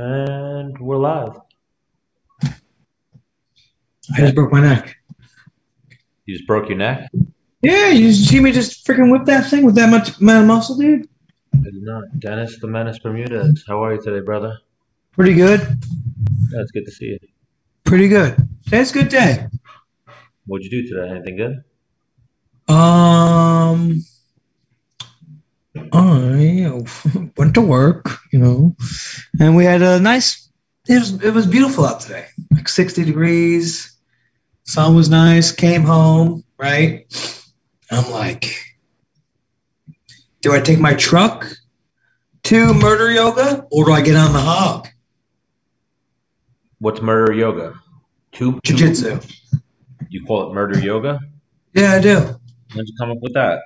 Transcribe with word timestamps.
And 0.00 0.78
we're 0.78 0.96
live. 0.96 1.40
I 2.44 2.50
just 4.18 4.36
broke 4.36 4.52
my 4.52 4.60
neck. 4.60 4.96
You 6.24 6.36
just 6.36 6.46
broke 6.46 6.68
your 6.68 6.78
neck? 6.78 7.10
Yeah, 7.62 7.88
you 7.88 8.12
see 8.12 8.38
me 8.38 8.52
just 8.52 8.86
freaking 8.86 9.10
whip 9.10 9.24
that 9.24 9.50
thing 9.50 9.64
with 9.64 9.74
that 9.74 9.90
much 9.90 10.20
amount 10.20 10.42
of 10.42 10.46
muscle, 10.46 10.76
dude? 10.76 11.08
I 11.52 11.58
did 11.64 11.82
not. 11.82 12.04
Dennis 12.20 12.60
the 12.60 12.68
Menace 12.68 13.00
Bermudez. 13.00 13.64
How 13.66 13.82
are 13.82 13.94
you 13.94 14.00
today, 14.00 14.24
brother? 14.24 14.56
Pretty 15.10 15.34
good. 15.34 15.62
Yeah, 15.62 16.60
it's 16.60 16.70
good 16.70 16.84
to 16.84 16.92
see 16.92 17.06
you. 17.06 17.18
Pretty 17.82 18.06
good. 18.06 18.36
Today's 18.66 18.92
a 18.92 18.94
good 18.94 19.08
day. 19.08 19.48
What'd 20.46 20.64
you 20.64 20.70
do 20.70 20.86
today? 20.86 21.10
Anything 21.10 21.36
good? 21.38 22.72
Um, 22.72 24.04
I 25.92 26.82
went 27.36 27.54
to 27.54 27.60
work, 27.60 28.18
you 28.32 28.38
know, 28.38 28.76
and 29.40 29.56
we 29.56 29.64
had 29.64 29.82
a 29.82 29.98
nice. 30.00 30.50
It 30.88 30.98
was 30.98 31.22
it 31.22 31.34
was 31.34 31.46
beautiful 31.46 31.84
out 31.84 32.00
today, 32.00 32.26
like 32.50 32.68
sixty 32.68 33.04
degrees. 33.04 33.94
Sun 34.64 34.96
was 34.96 35.08
nice. 35.08 35.52
Came 35.52 35.82
home, 35.82 36.44
right? 36.58 37.06
I'm 37.90 38.10
like, 38.10 38.54
do 40.42 40.54
I 40.54 40.60
take 40.60 40.78
my 40.78 40.94
truck 40.94 41.46
to 42.44 42.74
murder 42.74 43.10
yoga, 43.10 43.66
or 43.70 43.86
do 43.86 43.92
I 43.92 44.02
get 44.02 44.16
on 44.16 44.32
the 44.32 44.40
hog? 44.40 44.88
What's 46.78 47.00
murder 47.00 47.32
yoga? 47.32 47.74
Two 48.32 48.60
Jiu-jitsu. 48.62 49.20
You 50.10 50.24
call 50.24 50.50
it 50.50 50.54
murder 50.54 50.78
yoga? 50.78 51.20
Yeah, 51.74 51.92
I 51.92 52.00
do. 52.00 52.38
When'd 52.74 52.88
you 52.88 52.94
come 52.98 53.10
up 53.10 53.18
with 53.20 53.34
that? 53.34 53.60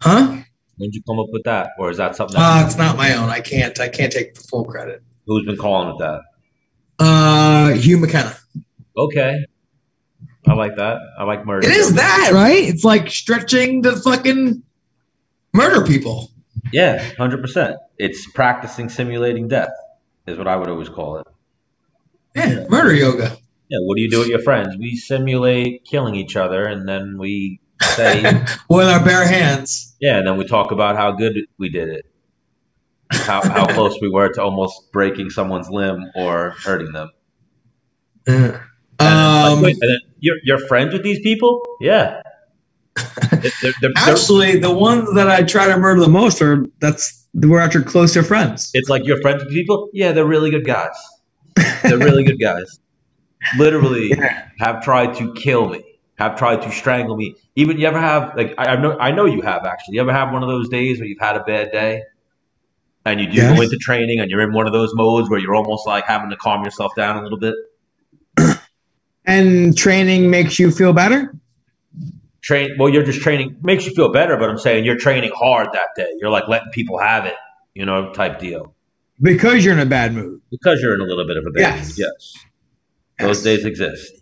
Huh? 0.00 0.42
When'd 0.78 0.94
you 0.94 1.02
come 1.06 1.18
up 1.18 1.28
with 1.30 1.44
that? 1.44 1.70
Or 1.78 1.90
is 1.90 1.96
that 1.96 2.16
something 2.16 2.36
Uh, 2.38 2.62
it's 2.66 2.76
not 2.76 2.96
my 2.96 3.14
own. 3.14 3.30
I 3.30 3.40
can't. 3.40 3.78
I 3.80 3.88
can't 3.88 4.12
take 4.12 4.34
the 4.34 4.40
full 4.40 4.64
credit. 4.64 5.02
who's 5.26 5.46
been 5.46 5.56
calling 5.56 5.94
it 5.94 5.98
that? 5.98 6.20
Uh, 6.98 7.72
Hugh 7.72 7.98
McKenna. 7.98 8.34
Okay. 8.96 9.44
I 10.46 10.54
like 10.54 10.76
that. 10.76 10.98
I 11.18 11.24
like 11.24 11.44
murder. 11.44 11.66
It 11.66 11.74
is 11.74 11.94
that, 11.94 12.30
right? 12.32 12.62
It's 12.62 12.84
like 12.84 13.10
stretching 13.10 13.82
to 13.82 13.96
fucking 13.96 14.62
murder 15.52 15.84
people. 15.84 16.30
Yeah, 16.72 17.02
hundred 17.16 17.40
percent. 17.42 17.76
It's 17.98 18.30
practicing 18.30 18.88
simulating 18.88 19.48
death, 19.48 19.72
is 20.26 20.38
what 20.38 20.46
I 20.46 20.56
would 20.56 20.68
always 20.68 20.88
call 20.88 21.18
it. 21.18 21.26
Yeah, 22.34 22.66
murder 22.68 22.94
yoga. 22.94 23.36
Yeah, 23.68 23.78
what 23.82 23.96
do 23.96 24.02
you 24.02 24.10
do 24.10 24.20
with 24.20 24.28
your 24.28 24.38
friends? 24.40 24.76
We 24.76 24.94
simulate 24.96 25.84
killing 25.84 26.14
each 26.14 26.36
other 26.36 26.66
and 26.66 26.88
then 26.88 27.18
we 27.18 27.60
say 27.82 28.22
With 28.70 28.88
our 28.88 29.04
bare 29.04 29.26
hands. 29.26 29.94
Yeah, 30.00 30.18
and 30.18 30.26
then 30.26 30.36
we 30.36 30.46
talk 30.46 30.72
about 30.72 30.96
how 30.96 31.12
good 31.12 31.36
we 31.58 31.68
did 31.68 31.88
it. 31.88 32.06
How 33.12 33.42
how 33.42 33.66
close 33.74 33.98
we 34.00 34.08
were 34.08 34.28
to 34.32 34.42
almost 34.42 34.90
breaking 34.92 35.30
someone's 35.30 35.68
limb 35.70 36.04
or 36.14 36.50
hurting 36.64 36.92
them. 36.92 37.10
Yeah. 38.26 38.34
And 38.98 39.08
then, 39.08 39.42
like, 39.42 39.52
Um, 39.58 39.62
wait, 39.62 39.76
then 39.80 39.98
you're 40.20 40.36
you're 40.44 40.58
friends 40.66 40.92
with 40.92 41.02
these 41.02 41.20
people? 41.20 41.62
Yeah. 41.80 42.22
They're- 43.30 43.50
they're- 43.62 43.72
they're- 43.82 43.92
actually, 43.96 44.58
the 44.58 44.72
ones 44.74 45.12
that 45.14 45.28
I 45.28 45.42
try 45.42 45.66
to 45.68 45.76
murder 45.76 46.00
the 46.00 46.08
most 46.08 46.40
are 46.40 46.64
that's 46.80 47.26
we're 47.34 47.60
actually 47.60 47.84
closer 47.84 48.22
friends. 48.22 48.70
it's 48.72 48.88
like 48.88 49.04
you're 49.04 49.20
friends 49.20 49.44
with 49.44 49.52
people? 49.52 49.90
Yeah, 49.92 50.12
they're 50.12 50.24
really 50.26 50.50
good 50.50 50.64
guys. 50.64 50.96
They're 51.82 51.98
really 51.98 52.24
good 52.24 52.40
guys. 52.40 52.80
Literally 53.58 54.08
Yeah. 54.08 54.48
have 54.58 54.82
tried 54.82 55.14
to 55.16 55.32
kill 55.34 55.68
me, 55.68 55.82
have 56.18 56.36
tried 56.36 56.62
to 56.62 56.72
strangle 56.72 57.16
me. 57.16 57.34
Even 57.54 57.78
you 57.78 57.86
ever 57.86 58.00
have 58.00 58.36
like 58.36 58.54
I, 58.58 58.72
I 58.74 58.76
know 58.80 58.96
I 58.98 59.10
know 59.10 59.26
you 59.26 59.42
have 59.42 59.64
actually. 59.64 59.96
You 59.96 60.00
ever 60.02 60.12
have 60.12 60.32
one 60.32 60.42
of 60.42 60.48
those 60.48 60.68
days 60.68 60.98
where 60.98 61.06
you've 61.06 61.20
had 61.20 61.36
a 61.36 61.44
bad 61.44 61.70
day, 61.72 62.02
and 63.04 63.20
you 63.20 63.26
do 63.26 63.36
Yes. 63.36 63.54
go 63.56 63.62
into 63.62 63.76
training, 63.78 64.20
and 64.20 64.30
you're 64.30 64.42
in 64.42 64.52
one 64.52 64.66
of 64.66 64.72
those 64.72 64.94
modes 64.94 65.28
where 65.30 65.38
you're 65.38 65.54
almost 65.54 65.86
like 65.86 66.04
having 66.06 66.30
to 66.30 66.36
calm 66.36 66.64
yourself 66.64 66.94
down 66.96 67.18
a 67.18 67.22
little 67.22 67.38
bit. 67.38 67.54
And 69.28 69.76
training 69.76 70.30
makes 70.30 70.60
you 70.60 70.70
feel 70.70 70.92
better. 70.92 71.34
Train 72.42 72.76
well, 72.78 72.88
you're 72.88 73.02
just 73.02 73.20
training 73.22 73.56
makes 73.60 73.84
you 73.84 73.92
feel 73.92 74.12
better, 74.12 74.36
but 74.36 74.48
I'm 74.48 74.56
saying 74.56 74.84
you're 74.84 74.96
training 74.96 75.32
hard 75.34 75.66
that 75.72 75.88
day. 75.96 76.08
You're 76.20 76.30
like 76.30 76.46
letting 76.46 76.70
people 76.70 76.96
have 76.98 77.26
it, 77.26 77.34
you 77.74 77.84
know, 77.84 78.12
type 78.12 78.38
deal. 78.38 78.72
Because 79.20 79.64
you're 79.64 79.74
in 79.74 79.80
a 79.80 79.86
bad 79.86 80.14
mood. 80.14 80.40
Because 80.52 80.80
you're 80.80 80.94
in 80.94 81.00
a 81.00 81.04
little 81.04 81.26
bit 81.26 81.38
of 81.38 81.44
a 81.44 81.50
bad 81.50 81.60
Yes. 81.76 81.88
mood, 81.88 81.98
yes. 81.98 82.34
Those 83.18 83.42
days 83.42 83.64
exist. 83.64 84.12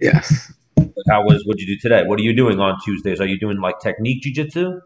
Yes. 0.00 0.52
How 1.08 1.22
was 1.22 1.44
what'd 1.44 1.60
you 1.60 1.66
do 1.66 1.80
today? 1.80 2.02
What 2.06 2.18
are 2.18 2.22
you 2.22 2.34
doing 2.34 2.60
on 2.60 2.78
Tuesdays? 2.84 3.20
Are 3.20 3.26
you 3.26 3.38
doing 3.38 3.60
like 3.60 3.78
technique 3.80 4.22
jujitsu? 4.22 4.80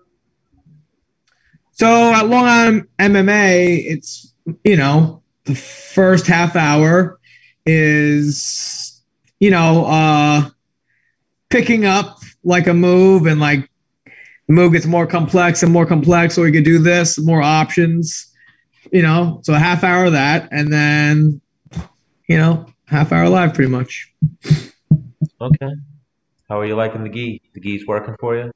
So 1.73 1.87
at 2.13 2.27
Long 2.27 2.45
Island 2.45 2.89
MMA, 2.99 3.85
it's 3.87 4.33
you 4.65 4.77
know 4.77 5.23
the 5.45 5.55
first 5.55 6.27
half 6.27 6.57
hour 6.57 7.19
is 7.65 9.01
you 9.39 9.51
know 9.51 9.85
uh 9.87 10.49
picking 11.51 11.85
up 11.85 12.19
like 12.43 12.67
a 12.67 12.75
move 12.75 13.27
and 13.27 13.41
like 13.41 13.71
the 14.49 14.55
move 14.55 14.73
gets 14.73 14.87
more 14.87 15.07
complex 15.07 15.63
and 15.63 15.73
more 15.73 15.87
complex, 15.87 16.35
so 16.35 16.43
we 16.43 16.53
could 16.53 16.65
do 16.65 16.79
this, 16.79 17.19
more 17.19 17.43
options, 17.43 18.35
you 18.91 19.03
know. 19.03 19.41
So 19.45 19.55
a 19.55 19.59
half 19.59 19.85
hour 19.85 20.07
of 20.07 20.13
that, 20.13 20.49
and 20.51 20.73
then 20.73 21.41
you 22.29 22.39
know 22.39 22.67
half 22.87 23.13
hour 23.13 23.29
live, 23.29 23.55
pretty 23.55 23.71
much. 23.71 24.13
Okay. 25.41 25.75
How 26.49 26.61
are 26.61 26.67
you 26.67 26.77
liking 26.77 27.05
the 27.05 27.11
gi? 27.11 27.43
The 27.55 27.61
gi's 27.61 27.87
working 27.87 28.17
for 28.19 28.37
you? 28.37 28.51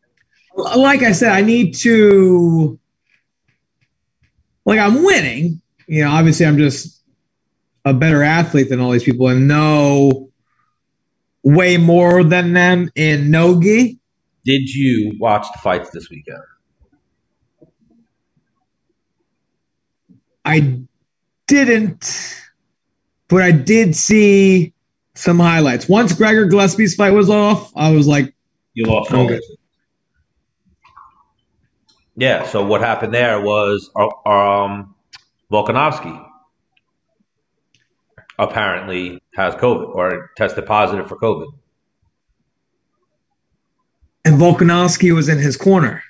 like 0.54 1.02
I 1.02 1.12
said, 1.12 1.32
I 1.32 1.42
need 1.42 1.74
to 1.78 2.78
like 4.64 4.78
I'm 4.78 5.02
winning. 5.02 5.60
You 5.86 6.04
know, 6.04 6.10
obviously 6.10 6.46
I'm 6.46 6.58
just 6.58 7.02
a 7.84 7.92
better 7.92 8.22
athlete 8.22 8.68
than 8.68 8.80
all 8.80 8.92
these 8.92 9.02
people 9.02 9.28
and 9.28 9.48
know 9.48 10.30
way 11.42 11.76
more 11.76 12.22
than 12.22 12.52
them 12.52 12.90
in 12.94 13.30
no-gi. 13.30 13.98
Did 14.44 14.68
you 14.68 15.16
watch 15.18 15.46
the 15.52 15.58
fights 15.58 15.90
this 15.90 16.08
weekend? 16.08 16.38
I 20.44 20.82
didn't, 21.46 22.42
but 23.28 23.42
I 23.42 23.52
did 23.52 23.94
see 23.94 24.71
some 25.14 25.38
highlights. 25.38 25.88
Once 25.88 26.12
Gregor 26.14 26.46
Gillespie's 26.46 26.94
fight 26.94 27.10
was 27.12 27.30
off, 27.30 27.72
I 27.76 27.90
was 27.92 28.06
like, 28.06 28.34
You 28.74 28.86
lost 28.86 29.12
Okay. 29.12 29.40
Yeah. 32.16 32.46
So 32.46 32.64
what 32.64 32.80
happened 32.80 33.14
there 33.14 33.40
was 33.40 33.90
uh, 33.96 34.28
um, 34.28 34.94
Volkanovski 35.50 36.26
apparently 38.38 39.20
has 39.34 39.54
COVID 39.54 39.94
or 39.94 40.30
tested 40.36 40.66
positive 40.66 41.08
for 41.08 41.16
COVID. 41.16 41.46
and 44.24 44.38
Volkanovski 44.38 45.14
was 45.14 45.28
in 45.28 45.38
his 45.38 45.56
corner. 45.56 46.02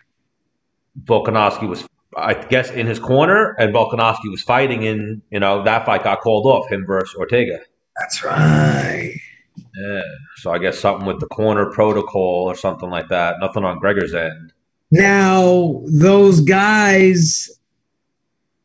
Volkanovski 1.05 1.69
was, 1.69 1.87
I 2.17 2.35
guess, 2.35 2.71
in 2.71 2.87
his 2.87 2.99
corner, 2.99 3.55
and 3.59 3.75
Volkanovski 3.75 4.31
was 4.31 4.43
fighting 4.43 4.83
in. 4.83 5.23
You 5.31 5.41
know 5.41 5.63
that 5.65 5.87
fight 5.87 6.05
got 6.05 6.21
called 6.21 6.47
off. 6.47 6.71
Him 6.71 6.85
versus 6.87 7.15
Ortega. 7.17 7.61
That's 7.99 8.25
right. 8.25 9.15
Yeah. 9.57 10.01
So 10.37 10.51
I 10.51 10.59
guess 10.59 10.79
something 10.79 11.07
with 11.07 11.21
the 11.21 11.27
corner 11.27 11.71
protocol 11.71 12.45
or 12.45 12.55
something 12.55 12.91
like 12.91 13.09
that. 13.09 13.37
Nothing 13.41 13.65
on 13.65 13.79
Gregor's 13.79 14.15
end. 14.15 14.53
Now, 14.91 15.83
those 15.87 16.41
guys 16.41 17.51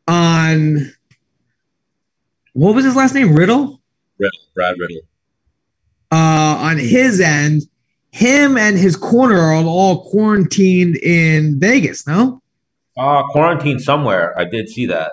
on 0.06 0.92
what 2.52 2.74
was 2.74 2.84
his 2.84 2.96
last 2.96 3.14
name? 3.14 3.34
Riddell? 3.34 3.80
Riddell, 4.18 4.40
Brad 4.54 4.74
Riddell. 4.78 5.02
Uh, 6.10 6.58
on 6.60 6.78
his 6.78 7.20
end, 7.20 7.62
him 8.10 8.56
and 8.56 8.76
his 8.76 8.96
corner 8.96 9.38
are 9.38 9.64
all 9.64 10.10
quarantined 10.10 10.96
in 10.96 11.60
Vegas, 11.60 12.06
no? 12.06 12.42
Uh, 12.96 13.22
quarantine 13.30 13.78
somewhere. 13.78 14.36
I 14.36 14.44
did 14.44 14.68
see 14.68 14.86
that. 14.86 15.12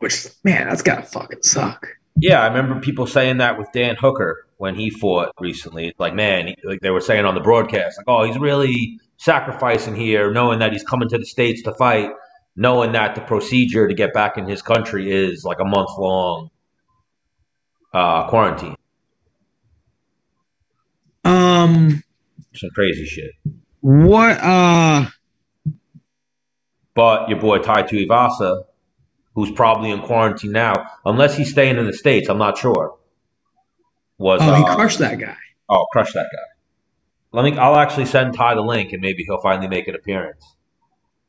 Which, 0.00 0.26
man, 0.44 0.68
that's 0.68 0.82
gotta 0.82 1.02
fucking 1.02 1.42
suck. 1.42 1.86
Yeah, 2.18 2.42
I 2.42 2.46
remember 2.46 2.80
people 2.80 3.06
saying 3.06 3.38
that 3.38 3.58
with 3.58 3.68
Dan 3.72 3.96
Hooker 3.96 4.46
when 4.56 4.74
he 4.74 4.90
fought 4.90 5.32
recently. 5.38 5.94
Like, 5.98 6.14
man, 6.14 6.54
like 6.64 6.80
they 6.80 6.90
were 6.90 7.00
saying 7.00 7.24
on 7.24 7.34
the 7.34 7.40
broadcast, 7.42 7.98
like, 7.98 8.06
oh, 8.08 8.24
he's 8.24 8.38
really 8.38 8.98
sacrificing 9.18 9.94
here, 9.94 10.32
knowing 10.32 10.58
that 10.60 10.72
he's 10.72 10.82
coming 10.82 11.08
to 11.10 11.18
the 11.18 11.26
states 11.26 11.62
to 11.62 11.74
fight, 11.74 12.10
knowing 12.56 12.92
that 12.92 13.14
the 13.14 13.20
procedure 13.20 13.86
to 13.86 13.94
get 13.94 14.14
back 14.14 14.38
in 14.38 14.48
his 14.48 14.62
country 14.62 15.12
is 15.12 15.44
like 15.44 15.60
a 15.60 15.64
month 15.64 15.90
long 15.98 16.50
uh, 17.92 18.28
quarantine. 18.28 18.76
Um, 21.24 22.02
Some 22.54 22.70
crazy 22.70 23.04
shit. 23.04 23.32
what, 23.80 24.38
uh, 24.40 25.06
But 26.94 27.28
your 27.28 27.40
boy 27.40 27.58
Tai 27.58 27.82
Tuivasa, 27.82 28.64
who's 29.36 29.50
probably 29.52 29.90
in 29.90 30.00
quarantine 30.00 30.50
now, 30.50 30.90
unless 31.04 31.36
he's 31.36 31.50
staying 31.50 31.76
in 31.76 31.86
the 31.86 31.92
states, 31.92 32.28
I'm 32.28 32.38
not 32.38 32.58
sure. 32.58 32.96
Was 34.18 34.40
oh, 34.42 34.54
he 34.54 34.64
uh, 34.64 34.74
crushed 34.74 34.98
that 34.98 35.20
guy. 35.20 35.36
Oh, 35.68 35.84
crush 35.92 36.12
that 36.14 36.26
guy. 36.32 36.42
Let 37.32 37.44
me. 37.44 37.58
I'll 37.58 37.76
actually 37.76 38.06
send 38.06 38.34
Ty 38.34 38.54
the 38.54 38.62
link, 38.62 38.92
and 38.92 39.02
maybe 39.02 39.24
he'll 39.24 39.40
finally 39.42 39.68
make 39.68 39.88
an 39.88 39.94
appearance. 39.94 40.42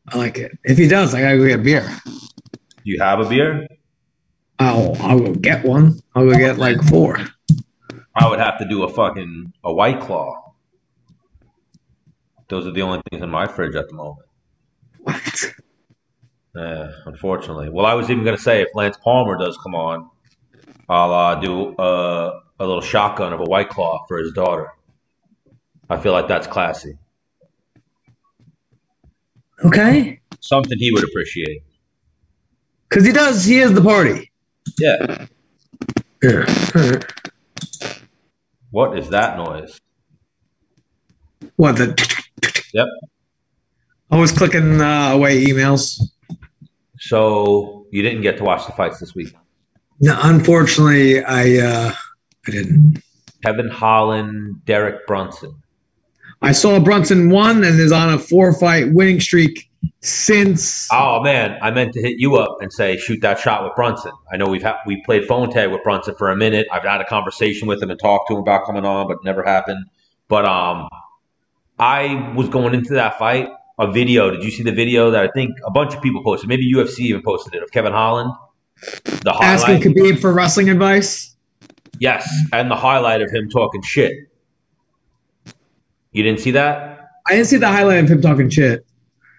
I 0.07 0.17
like 0.17 0.37
it. 0.37 0.57
If 0.63 0.77
he 0.77 0.87
does, 0.87 1.13
I 1.13 1.21
gotta 1.21 1.37
go 1.37 1.47
get 1.47 1.59
a 1.59 1.63
beer. 1.63 1.91
You 2.83 3.01
have 3.01 3.19
a 3.19 3.27
beer? 3.27 3.67
I'll 4.57 4.95
I'll 5.01 5.19
go 5.19 5.33
get 5.33 5.65
one. 5.65 5.99
I'll 6.15 6.29
go 6.29 6.37
get 6.37 6.57
like 6.57 6.81
four. 6.83 7.19
I 8.15 8.29
would 8.29 8.39
have 8.39 8.57
to 8.59 8.67
do 8.69 8.83
a 8.83 8.89
fucking 8.89 9.51
a 9.65 9.73
white 9.73 9.99
claw. 9.99 10.53
Those 12.47 12.65
are 12.65 12.71
the 12.71 12.83
only 12.83 13.01
things 13.09 13.21
in 13.21 13.29
my 13.29 13.47
fridge 13.47 13.75
at 13.75 13.89
the 13.89 13.95
moment. 13.95 14.27
What? 14.99 15.53
Yeah, 16.57 16.91
unfortunately. 17.05 17.69
Well, 17.69 17.85
I 17.85 17.93
was 17.93 18.09
even 18.09 18.23
gonna 18.25 18.37
say 18.37 18.61
if 18.61 18.69
Lance 18.73 18.97
Palmer 19.03 19.37
does 19.37 19.57
come 19.61 19.75
on, 19.75 20.09
I'll 20.89 21.13
uh, 21.13 21.35
do 21.35 21.75
a, 21.77 22.41
a 22.59 22.65
little 22.65 22.81
shotgun 22.81 23.31
of 23.31 23.39
a 23.41 23.43
white 23.43 23.69
claw 23.69 24.05
for 24.07 24.17
his 24.17 24.33
daughter. 24.33 24.71
I 25.87 25.97
feel 25.97 26.13
like 26.13 26.27
that's 26.27 26.47
classy. 26.47 26.97
Okay. 29.63 30.19
Something 30.39 30.79
he 30.79 30.91
would 30.91 31.03
appreciate. 31.03 31.61
Because 32.89 33.05
he 33.05 33.11
does. 33.11 33.45
He 33.45 33.59
is 33.59 33.73
the 33.73 33.81
party. 33.81 34.31
Yeah. 34.79 35.27
Yeah. 36.23 36.99
What 38.71 38.97
is 38.97 39.09
that 39.09 39.37
noise? 39.37 39.79
What 41.55 41.73
the? 41.73 41.95
Yep. 42.73 42.87
I 44.09 44.17
was 44.17 44.31
clicking 44.31 44.81
uh, 44.81 45.11
away 45.13 45.45
emails. 45.45 46.01
So 46.99 47.85
you 47.91 48.01
didn't 48.01 48.21
get 48.21 48.37
to 48.37 48.43
watch 48.43 48.65
the 48.65 48.71
fights 48.73 48.99
this 48.99 49.13
week. 49.15 49.33
No, 49.99 50.17
unfortunately, 50.21 51.23
I 51.23 51.57
uh, 51.57 51.93
I 52.47 52.51
didn't. 52.51 53.01
Kevin 53.43 53.69
Holland, 53.69 54.65
Derek 54.65 55.05
Brunson. 55.07 55.61
I 56.41 56.51
saw 56.51 56.79
Brunson 56.79 57.29
won 57.29 57.63
and 57.63 57.79
is 57.79 57.91
on 57.91 58.13
a 58.13 58.19
four 58.19 58.53
fight 58.53 58.93
winning 58.93 59.19
streak 59.19 59.69
since. 60.01 60.87
Oh 60.91 61.21
man, 61.23 61.57
I 61.61 61.71
meant 61.71 61.93
to 61.93 62.01
hit 62.01 62.19
you 62.19 62.35
up 62.35 62.57
and 62.61 62.71
say 62.71 62.97
shoot 62.97 63.21
that 63.21 63.39
shot 63.39 63.63
with 63.63 63.75
Brunson. 63.75 64.11
I 64.31 64.37
know 64.37 64.47
we've 64.47 64.61
had 64.61 64.75
we 64.85 65.01
played 65.03 65.25
phone 65.25 65.49
tag 65.51 65.71
with 65.71 65.83
Brunson 65.83 66.15
for 66.15 66.29
a 66.29 66.35
minute. 66.35 66.67
I've 66.71 66.83
had 66.83 67.01
a 67.01 67.05
conversation 67.05 67.67
with 67.67 67.81
him 67.81 67.89
and 67.89 67.99
talked 67.99 68.27
to 68.29 68.35
him 68.35 68.41
about 68.41 68.65
coming 68.65 68.85
on, 68.85 69.07
but 69.07 69.23
never 69.23 69.43
happened. 69.43 69.85
But 70.27 70.45
um, 70.45 70.89
I 71.79 72.33
was 72.35 72.49
going 72.49 72.73
into 72.73 72.93
that 72.95 73.17
fight. 73.17 73.49
A 73.79 73.91
video. 73.91 74.31
Did 74.31 74.43
you 74.43 74.51
see 74.51 74.63
the 74.63 74.71
video 74.71 75.11
that 75.11 75.23
I 75.23 75.27
think 75.27 75.51
a 75.65 75.71
bunch 75.71 75.93
of 75.93 76.01
people 76.01 76.23
posted? 76.23 76.49
Maybe 76.49 76.71
UFC 76.73 77.01
even 77.01 77.21
posted 77.21 77.53
it 77.53 77.63
of 77.63 77.71
Kevin 77.71 77.93
Holland. 77.93 78.31
The 79.03 79.37
Asking. 79.39 79.81
Khabib 79.81 80.19
for 80.19 80.33
wrestling 80.33 80.69
advice. 80.69 81.35
Yes, 81.99 82.27
and 82.51 82.69
the 82.69 82.75
highlight 82.75 83.21
of 83.21 83.31
him 83.31 83.49
talking 83.49 83.81
shit. 83.81 84.13
You 86.11 86.23
didn't 86.23 86.39
see 86.39 86.51
that? 86.51 87.11
I 87.27 87.33
didn't 87.33 87.47
see 87.47 87.57
the 87.57 87.67
highlight 87.67 88.03
of 88.03 88.09
him 88.09 88.21
talking 88.21 88.49
shit. 88.49 88.85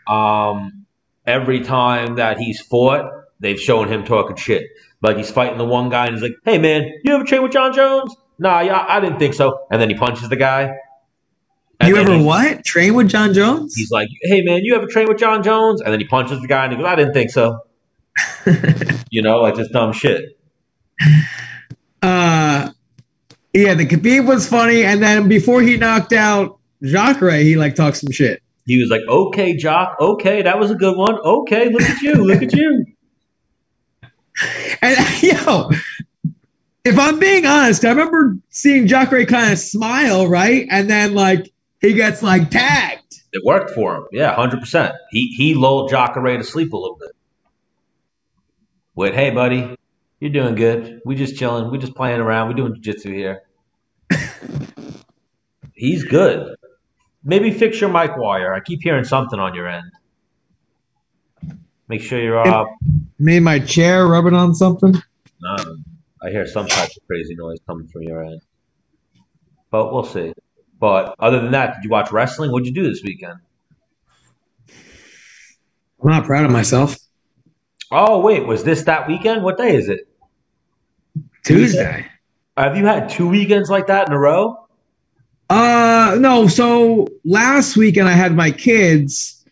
Um, 0.07 0.87
every 1.27 1.61
time 1.61 2.17
that 2.17 2.39
he's 2.39 2.61
fought, 2.61 3.11
they've 3.41 3.61
shown 3.61 3.89
him 3.89 4.05
talking 4.05 4.37
shit. 4.37 4.65
Like 5.03 5.17
he's 5.17 5.31
fighting 5.31 5.59
the 5.59 5.65
one 5.65 5.89
guy 5.89 6.07
and 6.07 6.15
he's 6.15 6.23
like, 6.23 6.37
"Hey 6.45 6.59
man, 6.59 6.93
you 7.05 7.15
ever 7.15 7.25
train 7.25 7.43
with 7.43 7.53
Jon 7.53 7.73
Jones?" 7.73 8.15
Nah, 8.39 8.61
yeah, 8.61 8.85
I 8.89 9.01
didn't 9.01 9.19
think 9.19 9.35
so. 9.35 9.67
And 9.71 9.81
then 9.81 9.89
he 9.89 9.97
punches 9.97 10.29
the 10.29 10.37
guy. 10.37 10.77
And 11.81 11.91
you 11.91 11.97
ever 11.97 12.19
what? 12.19 12.65
Train 12.65 12.95
with 12.95 13.09
Jon 13.09 13.35
Jones? 13.35 13.75
He's 13.77 13.91
like, 13.91 14.09
"Hey 14.23 14.43
man, 14.43 14.61
you 14.65 14.75
ever 14.75 14.87
train 14.87 15.07
with 15.09 15.19
Jon 15.19 15.43
Jones?" 15.43 15.81
And 15.81 15.93
then 15.93 16.01
he 16.01 16.07
punches 16.07 16.41
the 16.41 16.49
guy 16.49 16.65
and 16.65 16.73
he 16.73 16.79
goes, 16.79 16.87
"I 16.87 16.97
didn't 16.97 17.15
think 17.15 17.31
so." 17.31 17.61
you 19.11 19.23
know, 19.23 19.39
like 19.39 19.55
just 19.55 19.73
dumb 19.73 19.93
shit. 19.93 20.39
uh, 22.03 22.71
yeah, 23.55 23.75
the 23.75 23.87
Khabib 23.87 24.27
was 24.27 24.49
funny, 24.49 24.85
and 24.85 25.03
then 25.03 25.29
before 25.29 25.63
he 25.63 25.77
knocked 25.77 26.13
out 26.13 26.59
Jacare, 26.83 27.39
he 27.39 27.57
like 27.57 27.77
talked 27.77 27.99
some 27.99 28.11
shit. 28.11 28.43
He 28.67 28.79
was 28.81 28.91
like, 28.91 29.03
"Okay, 29.09 29.57
Jock. 29.57 29.97
Okay, 30.01 30.43
that 30.43 30.59
was 30.59 30.73
a 30.73 30.75
good 30.75 30.97
one. 30.97 31.15
Okay, 31.15 31.71
look 31.71 31.83
at 31.83 32.03
you. 32.03 32.15
Look 32.15 32.43
at 32.43 32.53
you." 32.55 32.87
And 34.83 35.23
yo, 35.23 35.71
if 36.85 36.99
I'm 36.99 37.19
being 37.19 37.47
honest, 37.47 37.85
I 37.85 37.91
remember 37.91 38.37
seeing 38.51 38.87
Jacare 38.87 39.27
kind 39.27 39.53
of 39.53 39.59
smile, 39.59 40.27
right? 40.27 40.67
And 40.71 40.91
then 40.91 41.15
like 41.15 41.53
he 41.81 41.93
gets 41.95 42.23
like 42.23 42.51
tagged. 42.51 43.23
It 43.33 43.43
worked 43.45 43.71
for 43.71 43.97
him. 43.97 44.05
Yeah, 44.13 44.35
hundred 44.35 44.61
percent. 44.61 44.95
He 45.11 45.29
he 45.37 45.55
lulled 45.55 45.91
Jacare 45.91 46.37
to 46.39 46.45
sleep 46.45 46.73
a 46.73 46.77
little 46.77 46.97
bit. 46.99 47.11
With, 48.95 49.15
hey 49.15 49.31
buddy, 49.31 49.77
you're 50.19 50.31
doing 50.33 50.55
good. 50.55 51.01
We 51.05 51.15
just 51.15 51.37
chilling. 51.37 51.71
We 51.71 51.79
just 51.79 51.95
playing 51.95 52.21
around. 52.21 52.49
We 52.49 52.55
doing 52.55 52.75
jiu-jitsu 52.75 53.13
here. 53.13 53.43
He's 55.75 56.05
good. 56.05 56.57
Maybe 57.23 57.51
fix 57.53 57.81
your 57.81 57.91
mic 57.91 58.17
wire. 58.17 58.53
I 58.55 58.61
keep 58.61 58.81
hearing 58.83 59.05
something 59.05 59.39
on 59.39 59.55
your 59.55 59.69
end. 59.69 59.91
Make 61.89 62.03
sure 62.03 62.21
you're 62.21 62.39
uh 62.39 62.65
Made 63.19 63.41
my 63.41 63.59
chair 63.61 64.07
rubbing 64.07 64.35
on 64.35 64.55
something. 64.55 64.95
um, 65.49 65.85
I 66.23 66.31
hear 66.31 66.47
some 66.47 66.67
type 66.67 66.89
of 66.89 67.07
crazy 67.07 67.35
noise 67.37 67.59
coming 67.67 67.87
from 67.89 68.03
your 68.03 68.25
end. 68.25 68.41
But 69.71 69.93
we'll 69.93 70.05
see. 70.05 70.33
But 70.79 71.15
other 71.19 71.41
than 71.41 71.53
that, 71.53 71.75
did 71.75 71.85
you 71.85 71.91
watch 71.91 72.13
wrestling? 72.13 72.53
What'd 72.53 72.67
you 72.67 72.73
do 72.73 72.89
this 72.89 73.03
weekend? 73.03 73.39
I'm 76.03 76.11
not 76.11 76.25
proud 76.25 76.45
of 76.45 76.53
myself. 76.53 76.97
Oh 77.91 78.21
wait, 78.21 78.47
was 78.47 78.65
this 78.65 78.83
that 78.85 79.09
weekend? 79.09 79.43
What 79.43 79.59
day 79.59 79.75
is 79.75 79.89
it? 79.89 80.09
Tuesday. 81.45 82.07
Have 82.57 82.77
you 82.77 82.87
had 82.87 83.09
two 83.09 83.29
weekends 83.29 83.71
like 83.71 83.87
that 83.87 84.09
in 84.09 84.15
a 84.15 84.19
row? 84.19 84.67
Uh 85.51 86.17
no, 86.21 86.47
so 86.47 87.09
last 87.25 87.77
weekend 87.77 88.09
I 88.09 88.13
had 88.13 88.37
my 88.37 88.51
kids 88.51 89.45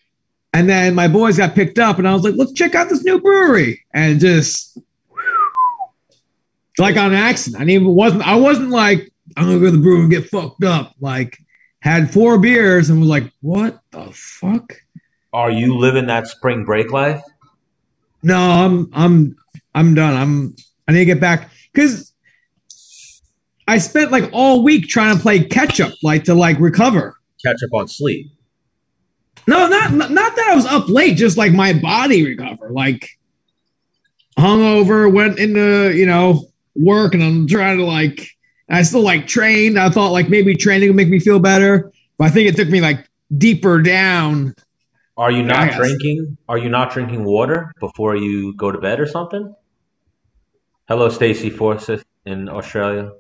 and 0.53 0.69
then 0.69 0.95
my 0.95 1.09
boys 1.09 1.39
got 1.39 1.55
picked 1.55 1.79
up 1.79 1.99
and 1.99 2.07
I 2.07 2.15
was 2.15 2.23
like, 2.23 2.35
let's 2.37 2.53
check 2.53 2.75
out 2.75 2.89
this 2.89 3.03
new 3.03 3.21
brewery. 3.21 3.85
And 3.93 4.21
just 4.21 4.79
like 6.79 6.97
on 6.97 7.15
accident. 7.15 7.61
I 7.61 7.65
didn't 7.65 7.83
even 7.83 7.95
wasn't 7.95 8.27
I 8.27 8.37
wasn't 8.37 8.71
like, 8.71 9.11
I'm 9.37 9.45
gonna 9.45 9.59
go 9.59 9.67
to 9.67 9.73
the 9.73 9.79
brewery 9.79 10.01
and 10.01 10.11
get 10.11 10.29
fucked 10.29 10.65
up. 10.65 10.95
Like 11.01 11.39
had 11.81 12.13
four 12.13 12.39
beers 12.39 12.91
and 12.91 13.01
was 13.01 13.09
like, 13.09 13.31
what 13.41 13.81
the 13.91 14.11
fuck? 14.13 14.81
Are 15.33 15.51
you 15.51 15.77
living 15.77 16.07
that 16.07 16.27
spring 16.27 16.65
break 16.65 16.91
life? 16.91 17.23
No, 18.23 18.39
I'm 18.39 18.91
I'm 18.93 19.37
I'm 19.75 19.95
done. 19.95 20.15
I'm 20.15 20.57
I 20.89 20.93
need 20.93 21.01
to 21.01 21.05
get 21.05 21.21
back 21.21 21.51
because 21.73 22.13
I 23.69 23.79
spent 23.79 24.13
like 24.13 24.31
all 24.33 24.63
week 24.63 24.89
trying 24.89 25.17
to 25.17 25.23
play 25.23 25.45
catch 25.45 25.81
up, 25.81 25.93
like 26.03 26.25
to 26.25 26.35
like 26.35 26.59
recover. 26.59 27.17
Catch 27.45 27.63
up 27.65 27.75
on 27.75 27.89
sleep. 27.89 28.31
No, 29.47 29.69
not 29.69 29.93
not 29.93 30.37
that 30.37 30.49
I 30.51 30.55
was 30.57 30.67
up 30.67 30.89
late, 30.89 31.17
just 31.17 31.37
like 31.37 31.53
my 31.53 31.73
body 31.73 32.25
recover. 32.25 32.71
Like 32.71 33.09
hungover, 34.39 35.13
went 35.13 35.39
into 35.39 35.97
you 35.97 36.07
know 36.07 36.47
work, 36.75 37.15
and 37.15 37.23
I'm 37.23 37.47
trying 37.47 37.79
to 37.79 37.85
like. 37.85 38.31
I 38.69 38.83
still 38.83 39.03
like 39.03 39.27
trained. 39.27 39.79
I 39.79 39.91
thought 39.91 40.11
like 40.13 40.29
maybe 40.29 40.55
training 40.55 40.89
would 40.89 40.97
make 40.97 41.09
me 41.09 41.21
feel 41.21 41.39
better, 41.39 41.93
but 42.19 42.25
I 42.27 42.31
think 42.31 42.49
it 42.49 42.57
took 42.57 42.69
me 42.69 42.81
like 42.81 43.09
deeper 43.37 43.81
down. 43.81 44.55
Are 45.17 45.31
you 45.31 45.43
not 45.43 45.73
drinking? 45.73 46.37
Are 46.49 46.59
you 46.59 46.69
not 46.69 46.91
drinking 46.93 47.25
water 47.25 47.73
before 47.81 48.17
you 48.17 48.55
go 48.57 48.71
to 48.71 48.79
bed 48.79 49.01
or 49.01 49.07
something? 49.07 49.55
Hello, 50.89 51.09
Stacy 51.09 51.51
Forsyth 51.51 52.05
in 52.25 52.49
Australia. 52.49 53.13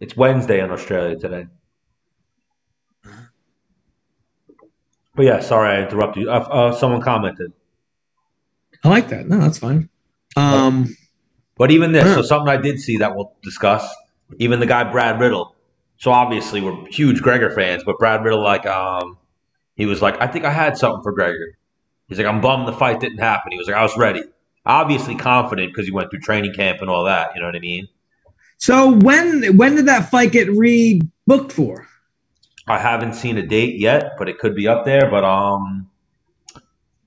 It's 0.00 0.16
Wednesday 0.16 0.60
in 0.62 0.70
Australia 0.70 1.16
today. 1.16 1.46
But 5.14 5.26
yeah, 5.26 5.40
sorry 5.40 5.76
I 5.76 5.82
interrupted 5.82 6.22
you. 6.22 6.30
Uh, 6.30 6.38
uh, 6.38 6.72
someone 6.72 7.02
commented. 7.02 7.52
I 8.84 8.88
like 8.88 9.08
that. 9.08 9.28
No, 9.28 9.38
that's 9.38 9.58
fine. 9.58 9.88
Um, 10.36 10.96
But 11.56 11.70
even 11.70 11.92
this, 11.92 12.14
so 12.14 12.22
something 12.22 12.48
I 12.48 12.56
did 12.56 12.80
see 12.80 12.96
that 12.96 13.14
we'll 13.14 13.34
discuss. 13.42 13.94
Even 14.38 14.60
the 14.60 14.66
guy 14.66 14.90
Brad 14.90 15.20
Riddell. 15.20 15.54
So 15.96 16.10
obviously 16.10 16.60
we're 16.60 16.86
huge 16.86 17.22
Gregor 17.22 17.50
fans, 17.50 17.84
but 17.84 17.98
Brad 17.98 18.24
Riddell, 18.24 18.42
like, 18.42 18.66
um, 18.66 19.18
he 19.76 19.86
was 19.86 20.02
like, 20.02 20.20
I 20.20 20.26
think 20.26 20.44
I 20.44 20.50
had 20.50 20.76
something 20.76 21.02
for 21.02 21.12
Gregor. 21.12 21.56
He's 22.08 22.18
like, 22.18 22.26
I'm 22.26 22.40
bummed 22.40 22.68
the 22.68 22.72
fight 22.72 23.00
didn't 23.00 23.18
happen. 23.18 23.52
He 23.52 23.58
was 23.58 23.66
like, 23.66 23.76
I 23.76 23.82
was 23.82 23.96
ready. 23.96 24.22
Obviously 24.66 25.14
confident 25.16 25.72
because 25.72 25.86
he 25.86 25.92
went 25.92 26.10
through 26.10 26.20
training 26.20 26.54
camp 26.54 26.80
and 26.80 26.90
all 26.90 27.04
that. 27.04 27.30
You 27.34 27.40
know 27.40 27.46
what 27.46 27.56
I 27.56 27.60
mean? 27.60 27.88
so 28.58 28.92
when 28.92 29.56
when 29.56 29.74
did 29.74 29.86
that 29.86 30.10
fight 30.10 30.30
get 30.30 30.46
rebooked 30.48 31.50
for? 31.50 31.88
I 32.68 32.78
haven't 32.78 33.14
seen 33.14 33.38
a 33.38 33.46
date 33.46 33.80
yet, 33.80 34.12
but 34.18 34.28
it 34.28 34.38
could 34.38 34.54
be 34.54 34.68
up 34.68 34.84
there. 34.84 35.10
But 35.10 35.24
um, 35.24 35.90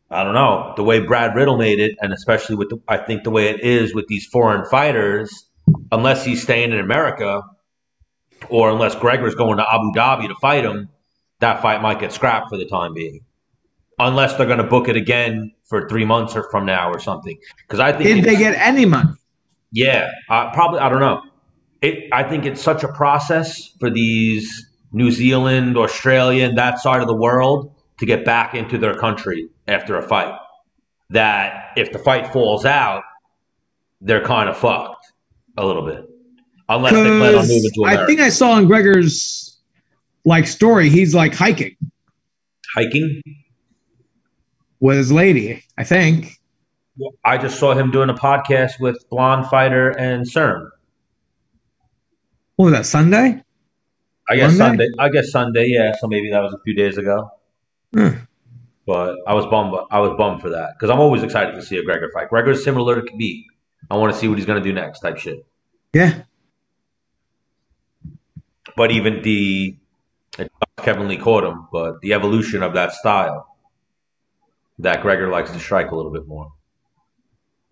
I 0.10 0.24
don't 0.24 0.34
know 0.34 0.74
the 0.76 0.84
way 0.84 1.00
Brad 1.00 1.36
Riddell 1.36 1.58
made 1.58 1.80
it, 1.80 1.96
and 2.02 2.12
especially 2.12 2.56
with 2.56 2.70
the, 2.70 2.82
I 2.88 2.98
think 2.98 3.24
the 3.24 3.32
way 3.32 3.48
it 3.50 3.62
is 3.62 3.94
with 3.94 4.08
these 4.08 4.26
foreign 4.26 4.66
fighters, 4.66 5.46
unless 5.96 6.26
he's 6.26 6.42
staying 6.42 6.72
in 6.72 6.80
America, 6.80 7.42
or 8.50 8.70
unless 8.70 8.96
Gregor's 8.96 9.36
going 9.36 9.58
to 9.58 9.66
Abu 9.74 9.92
Dhabi 9.94 10.28
to 10.28 10.36
fight 10.36 10.66
him, 10.66 10.90
that 11.40 11.62
fight 11.62 11.82
might 11.82 12.00
get 12.00 12.12
scrapped 12.12 12.50
for 12.50 12.58
the 12.58 12.66
time 12.66 12.94
being. 12.94 13.22
Unless 13.98 14.36
they're 14.36 14.46
going 14.46 14.60
to 14.60 14.64
book 14.66 14.90
it 14.90 14.98
again 14.98 15.54
for 15.64 15.88
three 15.88 16.06
months 16.06 16.36
or 16.36 16.44
from 16.52 16.66
now 16.66 16.92
or 16.92 17.00
something. 17.00 17.38
Because 17.62 17.80
I 17.80 17.94
think 17.94 18.04
Did 18.04 18.24
they 18.26 18.36
get 18.36 18.56
any 18.56 18.86
money? 18.86 19.12
yeah, 19.72 20.12
uh, 20.30 20.52
probably. 20.52 20.80
I 20.80 20.90
don't 20.90 21.00
know. 21.00 21.22
It. 21.82 22.10
I 22.12 22.24
think 22.24 22.46
it's 22.46 22.62
such 22.62 22.84
a 22.84 22.90
process 22.90 23.70
for 23.80 23.90
these 23.90 24.70
New 24.92 25.12
Zealand, 25.12 25.78
Australian, 25.78 26.56
that 26.56 26.80
side 26.80 27.02
of 27.02 27.08
the 27.08 27.16
world 27.16 27.74
to 28.00 28.06
get 28.06 28.26
back 28.26 28.54
into 28.54 28.78
their 28.78 28.96
country 28.96 29.50
after 29.68 29.98
a 29.98 30.02
fight. 30.02 30.38
That 31.12 31.72
if 31.78 31.92
the 31.94 32.00
fight 32.00 32.34
falls 32.34 32.66
out, 32.66 33.04
they're 34.02 34.24
kind 34.24 34.50
of 34.50 34.58
fucked 34.58 34.95
a 35.58 35.66
little 35.66 35.86
bit. 35.86 36.10
Unless 36.68 36.94
they 36.94 37.04
plan 37.04 37.36
on 37.36 37.48
moving 37.48 37.72
to 37.76 37.86
I 37.86 38.06
think 38.06 38.20
I 38.20 38.30
saw 38.30 38.52
on 38.54 38.68
Gregor's 38.68 39.60
like 40.24 40.48
story, 40.48 40.90
he's 40.90 41.14
like 41.14 41.36
hiking 41.36 41.76
Hiking? 42.76 43.22
with 44.80 44.98
his 44.98 45.12
lady. 45.12 45.64
I 45.78 45.84
think. 45.84 46.40
I 47.24 47.38
just 47.38 47.60
saw 47.60 47.74
him 47.74 47.92
doing 47.92 48.10
a 48.10 48.14
podcast 48.14 48.80
with 48.80 48.98
Blonde 49.10 49.48
Fighter 49.48 49.90
and 49.90 50.26
CERN. 50.26 50.70
What 52.56 52.66
was 52.66 52.74
that 52.74 52.86
Sunday? 52.86 53.44
I 54.30 54.36
guess 54.38 54.58
Monday? 54.58 54.86
Sunday. 54.86 54.88
I 54.98 55.10
guess 55.10 55.32
Sunday. 55.32 55.66
Yeah, 55.68 55.94
so 56.00 56.08
maybe 56.08 56.32
that 56.32 56.42
was 56.42 56.54
a 56.54 56.60
few 56.64 56.74
days 56.74 56.98
ago. 56.98 57.30
Hmm. 57.94 58.10
But 58.88 59.18
I 59.28 59.34
was 59.34 59.46
bummed. 59.48 59.76
I 59.92 60.00
was 60.00 60.16
bummed 60.18 60.42
for 60.42 60.50
that 60.50 60.74
because 60.74 60.90
I'm 60.90 61.00
always 61.00 61.24
excited 61.24 61.56
to 61.56 61.62
see 61.62 61.78
a 61.78 61.84
Gregor 61.84 62.10
fight. 62.14 62.30
Gregor's 62.30 62.64
similar 62.64 63.02
to 63.02 63.02
Khabib. 63.02 63.44
I 63.90 63.98
want 63.98 64.14
to 64.14 64.20
see 64.20 64.28
what 64.28 64.38
he's 64.38 64.46
going 64.48 64.62
to 64.62 64.68
do 64.68 64.74
next, 64.74 65.00
type 65.00 65.18
shit. 65.18 65.46
Yeah. 65.94 66.24
But 68.76 68.92
even 68.92 69.22
the 69.22 69.78
Kevin 70.78 71.08
Lee 71.08 71.18
caught 71.18 71.44
him, 71.44 71.68
but 71.72 72.02
the 72.02 72.14
evolution 72.14 72.62
of 72.64 72.74
that 72.74 72.94
style 72.94 73.48
that 74.80 75.02
Gregor 75.02 75.30
likes 75.30 75.52
to 75.52 75.60
strike 75.60 75.92
a 75.92 75.96
little 75.96 76.12
bit 76.12 76.28
more. 76.28 76.52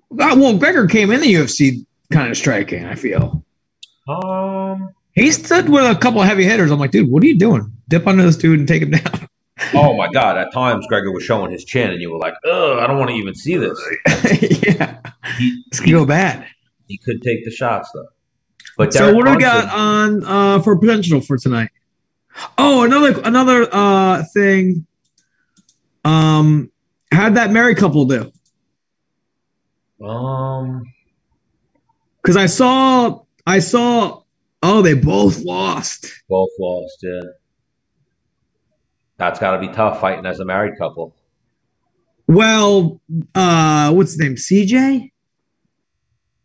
Well, 0.10 0.58
Gregor 0.58 0.88
came 0.88 1.12
in 1.12 1.22
the 1.22 1.34
UFC 1.34 1.86
kind 2.12 2.29
of 2.32 2.38
striking. 2.38 2.86
I 2.86 2.96
feel 2.96 3.43
Um. 4.08 4.93
he 5.13 5.32
stood 5.32 5.67
with 5.67 5.84
a 5.84 6.00
couple 6.00 6.22
of 6.22 6.27
heavy 6.27 6.43
hitters. 6.46 6.72
I'm 6.72 6.79
like, 6.79 6.91
dude, 6.91 7.10
what 7.10 7.24
are 7.24 7.27
you 7.27 7.38
doing? 7.38 7.74
Dip 7.89 8.08
under 8.08 8.24
this 8.24 8.38
dude 8.38 8.60
and 8.60 8.67
take 8.67 8.84
him 8.84 8.91
down. 8.91 9.27
Oh 9.74 9.96
my 9.98 10.10
God! 10.12 10.38
At 10.38 10.53
times, 10.53 10.86
Gregor 10.88 11.12
was 11.12 11.24
showing 11.24 11.51
his 11.51 11.65
chin, 11.65 11.92
and 11.92 12.01
you 12.01 12.12
were 12.12 12.20
like, 12.20 12.36
"Ugh, 12.46 12.80
I 12.80 12.88
don't 12.88 12.98
want 13.00 13.12
to 13.12 13.18
even 13.18 13.36
see 13.36 13.58
this." 13.58 13.80
yeah, 14.68 15.00
He, 15.38 15.63
could 15.75 15.92
go 15.92 16.06
bad. 16.06 16.48
he 16.88 17.00
could 17.00 17.22
take 17.24 17.46
the 17.46 17.51
shots 17.51 17.89
though. 17.94 18.08
But 18.77 18.94
So 18.94 19.12
Derek 19.12 19.15
what 19.18 19.25
do 19.25 19.32
we 19.32 19.38
got 19.42 19.70
on 19.74 20.24
uh, 20.25 20.62
for 20.62 20.77
potential 20.77 21.22
for 21.22 21.38
tonight? 21.38 21.70
Oh, 22.58 22.84
another 22.84 23.22
another 23.24 23.68
uh, 23.72 24.24
thing. 24.34 24.88
Um, 26.06 26.72
how'd 27.12 27.36
that 27.36 27.51
married 27.51 27.77
couple 27.77 28.06
do? 28.06 28.32
Um, 30.06 30.84
Because 32.22 32.38
I 32.38 32.48
saw 32.48 33.22
I 33.46 33.60
saw 33.60 34.24
oh 34.63 34.82
they 34.82 34.94
both 34.96 35.39
lost. 35.44 36.13
both 36.30 36.50
lost. 36.60 36.98
Yeah, 37.03 37.22
that's 39.30 39.39
got 39.39 39.51
to 39.51 39.60
be 39.60 39.74
tough 39.74 40.00
fighting 40.00 40.25
as 40.25 40.39
a 40.39 40.46
married 40.46 40.77
couple. 40.77 41.15
Well, 42.27 43.01
uh, 43.36 43.92
what's 43.92 44.12
his 44.12 44.20
name? 44.20 44.36
CJ 44.36 45.12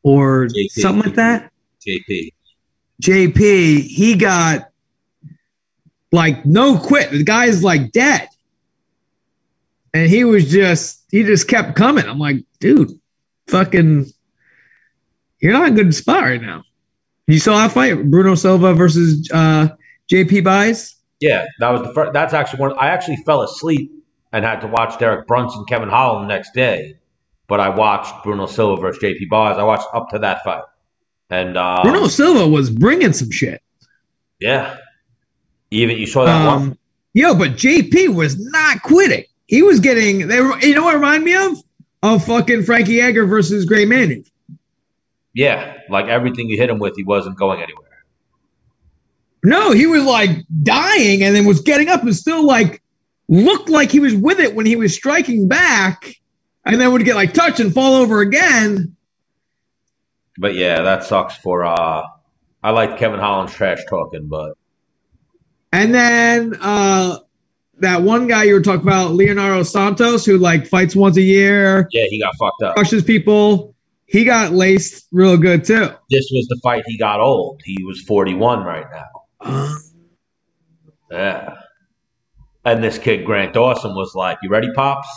or 0.03 0.47
JP. 0.47 0.71
something 0.71 1.05
like 1.05 1.17
that. 1.17 1.53
JP. 1.87 2.33
JP, 3.03 3.83
he 3.83 4.17
got 4.17 4.69
like 6.11 6.45
no 6.45 6.79
quit. 6.79 7.11
The 7.11 7.23
guy's 7.23 7.63
like 7.63 7.93
dead. 7.93 8.29
And 9.95 10.09
he 10.09 10.25
was 10.25 10.51
just 10.51 11.05
he 11.11 11.23
just 11.23 11.49
kept 11.49 11.77
coming. 11.77 12.07
I'm 12.07 12.19
like, 12.19 12.45
dude, 12.61 12.91
fucking 13.47 14.07
you're 15.41 15.53
not 15.53 15.69
in 15.69 15.75
a 15.75 15.85
good 15.85 15.95
spot 15.95 16.23
right 16.23 16.43
now. 16.43 16.65
You 17.27 17.39
saw 17.39 17.57
that 17.59 17.73
fight, 17.73 18.11
Bruno 18.11 18.35
Silva 18.35 18.75
versus 18.75 19.31
uh 19.33 19.69
JP 20.11 20.45
Buys? 20.45 20.98
Yeah, 21.21 21.47
that 21.59 21.71
was 21.71 21.83
the 21.83 21.93
first. 21.93 22.13
That's 22.13 22.33
actually 22.33 22.61
one. 22.61 22.79
I 22.79 22.89
actually 22.89 23.17
fell 23.27 23.43
asleep 23.43 23.93
and 24.33 24.45
had 24.45 24.61
to 24.61 24.67
watch 24.67 24.99
Derek 24.99 25.27
Brunson, 25.27 25.65
Kevin 25.65 25.89
Holland 25.89 26.29
the 26.29 26.35
next 26.35 26.55
day. 26.55 26.95
But 27.49 27.61
I 27.61 27.71
watched 27.71 28.23
Bruno 28.25 28.47
Silva 28.47 28.81
versus 28.81 29.03
JP 29.03 29.29
Buys. 29.31 29.59
I 29.59 29.65
watched 29.65 29.89
up 29.95 30.11
to 30.11 30.19
that 30.21 30.45
fight, 30.45 30.65
and 31.31 31.57
uh, 31.57 31.81
Bruno 31.83 32.07
Silva 32.09 32.47
was 32.47 32.71
bringing 32.71 33.13
some 33.13 33.31
shit. 33.31 33.63
yeah, 34.39 34.77
even 35.71 35.97
you 35.97 36.07
saw 36.07 36.25
that 36.27 36.47
one. 36.47 36.57
Um, 36.57 36.79
yo, 37.15 37.35
but 37.35 37.53
JP 37.53 38.15
was 38.15 38.39
not 38.39 38.83
quitting. 38.83 39.25
He 39.47 39.63
was 39.63 39.81
getting. 39.81 40.29
They 40.29 40.41
were. 40.41 40.59
You 40.61 40.75
know 40.75 40.85
what 40.85 40.95
it 40.95 40.99
reminded 40.99 41.25
me 41.25 41.35
of? 41.35 41.63
Of 42.01 42.25
fucking 42.27 42.63
Frankie 42.63 43.01
Edgar 43.01 43.27
versus 43.27 43.65
Gray 43.65 43.87
Maynard. 43.87 44.27
Yeah, 45.35 45.79
like 45.89 46.07
everything 46.07 46.49
you 46.49 46.57
hit 46.57 46.71
him 46.71 46.79
with, 46.79 46.95
he 46.97 47.03
wasn't 47.03 47.37
going 47.39 47.61
anywhere. 47.63 47.88
No, 49.45 49.73
he 49.73 49.87
was 49.87 50.05
like 50.05 50.31
dying 50.63 51.23
and 51.23 51.35
then 51.35 51.45
was 51.47 51.61
getting 51.61 51.89
up 51.89 52.03
and 52.03 52.15
still 52.15 52.45
like 52.45 52.83
looked 53.29 53.69
like 53.69 53.91
he 53.91 54.01
was 54.01 54.15
with 54.15 54.41
it 54.41 54.55
when 54.55 54.67
he 54.67 54.77
was 54.77 54.95
striking 54.95 55.49
back, 55.49 56.15
and 56.65 56.81
then 56.81 56.93
would 56.93 57.05
get 57.05 57.15
like 57.15 57.35
touched 57.35 57.61
and 57.61 57.73
fall 57.73 57.95
over 57.95 58.21
again. 58.21 58.97
But 60.39 60.55
yeah, 60.55 60.83
that 60.83 61.05
sucks 61.05 61.37
for. 61.37 61.65
uh 61.65 62.03
I 62.63 62.71
like 62.71 62.99
Kevin 62.99 63.21
Holland's 63.21 63.55
trash 63.55 63.79
talking, 63.89 64.29
but 64.29 64.55
And 65.73 65.95
then 65.95 66.57
uh 66.61 67.19
that 67.81 68.03
one 68.03 68.27
guy 68.27 68.45
you 68.45 68.55
were 68.55 68.61
talking 68.61 68.83
about, 68.83 69.13
Leonardo 69.13 69.63
Santos, 69.63 70.27
who 70.27 70.37
like 70.39 70.67
fights 70.67 70.97
once 70.97 71.17
a 71.17 71.23
year, 71.23 71.89
yeah, 71.93 72.05
he 72.09 72.21
got 72.21 72.35
fucked 72.37 72.63
up. 72.63 72.75
crushes 72.75 73.05
people. 73.05 73.75
He 74.07 74.25
got 74.25 74.53
laced 74.53 75.07
real 75.13 75.37
good 75.37 75.65
too. 75.65 75.91
This 76.11 76.31
was 76.33 76.47
the 76.49 76.59
fight 76.63 76.83
he 76.87 76.97
got 76.97 77.21
old. 77.21 77.61
He 77.65 77.85
was 77.85 78.01
41 78.03 78.65
right 78.65 78.87
now. 78.91 79.18
Yeah. 81.11 81.55
And 82.65 82.85
this 82.85 82.99
kid, 82.99 83.25
Grant 83.25 83.55
Dawson, 83.55 83.95
was 83.95 84.15
like, 84.15 84.39
You 84.43 84.51
ready, 84.51 84.69
Pops? 84.75 85.09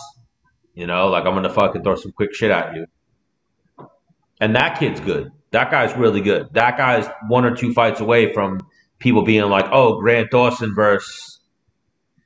You 0.74 0.88
know, 0.88 1.08
like, 1.10 1.26
I'm 1.26 1.34
going 1.34 1.44
to 1.44 1.50
fucking 1.50 1.84
throw 1.84 1.96
some 1.96 2.14
quick 2.14 2.34
shit 2.34 2.52
at 2.52 2.76
you. 2.76 2.86
And 4.40 4.56
that 4.56 4.80
kid's 4.80 5.00
good. 5.02 5.32
That 5.52 5.70
guy's 5.70 5.96
really 5.98 6.22
good. 6.22 6.48
That 6.54 6.78
guy's 6.78 7.08
one 7.28 7.46
or 7.46 7.56
two 7.56 7.74
fights 7.74 8.00
away 8.00 8.34
from 8.34 8.62
people 9.00 9.24
being 9.24 9.50
like, 9.50 9.66
Oh, 9.72 10.00
Grant 10.00 10.32
Dawson 10.32 10.74
versus, 10.74 11.40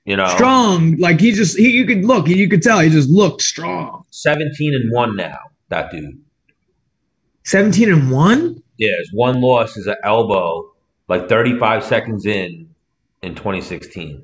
you 0.06 0.16
know, 0.16 0.28
strong, 0.28 0.98
like 0.98 1.20
he 1.20 1.32
just 1.32 1.58
he 1.58 1.72
you 1.72 1.86
could 1.86 2.06
look, 2.06 2.28
you 2.28 2.48
could 2.48 2.62
tell 2.62 2.80
he 2.80 2.90
just 2.90 3.10
looked 3.10 3.42
strong. 3.42 4.04
17 4.12 4.76
and 4.76 4.94
1 4.94 5.16
now, 5.16 5.40
that 5.70 5.92
dude. 5.92 6.22
Seventeen 7.46 7.92
and 7.94 8.12
one. 8.12 8.64
Yeah, 8.78 8.98
his 8.98 9.12
one 9.14 9.40
loss 9.40 9.78
is 9.78 9.86
an 9.86 9.98
elbow, 10.04 10.72
like 11.08 11.30
35 11.30 11.84
seconds 11.84 12.26
in, 12.26 12.70
in 13.22 13.36
2016. 13.36 14.24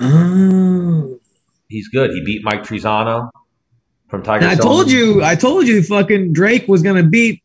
Oh. 0.00 1.18
He's 1.68 1.88
good. 1.88 2.10
He 2.10 2.24
beat 2.24 2.42
Mike 2.44 2.64
Trizano 2.64 3.30
from 4.08 4.22
Tiger 4.22 4.46
I 4.46 4.56
told 4.56 4.90
you, 4.90 5.24
I 5.24 5.36
told 5.36 5.66
you, 5.66 5.82
fucking 5.82 6.34
Drake 6.34 6.68
was 6.68 6.82
gonna 6.82 7.02
beat 7.02 7.42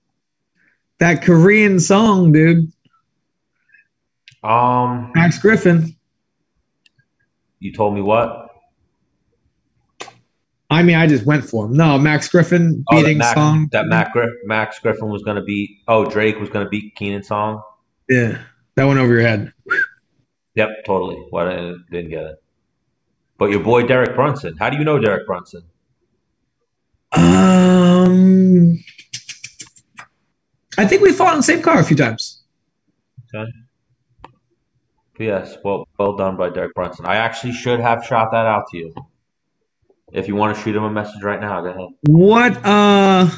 that 1.00 1.24
Korean 1.24 1.80
song, 1.80 2.34
dude. 2.34 2.72
Um, 4.44 5.12
Max 5.16 5.40
Griffin. 5.40 5.96
you 7.60 7.74
told 7.74 7.96
me 7.96 8.02
what? 8.02 8.47
I 10.70 10.84
mean, 10.84 10.96
I 10.98 11.08
just 11.08 11.26
went 11.26 11.46
for 11.46 11.66
him. 11.66 11.74
No, 11.74 11.98
Max 11.98 12.28
Griffin 12.28 12.84
Oh, 12.92 12.98
beating 13.02 13.20
Mac, 13.20 13.36
song. 13.36 13.70
that 13.72 13.86
Mac 13.86 14.14
Max 14.46 14.80
Griffin 14.80 15.10
was 15.10 15.24
going 15.24 15.38
to 15.38 15.44
beat. 15.44 15.70
Oh, 15.88 16.06
Drake 16.06 16.40
was 16.40 16.50
going 16.50 16.66
to 16.66 16.70
beat 16.70 16.96
Keenan 16.96 17.24
Song. 17.24 17.62
Yeah, 18.10 18.42
that 18.76 18.84
went 18.86 19.00
over 19.00 19.14
your 19.14 19.22
head. 19.22 19.54
Yep, 20.56 20.70
totally. 20.86 21.18
Well, 21.32 21.50
didn't, 21.50 21.86
didn't 21.90 22.10
get 22.10 22.24
it. 22.24 22.44
But 23.38 23.52
your 23.52 23.62
boy 23.62 23.86
Derek 23.86 24.16
Brunson. 24.16 24.58
How 24.58 24.70
do 24.70 24.78
you 24.78 24.84
know 24.84 25.00
Derek 25.00 25.26
Brunson? 25.26 25.62
Um, 27.14 28.80
I 30.78 30.86
think 30.86 31.02
we 31.02 31.12
fought 31.14 31.34
in 31.34 31.40
the 31.40 31.44
same 31.44 31.62
car 31.62 31.80
a 31.80 31.84
few 31.84 31.96
times. 31.96 32.44
Okay. 33.34 33.50
Yes, 35.20 35.58
well, 35.64 35.88
well 35.98 36.16
done 36.16 36.38
by 36.38 36.50
Derek 36.50 36.74
Brunson. 36.76 37.06
I 37.06 37.16
actually 37.18 37.54
should 37.54 37.80
have 37.80 38.04
shot 38.06 38.32
that 38.32 38.46
out 38.46 38.66
to 38.72 38.78
you. 38.78 38.94
If 40.12 40.28
you 40.28 40.36
want 40.36 40.56
to 40.56 40.64
shoot 40.64 40.76
him 40.76 40.84
a 40.84 40.90
message 40.92 41.22
right 41.22 41.40
now, 41.40 41.62
go 41.62 41.68
ahead. 41.70 41.90
What 42.04 42.66
uh 42.66 43.30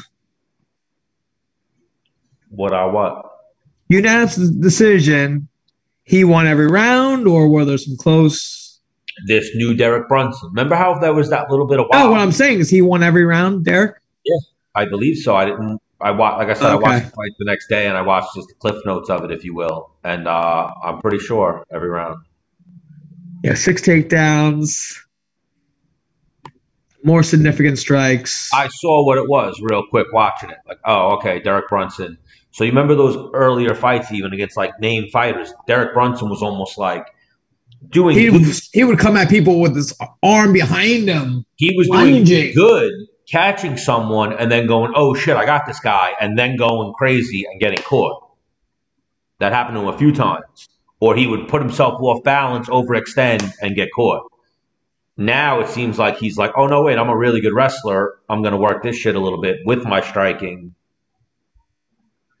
What 2.48 2.72
I 2.72 2.86
what? 2.86 3.26
unanimous 3.88 4.36
decision? 4.36 5.48
He 6.04 6.24
won 6.24 6.46
every 6.46 6.66
round, 6.66 7.26
or 7.26 7.48
were 7.48 7.64
there 7.64 7.78
some 7.78 7.96
close? 7.96 8.80
This 9.26 9.50
new 9.54 9.74
Derek 9.74 10.08
Brunson. 10.08 10.48
Remember 10.48 10.76
how 10.76 10.98
there 10.98 11.12
was 11.12 11.30
that 11.30 11.50
little 11.50 11.66
bit 11.66 11.78
of 11.78 11.86
Oh, 11.92 12.10
what 12.10 12.20
I'm 12.20 12.32
saying 12.32 12.60
is 12.60 12.70
he 12.70 12.80
won 12.80 13.02
every 13.02 13.24
round, 13.24 13.64
Derek. 13.64 13.96
Yeah, 14.24 14.38
I 14.74 14.86
believe 14.86 15.18
so. 15.18 15.36
I 15.36 15.44
didn't. 15.44 15.80
I 16.00 16.12
watched, 16.12 16.38
like 16.38 16.48
I 16.48 16.54
said, 16.54 16.70
I 16.70 16.74
watched 16.76 17.04
the 17.04 17.10
fight 17.10 17.32
the 17.38 17.44
next 17.44 17.68
day, 17.68 17.86
and 17.86 17.96
I 17.96 18.02
watched 18.02 18.28
just 18.34 18.48
the 18.48 18.54
cliff 18.54 18.76
notes 18.86 19.10
of 19.10 19.22
it, 19.24 19.30
if 19.30 19.44
you 19.44 19.54
will. 19.54 19.90
And 20.02 20.26
uh, 20.26 20.72
I'm 20.82 20.98
pretty 21.00 21.18
sure 21.18 21.64
every 21.70 21.90
round. 21.90 22.24
Yeah, 23.44 23.54
six 23.54 23.82
takedowns, 23.82 24.98
more 27.02 27.22
significant 27.22 27.78
strikes. 27.78 28.50
I 28.52 28.68
saw 28.68 29.04
what 29.04 29.18
it 29.18 29.28
was 29.28 29.58
real 29.62 29.84
quick 29.88 30.06
watching 30.12 30.50
it. 30.50 30.58
Like, 30.66 30.78
oh, 30.84 31.16
okay, 31.16 31.40
Derek 31.40 31.68
Brunson. 31.68 32.18
So 32.52 32.64
you 32.64 32.70
remember 32.70 32.94
those 32.94 33.16
earlier 33.32 33.74
fights, 33.74 34.10
even 34.12 34.32
against 34.32 34.56
like 34.56 34.72
named 34.80 35.10
fighters? 35.10 35.52
Derek 35.66 35.94
Brunson 35.94 36.28
was 36.28 36.42
almost 36.42 36.78
like 36.78 37.06
doing. 37.88 38.18
he 38.18 38.30
was, 38.30 38.68
he 38.72 38.84
would 38.84 38.98
come 38.98 39.16
at 39.16 39.28
people 39.28 39.60
with 39.60 39.76
his 39.76 39.96
arm 40.22 40.52
behind 40.52 41.08
him. 41.08 41.44
he 41.56 41.74
was 41.76 41.88
doing 41.88 42.24
good. 42.54 42.92
catching 43.28 43.76
someone 43.76 44.32
and 44.32 44.50
then 44.50 44.66
going, 44.66 44.92
"Oh 44.96 45.14
shit, 45.14 45.36
I 45.36 45.46
got 45.46 45.66
this 45.66 45.80
guy," 45.80 46.12
and 46.20 46.38
then 46.38 46.56
going 46.56 46.92
crazy 46.94 47.44
and 47.50 47.60
getting 47.60 47.82
caught. 47.84 48.26
That 49.38 49.52
happened 49.52 49.76
to 49.76 49.82
him 49.82 49.88
a 49.88 49.96
few 49.98 50.12
times. 50.12 50.68
Or 51.00 51.16
he 51.16 51.26
would 51.26 51.48
put 51.48 51.62
himself 51.62 51.94
off 52.02 52.22
balance, 52.24 52.68
overextend, 52.68 53.54
and 53.62 53.74
get 53.74 53.88
caught. 53.94 54.30
Now 55.20 55.60
it 55.60 55.68
seems 55.68 55.98
like 55.98 56.16
he's 56.16 56.38
like, 56.38 56.52
"Oh 56.56 56.66
no, 56.66 56.82
wait, 56.82 56.96
I'm 56.96 57.10
a 57.10 57.16
really 57.16 57.42
good 57.42 57.52
wrestler. 57.52 58.18
I'm 58.26 58.40
going 58.40 58.52
to 58.52 58.58
work 58.58 58.82
this 58.82 58.96
shit 58.96 59.14
a 59.14 59.20
little 59.20 59.42
bit 59.42 59.58
with 59.66 59.84
my 59.84 60.00
striking." 60.00 60.74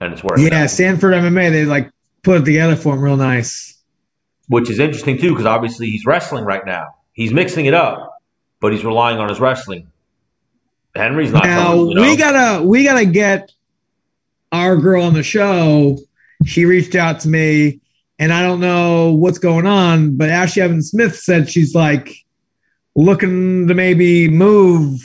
And 0.00 0.14
it's 0.14 0.24
working. 0.24 0.46
Yeah. 0.46 0.66
Sanford 0.66 1.12
MMA, 1.12 1.50
they 1.50 1.66
like 1.66 1.90
put 2.22 2.40
it 2.40 2.44
together 2.46 2.76
for 2.76 2.94
him 2.94 3.02
real 3.02 3.18
nice. 3.18 3.78
which 4.48 4.70
is 4.70 4.78
interesting 4.78 5.18
too 5.18 5.28
because 5.28 5.44
obviously 5.44 5.90
he's 5.90 6.06
wrestling 6.06 6.46
right 6.46 6.64
now. 6.64 6.94
He's 7.12 7.34
mixing 7.34 7.66
it 7.66 7.74
up, 7.74 8.14
but 8.60 8.72
he's 8.72 8.82
relying 8.82 9.18
on 9.18 9.28
his 9.28 9.40
wrestling. 9.40 9.88
Henry's 10.94 11.32
not. 11.32 11.44
Now 11.44 11.72
coming, 11.72 11.88
you 11.88 11.94
know? 11.96 12.02
we 12.02 12.16
gotta 12.16 12.64
we 12.64 12.84
gotta 12.84 13.04
get 13.04 13.52
our 14.52 14.78
girl 14.78 15.04
on 15.04 15.12
the 15.12 15.22
show. 15.22 15.98
She 16.46 16.64
reached 16.64 16.94
out 16.94 17.20
to 17.20 17.28
me, 17.28 17.80
and 18.18 18.32
I 18.32 18.40
don't 18.40 18.60
know 18.60 19.12
what's 19.12 19.38
going 19.38 19.66
on, 19.66 20.16
but 20.16 20.30
Ashlee 20.30 20.62
Evans-Smith 20.62 21.18
said 21.18 21.50
she's 21.50 21.74
like 21.74 22.24
looking 22.96 23.66
to 23.68 23.74
maybe 23.74 24.28
move, 24.28 25.00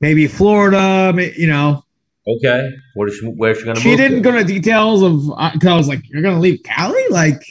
maybe 0.00 0.26
Florida. 0.26 1.12
You 1.36 1.46
know, 1.46 1.84
okay. 2.26 2.68
Where 2.94 3.08
is 3.08 3.16
she? 3.16 3.26
Where's 3.26 3.58
she 3.58 3.64
going 3.64 3.76
to 3.76 3.80
move? 3.84 3.92
she 3.92 3.96
didn't 3.96 4.22
to? 4.22 4.30
go 4.30 4.36
into 4.36 4.52
details 4.52 5.02
of 5.02 5.30
uh, 5.38 5.50
because 5.52 5.68
I 5.68 5.76
was 5.76 5.88
like, 5.88 6.02
"You're 6.08 6.22
gonna 6.22 6.40
leave 6.40 6.60
Cali?" 6.64 7.02
Like, 7.10 7.42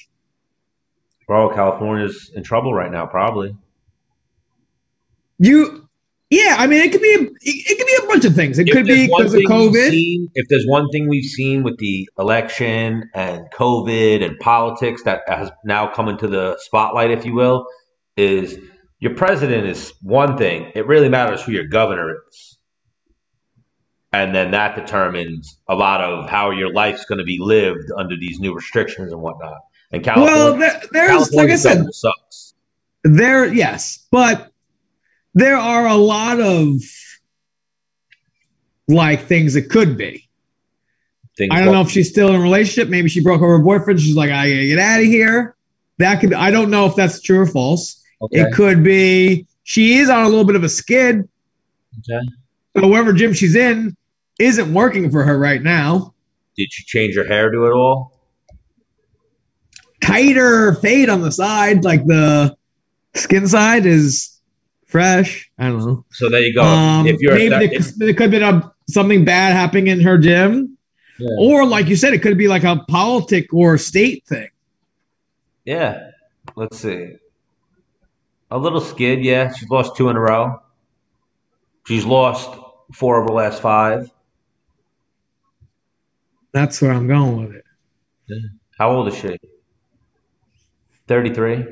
Bro, 1.27 1.53
California's 1.55 2.31
in 2.35 2.43
trouble 2.43 2.73
right 2.73 2.91
now. 2.91 3.05
Probably. 3.05 3.55
you, 5.37 5.87
yeah. 6.29 6.55
I 6.59 6.67
mean, 6.67 6.81
it 6.81 6.91
could 6.91 7.01
be 7.01 7.13
a, 7.15 7.19
it 7.41 7.77
could 7.77 7.87
be 7.87 7.97
a 8.03 8.07
bunch 8.07 8.25
of 8.25 8.35
things. 8.35 8.59
It 8.59 8.67
If 8.67 8.73
could 8.73 8.85
be 8.85 9.07
because 9.07 9.33
of 9.33 9.41
COVID. 9.41 9.89
seen- 9.89 10.29
if 10.35 10.47
there's 10.49 10.65
one 10.67 10.87
thing 10.91 11.07
we've 11.07 11.23
seen 11.29 11.63
with 11.63 11.77
the 11.77 12.07
election 12.19 13.09
and 13.13 13.45
COVID 13.51 14.23
and 14.23 14.37
politics 14.39 15.03
that 15.03 15.21
has 15.27 15.51
now 15.63 15.87
come 15.91 16.07
into 16.07 16.27
the 16.27 16.57
spotlight, 16.61 17.11
if 17.11 17.25
you 17.25 17.33
will, 17.33 17.65
is 18.17 18.57
your 18.99 19.15
president 19.15 19.65
is 19.65 19.93
one 20.01 20.37
thing. 20.37 20.71
It 20.75 20.85
really 20.85 21.09
matters 21.09 21.41
who 21.41 21.51
your 21.51 21.65
governor 21.65 22.17
is. 22.29 22.57
And 24.11 24.33
then 24.33 24.51
that 24.51 24.75
determines 24.75 25.57
a 25.67 25.75
lot 25.75 26.01
of 26.01 26.29
how 26.29 26.51
your 26.51 26.73
life's 26.73 27.05
going 27.05 27.19
to 27.19 27.23
be 27.23 27.37
lived 27.39 27.91
under 27.95 28.17
these 28.17 28.39
new 28.39 28.53
restrictions 28.53 29.11
and 29.11 29.21
whatnot. 29.21 29.59
And 29.91 30.03
California, 30.03 30.35
Well, 30.35 30.57
there, 30.57 30.81
there's 30.91 31.31
like 31.33 31.49
I 31.49 31.55
said, 31.55 31.85
sucks. 31.93 32.53
There, 33.03 33.45
yes, 33.45 34.05
but 34.11 34.51
there 35.33 35.57
are 35.57 35.87
a 35.87 35.95
lot 35.95 36.39
of 36.39 36.81
like 38.87 39.25
things 39.25 39.53
that 39.53 39.69
could 39.69 39.97
be. 39.97 40.27
Things 41.37 41.51
I 41.53 41.63
don't 41.63 41.73
know 41.73 41.81
if 41.81 41.91
she's 41.91 42.09
still 42.09 42.29
in 42.29 42.35
a 42.35 42.41
relationship. 42.41 42.89
Maybe 42.89 43.07
she 43.09 43.21
broke 43.21 43.37
up 43.37 43.43
with 43.43 43.51
her 43.51 43.59
boyfriend. 43.59 44.01
She's 44.01 44.15
like, 44.15 44.31
I 44.31 44.49
gotta 44.49 44.67
get 44.67 44.79
out 44.79 44.99
of 44.99 45.05
here. 45.05 45.55
That 45.99 46.19
could. 46.19 46.33
I 46.33 46.51
don't 46.51 46.69
know 46.69 46.87
if 46.87 46.95
that's 46.95 47.21
true 47.21 47.39
or 47.39 47.45
false. 47.45 47.98
Okay. 48.21 48.41
It 48.41 48.53
could 48.53 48.83
be 48.83 49.47
she 49.63 49.97
is 49.97 50.09
on 50.09 50.23
a 50.25 50.29
little 50.29 50.43
bit 50.45 50.55
of 50.55 50.63
a 50.63 50.69
skid. 50.69 51.27
okay. 51.99 52.25
So 52.75 52.81
whoever 52.83 53.13
gym 53.13 53.33
she's 53.33 53.55
in 53.55 53.95
isn't 54.39 54.73
working 54.73 55.09
for 55.11 55.23
her 55.23 55.37
right 55.37 55.61
now. 55.61 56.13
Did 56.57 56.67
she 56.71 56.83
change 56.85 57.15
her 57.15 57.23
hairdo 57.23 57.67
at 57.67 57.73
all? 57.73 58.13
Tighter 60.01 60.73
fade 60.75 61.09
on 61.09 61.21
the 61.21 61.31
side, 61.31 61.83
like 61.83 62.05
the 62.05 62.55
skin 63.15 63.47
side 63.47 63.85
is 63.85 64.39
fresh. 64.87 65.49
I 65.57 65.67
don't 65.67 65.79
know. 65.85 66.05
So 66.11 66.29
there 66.29 66.41
you 66.41 66.53
go. 66.55 66.63
Um, 66.63 67.05
if 67.07 67.17
you're 67.19 67.35
maybe 67.35 67.75
if- 67.75 67.95
there, 67.95 68.07
there 68.07 68.13
could 68.13 68.21
have 68.23 68.31
been 68.31 68.43
a, 68.43 68.73
something 68.89 69.25
bad 69.25 69.53
happening 69.53 69.87
in 69.87 69.99
her 70.01 70.17
gym, 70.17 70.77
Yeah. 71.19 71.27
or 71.39 71.65
like 71.65 71.87
you 71.87 71.95
said, 71.95 72.13
it 72.13 72.21
could 72.21 72.37
be 72.37 72.47
like 72.47 72.63
a 72.63 72.77
politic 72.87 73.53
or 73.53 73.77
state 73.77 74.25
thing. 74.25 74.47
Yeah. 75.65 76.11
Let's 76.55 76.79
see. 76.79 77.15
A 78.51 78.57
little 78.57 78.81
skid, 78.81 79.23
yeah. 79.23 79.53
She's 79.53 79.69
lost 79.69 79.95
two 79.95 80.09
in 80.09 80.15
a 80.15 80.19
row. 80.19 80.61
She's 81.87 82.05
lost 82.05 82.49
four 82.93 83.21
of 83.21 83.29
her 83.29 83.33
last 83.33 83.61
five. 83.61 84.11
That's 86.51 86.81
where 86.81 86.91
I'm 86.91 87.07
going 87.07 87.47
with 87.47 87.55
it. 87.55 87.65
How 88.77 88.91
old 88.91 89.07
is 89.07 89.15
she? 89.15 89.37
33. 91.07 91.65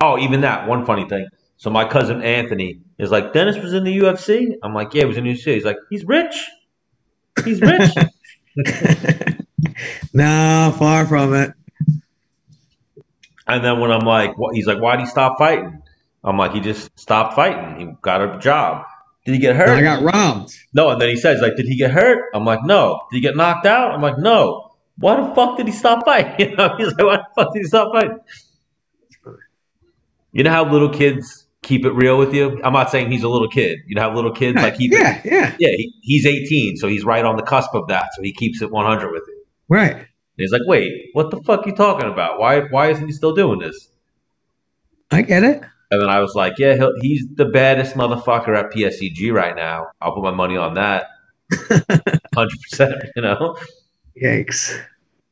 Oh, 0.00 0.18
even 0.18 0.42
that. 0.42 0.68
One 0.68 0.84
funny 0.84 1.08
thing. 1.08 1.26
So 1.56 1.70
my 1.70 1.88
cousin 1.88 2.22
Anthony 2.22 2.80
is 2.98 3.10
like, 3.10 3.32
Dennis 3.32 3.56
was 3.56 3.72
in 3.72 3.84
the 3.84 3.96
UFC? 3.96 4.54
I'm 4.62 4.74
like, 4.74 4.94
yeah, 4.94 5.02
he 5.02 5.06
was 5.06 5.16
in 5.16 5.24
the 5.24 5.32
UFC. 5.32 5.54
He's 5.54 5.64
like, 5.64 5.78
he's 5.90 6.04
rich. 6.04 6.48
He's 7.44 7.60
rich. 7.60 7.90
no, 10.12 10.74
far 10.78 11.06
from 11.06 11.34
it. 11.34 11.52
and 13.46 13.64
then 13.64 13.80
when 13.80 13.90
I'm 13.90 14.06
like, 14.06 14.36
what? 14.36 14.54
he's 14.54 14.66
like, 14.66 14.78
why'd 14.78 15.00
he 15.00 15.06
stop 15.06 15.38
fighting? 15.38 15.81
I'm 16.24 16.36
like, 16.38 16.52
he 16.52 16.60
just 16.60 16.96
stopped 16.98 17.34
fighting. 17.34 17.80
He 17.80 17.94
got 18.02 18.20
a 18.20 18.38
job. 18.38 18.84
Did 19.24 19.34
he 19.34 19.40
get 19.40 19.56
hurt? 19.56 19.68
I 19.70 19.82
got 19.82 20.02
robbed. 20.02 20.56
No, 20.74 20.90
and 20.90 21.00
then 21.00 21.08
he 21.08 21.16
says, 21.16 21.40
like, 21.40 21.56
did 21.56 21.66
he 21.66 21.76
get 21.76 21.90
hurt? 21.92 22.24
I'm 22.34 22.44
like, 22.44 22.64
no. 22.64 23.00
Did 23.10 23.16
he 23.16 23.20
get 23.22 23.36
knocked 23.36 23.66
out? 23.66 23.92
I'm 23.92 24.02
like, 24.02 24.18
no. 24.18 24.70
Why 24.98 25.16
the 25.20 25.34
fuck 25.34 25.56
did 25.56 25.66
he 25.66 25.72
stop 25.72 26.04
fighting? 26.04 26.50
You 26.50 26.56
know, 26.56 26.74
he's 26.76 26.88
like, 26.88 26.98
why 26.98 27.16
the 27.16 27.26
fuck 27.36 27.52
did 27.54 27.60
he 27.60 27.64
stop 27.66 27.92
fighting? 27.92 28.18
You 30.32 30.42
know 30.44 30.50
how 30.50 30.70
little 30.70 30.88
kids 30.88 31.46
keep 31.62 31.84
it 31.84 31.92
real 31.92 32.18
with 32.18 32.34
you? 32.34 32.60
I'm 32.64 32.72
not 32.72 32.90
saying 32.90 33.10
he's 33.10 33.22
a 33.22 33.28
little 33.28 33.48
kid. 33.48 33.80
You 33.86 33.94
know 33.94 34.02
how 34.02 34.14
little 34.14 34.32
kids 34.32 34.56
like 34.56 34.76
keep 34.78 34.92
it. 34.92 34.98
yeah, 34.98 35.20
yeah, 35.24 35.56
Yeah, 35.58 35.68
he, 35.76 35.94
he's 36.02 36.26
18, 36.26 36.76
so 36.76 36.88
he's 36.88 37.04
right 37.04 37.24
on 37.24 37.36
the 37.36 37.42
cusp 37.42 37.74
of 37.74 37.88
that. 37.88 38.06
So 38.16 38.22
he 38.22 38.32
keeps 38.32 38.62
it 38.62 38.70
100 38.70 39.12
with 39.12 39.22
you. 39.28 39.44
right. 39.68 39.94
And 39.94 40.40
he's 40.44 40.52
like, 40.52 40.62
wait, 40.66 41.10
what 41.12 41.30
the 41.30 41.42
fuck 41.42 41.66
you 41.66 41.74
talking 41.74 42.08
about? 42.10 42.38
Why 42.40 42.60
why 42.60 42.88
isn't 42.90 43.06
he 43.06 43.12
still 43.12 43.34
doing 43.34 43.58
this? 43.58 43.90
I 45.10 45.20
get 45.20 45.44
it. 45.44 45.62
And 45.92 46.00
then 46.00 46.08
I 46.08 46.20
was 46.20 46.34
like, 46.34 46.54
yeah, 46.58 46.74
he'll, 46.74 46.94
he's 47.02 47.26
the 47.34 47.44
baddest 47.44 47.94
motherfucker 47.96 48.56
at 48.58 48.72
PSEG 48.72 49.30
right 49.30 49.54
now. 49.54 49.88
I'll 50.00 50.14
put 50.14 50.22
my 50.24 50.30
money 50.30 50.56
on 50.56 50.72
that. 50.74 51.06
100%, 51.52 52.48
you 53.14 53.20
know? 53.22 53.56
Yikes. 54.20 54.74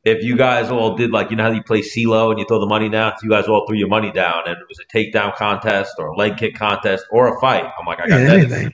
if 0.05 0.23
you 0.23 0.37
guys 0.37 0.69
all 0.69 0.95
did 0.95 1.09
like 1.11 1.31
you 1.31 1.35
know 1.35 1.45
how 1.45 1.51
you 1.51 1.63
play 1.63 1.81
CeeLo 1.81 2.29
and 2.29 2.37
you 2.39 2.45
throw 2.47 2.59
the 2.59 2.67
money 2.67 2.89
down, 2.89 3.13
if 3.17 3.23
you 3.23 3.29
guys 3.31 3.45
all 3.47 3.65
threw 3.67 3.75
your 3.75 3.87
money 3.87 4.11
down 4.11 4.43
and 4.45 4.55
it 4.57 4.67
was 4.69 4.77
a 4.79 4.85
takedown 4.95 5.35
contest 5.35 5.93
or 5.97 6.07
a 6.09 6.15
leg 6.15 6.37
kick 6.37 6.53
contest 6.55 7.05
or 7.11 7.35
a 7.35 7.39
fight, 7.41 7.63
I'm 7.79 7.85
like, 7.87 7.99
I 7.99 8.07
got 8.07 8.19
Yeah, 8.21 8.27
Dennis. 8.27 8.51
anything. 8.51 8.73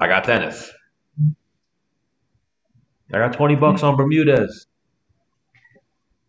I 0.00 0.08
got 0.08 0.24
Dennis. 0.24 0.70
I 3.12 3.18
got 3.18 3.32
twenty 3.34 3.54
bucks 3.54 3.82
on 3.82 3.96
Bermudez. 3.96 4.66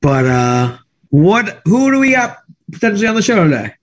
But 0.01 0.25
uh, 0.25 0.77
what? 1.09 1.61
Who 1.65 1.91
do 1.91 1.99
we 1.99 2.11
got 2.11 2.37
potentially 2.71 3.07
on 3.07 3.15
the 3.15 3.21
show 3.21 3.43
today? 3.43 3.73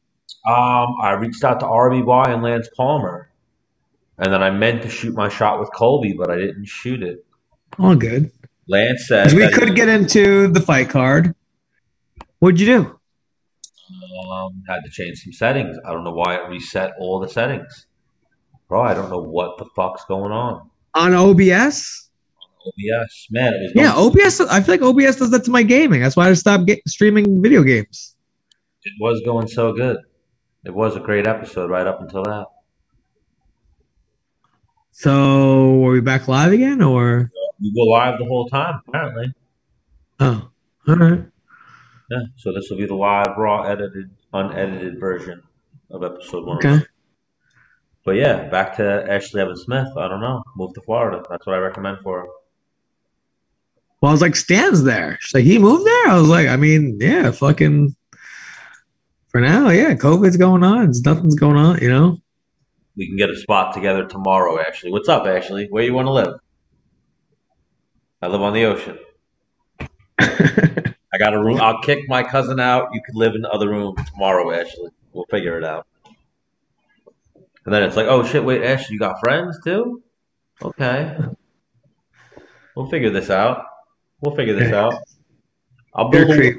Um, 0.46 0.94
I 1.02 1.16
reached 1.18 1.42
out 1.42 1.60
to 1.60 1.66
RBY 1.66 2.28
and 2.28 2.42
Lance 2.42 2.68
Palmer, 2.76 3.30
and 4.18 4.32
then 4.32 4.42
I 4.42 4.50
meant 4.50 4.82
to 4.82 4.88
shoot 4.88 5.14
my 5.14 5.28
shot 5.28 5.58
with 5.58 5.70
Colby, 5.74 6.12
but 6.12 6.30
I 6.30 6.36
didn't 6.36 6.66
shoot 6.66 7.02
it. 7.02 7.24
All 7.78 7.96
good. 7.96 8.30
Lance 8.68 9.06
said 9.06 9.32
we 9.32 9.48
could 9.50 9.74
get 9.74 9.88
into 9.88 10.48
the 10.48 10.60
fight 10.60 10.88
card. 10.88 11.34
What'd 12.38 12.60
you 12.60 12.66
do? 12.66 12.96
um, 14.30 14.62
had 14.68 14.80
to 14.84 14.90
change 14.90 15.22
some 15.22 15.32
settings. 15.32 15.76
I 15.84 15.92
don't 15.92 16.04
know 16.04 16.12
why 16.12 16.36
it 16.36 16.48
reset 16.48 16.92
all 16.98 17.20
the 17.20 17.28
settings, 17.28 17.86
bro. 18.68 18.82
I 18.82 18.94
don't 18.94 19.10
know 19.10 19.22
what 19.22 19.58
the 19.58 19.66
fuck's 19.76 20.04
going 20.06 20.32
on. 20.32 20.70
On 20.94 21.14
OBS? 21.14 22.08
OBS, 22.66 23.26
man, 23.30 23.52
it 23.54 23.60
was 23.62 23.72
Yeah, 23.74 23.94
OBS. 23.94 24.40
I 24.40 24.60
feel 24.60 24.74
like 24.74 24.82
OBS 24.82 25.16
does 25.16 25.30
that 25.30 25.44
to 25.44 25.50
my 25.50 25.62
gaming. 25.62 26.00
That's 26.00 26.16
why 26.16 26.28
I 26.28 26.34
stopped 26.34 26.66
get, 26.66 26.80
streaming 26.86 27.42
video 27.42 27.62
games. 27.62 28.14
It 28.82 28.92
was 29.00 29.22
going 29.24 29.48
so 29.48 29.72
good. 29.72 29.98
It 30.66 30.74
was 30.74 30.96
a 30.96 31.00
great 31.00 31.28
episode 31.28 31.70
right 31.70 31.86
up 31.86 32.00
until 32.00 32.24
that. 32.24 32.46
So, 34.90 35.84
are 35.84 35.92
we 35.92 36.00
back 36.00 36.26
live 36.26 36.50
again, 36.50 36.82
or? 36.82 37.30
We 37.60 37.72
were 37.76 37.86
live 37.88 38.18
the 38.18 38.24
whole 38.24 38.48
time, 38.48 38.80
apparently. 38.88 39.32
Oh, 40.18 40.48
all 40.88 40.96
right. 40.96 41.24
Yeah. 42.10 42.22
So 42.34 42.52
this 42.52 42.68
will 42.68 42.78
be 42.78 42.86
the 42.86 42.96
live, 42.96 43.36
raw, 43.36 43.62
edited, 43.62 44.10
unedited 44.32 44.98
version 44.98 45.40
of 45.92 46.02
episode 46.02 46.44
one. 46.44 46.56
Okay. 46.56 46.84
But 48.04 48.16
yeah, 48.16 48.48
back 48.48 48.76
to 48.78 48.82
Ashlee 48.82 49.42
Evans-Smith. 49.42 49.96
I 49.96 50.08
don't 50.08 50.20
know. 50.20 50.42
Move 50.56 50.74
to 50.74 50.80
Florida. 50.80 51.22
That's 51.30 51.46
what 51.46 51.54
I 51.54 51.58
recommend 51.58 51.98
for 52.02 52.22
her. 52.22 52.26
Well, 54.00 54.10
I 54.10 54.12
was 54.12 54.20
like, 54.20 54.34
Stan's 54.34 54.82
there. 54.82 55.16
She's 55.20 55.32
like, 55.32 55.44
he 55.44 55.58
moved 55.58 55.86
there. 55.86 56.08
I 56.08 56.18
was 56.18 56.28
like, 56.28 56.48
I 56.48 56.56
mean, 56.56 56.98
yeah, 57.00 57.30
fucking. 57.30 57.94
For 59.36 59.42
now, 59.42 59.68
yeah, 59.68 59.92
COVID's 59.92 60.38
going 60.38 60.64
on. 60.64 60.90
Nothing's 61.04 61.34
going 61.34 61.58
on, 61.58 61.78
you 61.82 61.90
know. 61.90 62.16
We 62.96 63.06
can 63.06 63.18
get 63.18 63.28
a 63.28 63.36
spot 63.36 63.74
together 63.74 64.06
tomorrow, 64.06 64.58
Actually, 64.58 64.92
What's 64.92 65.10
up, 65.10 65.26
Ashley? 65.26 65.66
Where 65.68 65.84
you 65.84 65.92
want 65.92 66.06
to 66.06 66.12
live? 66.12 66.40
I 68.22 68.28
live 68.28 68.40
on 68.40 68.54
the 68.54 68.64
ocean. 68.64 68.98
I 70.18 71.18
got 71.18 71.34
a 71.34 71.38
room. 71.38 71.60
I'll 71.60 71.82
kick 71.82 72.08
my 72.08 72.22
cousin 72.22 72.58
out. 72.58 72.88
You 72.94 73.02
can 73.02 73.14
live 73.14 73.34
in 73.34 73.42
the 73.42 73.50
other 73.50 73.68
room 73.68 73.94
tomorrow, 74.06 74.50
Ashley. 74.52 74.88
We'll 75.12 75.26
figure 75.26 75.58
it 75.58 75.64
out. 75.64 75.86
And 77.66 77.74
then 77.74 77.82
it's 77.82 77.94
like, 77.94 78.06
oh 78.06 78.24
shit, 78.24 78.42
wait, 78.42 78.62
Ash, 78.62 78.88
you 78.88 78.98
got 78.98 79.20
friends 79.20 79.58
too? 79.62 80.02
Okay. 80.62 81.14
We'll 82.74 82.88
figure 82.88 83.10
this 83.10 83.28
out. 83.28 83.66
We'll 84.22 84.34
figure 84.34 84.54
this 84.54 84.72
out. 84.72 84.94
I'll 85.92 86.08
build, 86.08 86.30
a, 86.30 86.54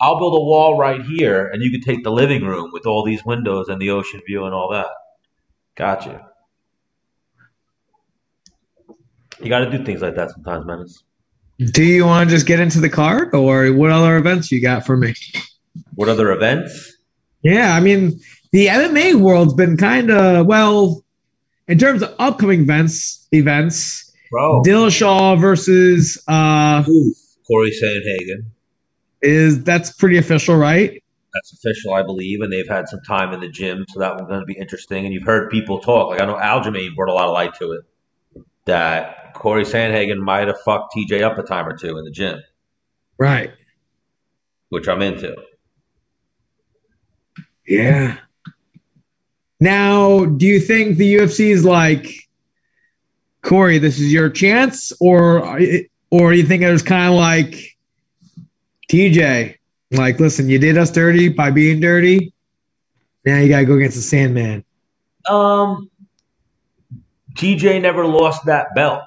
I'll 0.00 0.18
build 0.18 0.34
a 0.34 0.40
wall 0.40 0.78
right 0.78 1.02
here, 1.02 1.46
and 1.48 1.62
you 1.62 1.70
can 1.70 1.82
take 1.82 2.02
the 2.02 2.10
living 2.10 2.42
room 2.44 2.70
with 2.72 2.86
all 2.86 3.04
these 3.04 3.24
windows 3.24 3.68
and 3.68 3.80
the 3.80 3.90
ocean 3.90 4.20
view 4.26 4.44
and 4.44 4.54
all 4.54 4.70
that. 4.72 4.88
Gotcha. 5.76 6.26
You 9.42 9.48
got 9.48 9.60
to 9.60 9.70
do 9.70 9.84
things 9.84 10.00
like 10.00 10.16
that 10.16 10.30
sometimes, 10.30 10.66
Menace. 10.66 11.02
Do 11.58 11.82
you 11.82 12.06
want 12.06 12.30
to 12.30 12.36
just 12.36 12.46
get 12.46 12.60
into 12.60 12.80
the 12.80 12.88
card, 12.88 13.34
or 13.34 13.70
what 13.72 13.90
other 13.90 14.16
events 14.16 14.50
you 14.50 14.62
got 14.62 14.86
for 14.86 14.96
me? 14.96 15.14
What 15.94 16.08
other 16.08 16.32
events? 16.32 16.96
Yeah, 17.42 17.74
I 17.74 17.80
mean, 17.80 18.20
the 18.52 18.68
MMA 18.68 19.14
world's 19.14 19.54
been 19.54 19.76
kind 19.76 20.10
of 20.10 20.46
well 20.46 21.04
in 21.68 21.78
terms 21.78 22.02
of 22.02 22.14
upcoming 22.18 22.62
events. 22.62 23.28
Events, 23.32 24.10
Bro. 24.30 24.62
Dillashaw 24.62 25.40
versus 25.40 26.22
uh, 26.26 26.82
Ooh, 26.88 27.14
Corey 27.46 27.70
Sandhagen. 27.70 28.46
Is 29.22 29.62
that's 29.64 29.92
pretty 29.92 30.18
official, 30.18 30.56
right? 30.56 31.02
That's 31.34 31.52
official, 31.52 31.94
I 31.94 32.02
believe, 32.02 32.40
and 32.40 32.52
they've 32.52 32.68
had 32.68 32.88
some 32.88 33.00
time 33.06 33.32
in 33.32 33.40
the 33.40 33.48
gym, 33.48 33.84
so 33.90 34.00
that 34.00 34.16
one's 34.16 34.28
going 34.28 34.40
to 34.40 34.46
be 34.46 34.58
interesting. 34.58 35.04
And 35.04 35.14
you've 35.14 35.24
heard 35.24 35.50
people 35.50 35.78
talk, 35.80 36.10
like 36.10 36.20
I 36.20 36.26
know 36.26 36.34
Aljamain 36.36 36.94
brought 36.96 37.08
a 37.08 37.12
lot 37.14 37.26
of 37.28 37.32
light 37.32 37.54
to 37.60 37.72
it, 37.72 37.82
that 38.64 39.34
Corey 39.34 39.64
Sandhagen 39.64 40.18
might 40.18 40.48
have 40.48 40.60
fucked 40.64 40.94
TJ 40.96 41.22
up 41.22 41.38
a 41.38 41.42
time 41.44 41.68
or 41.68 41.76
two 41.76 41.96
in 41.98 42.04
the 42.04 42.10
gym, 42.10 42.40
Right. 43.18 43.52
which 44.70 44.88
I'm 44.88 45.02
into. 45.02 45.36
Yeah. 47.66 48.16
Now, 49.60 50.24
do 50.24 50.46
you 50.46 50.58
think 50.58 50.96
the 50.96 51.14
UFC 51.16 51.50
is 51.50 51.64
like, 51.64 52.28
Corey, 53.42 53.78
this 53.78 53.98
is 54.00 54.12
your 54.12 54.30
chance, 54.30 54.92
or 55.00 55.40
or 56.10 56.32
do 56.32 56.36
you 56.36 56.44
think 56.44 56.62
it 56.62 56.70
was 56.70 56.82
kind 56.82 57.08
of 57.08 57.14
like 57.14 57.69
TJ, 58.90 59.54
like, 59.92 60.18
listen, 60.18 60.48
you 60.48 60.58
did 60.58 60.76
us 60.76 60.90
dirty 60.90 61.28
by 61.28 61.52
being 61.52 61.80
dirty. 61.80 62.32
Now 63.24 63.38
you 63.38 63.48
gotta 63.48 63.64
go 63.64 63.74
against 63.74 63.96
the 63.96 64.02
Sandman. 64.02 64.64
Um, 65.28 65.90
TJ 67.36 67.82
never 67.82 68.04
lost 68.04 68.46
that 68.46 68.74
belt. 68.74 69.02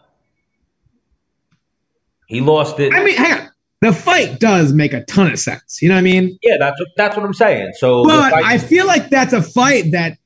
He 2.28 2.40
lost 2.40 2.80
it. 2.80 2.94
I 2.94 3.04
mean, 3.04 3.18
hang 3.18 3.42
on. 3.42 3.50
The 3.82 3.92
fight 3.92 4.40
does 4.40 4.72
make 4.72 4.94
a 4.94 5.04
ton 5.04 5.34
of 5.34 5.38
sense. 5.38 5.82
You 5.82 5.90
know 5.90 5.96
what 5.96 6.00
I 6.00 6.04
mean? 6.04 6.40
yeah, 6.42 6.56
that's 6.58 6.80
what 6.80 6.88
that's 6.96 7.18
what 7.18 7.26
I'm 7.26 7.34
saying. 7.34 7.74
So, 7.78 8.06
But 8.06 8.32
fight- 8.32 8.46
I 8.46 8.58
feel 8.60 8.88
like 8.88 9.10
that's 9.10 9.34
a 9.34 9.42
fight 9.42 9.92
that 9.92 10.18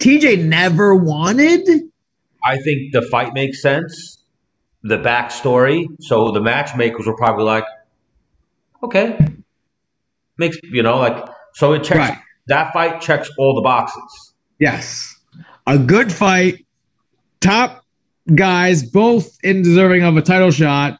TJ 0.00 0.44
never 0.44 0.96
wanted. 0.96 1.68
I 2.44 2.56
think 2.56 2.92
the 2.92 3.02
fight 3.02 3.34
makes 3.34 3.62
sense. 3.62 4.18
The 4.82 4.98
backstory. 4.98 5.86
So 6.00 6.32
the 6.32 6.40
matchmakers 6.40 7.06
were 7.06 7.16
probably 7.16 7.44
like, 7.44 7.64
okay, 8.82 9.18
makes 10.38 10.56
you 10.62 10.82
know 10.82 10.98
like 10.98 11.24
so 11.54 11.72
it 11.72 11.84
checks 11.84 11.98
Right. 11.98 12.18
that 12.48 12.72
fight 12.72 13.00
checks 13.00 13.30
all 13.38 13.54
the 13.54 13.62
boxes. 13.62 14.32
Yes. 14.58 15.14
A 15.66 15.78
good 15.78 16.12
fight. 16.12 16.66
Top 17.40 17.84
guys, 18.32 18.82
both 18.82 19.36
in 19.42 19.62
deserving 19.62 20.02
of 20.02 20.16
a 20.16 20.22
title 20.22 20.50
shot. 20.50 20.98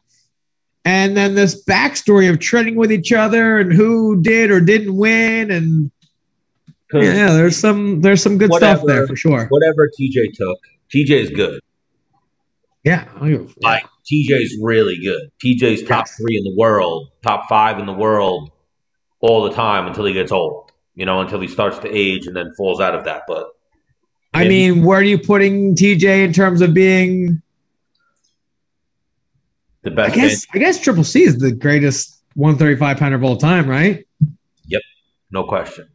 And 0.85 1.15
then 1.17 1.35
this 1.35 1.63
backstory 1.65 2.29
of 2.29 2.39
treading 2.39 2.75
with 2.75 2.91
each 2.91 3.11
other 3.11 3.59
and 3.59 3.71
who 3.73 4.21
did 4.21 4.49
or 4.49 4.61
didn't 4.61 4.95
win. 4.95 5.51
and 5.51 5.91
hmm. 6.91 6.97
yeah, 6.97 7.33
there's 7.33 7.57
some 7.57 8.01
there's 8.01 8.23
some 8.23 8.37
good 8.37 8.53
stuff 8.53 8.81
there 8.85 9.05
for 9.07 9.15
sure. 9.15 9.47
Whatever 9.49 9.89
TJ 9.99 10.33
took, 10.35 10.57
TJ 10.93 11.09
is 11.23 11.29
good. 11.31 11.59
Yeah. 12.83 13.07
Oh, 13.19 13.25
it- 13.25 13.61
Like 13.61 13.85
TJ's 14.11 14.57
really 14.61 14.97
good. 15.03 15.29
TJ's 15.43 15.83
top 15.83 16.05
Yes. 16.07 16.17
three 16.17 16.37
in 16.37 16.43
the 16.43 16.55
world, 16.57 17.09
top 17.21 17.47
five 17.49 17.77
in 17.79 17.85
the 17.85 17.93
world, 17.93 18.51
all 19.21 19.43
the 19.43 19.51
time 19.51 19.85
until 19.87 20.05
he 20.05 20.13
gets 20.13 20.31
old. 20.31 20.71
You 20.95 21.05
know, 21.05 21.21
until 21.21 21.39
he 21.39 21.47
starts 21.47 21.77
to 21.79 21.89
age 21.95 22.27
and 22.27 22.35
then 22.35 22.51
falls 22.57 22.81
out 22.81 22.93
of 22.95 23.05
that. 23.05 23.23
But 23.27 23.47
I 24.33 24.47
mean, 24.47 24.83
where 24.83 24.99
are 24.99 25.03
you 25.03 25.17
putting 25.17 25.75
TJ 25.75 26.25
in 26.25 26.33
terms 26.33 26.61
of 26.61 26.73
being 26.73 27.41
the 29.83 29.91
best? 29.91 30.11
I 30.11 30.15
guess 30.15 30.45
I 30.53 30.57
guess 30.59 30.81
Triple 30.81 31.03
C 31.03 31.23
is 31.23 31.37
the 31.37 31.51
greatest 31.51 32.21
135 32.35 32.97
pounder 32.97 33.15
of 33.15 33.23
all 33.23 33.37
time, 33.37 33.69
right? 33.69 34.05
Yep. 34.67 34.81
No 35.31 35.43
question. 35.43 35.87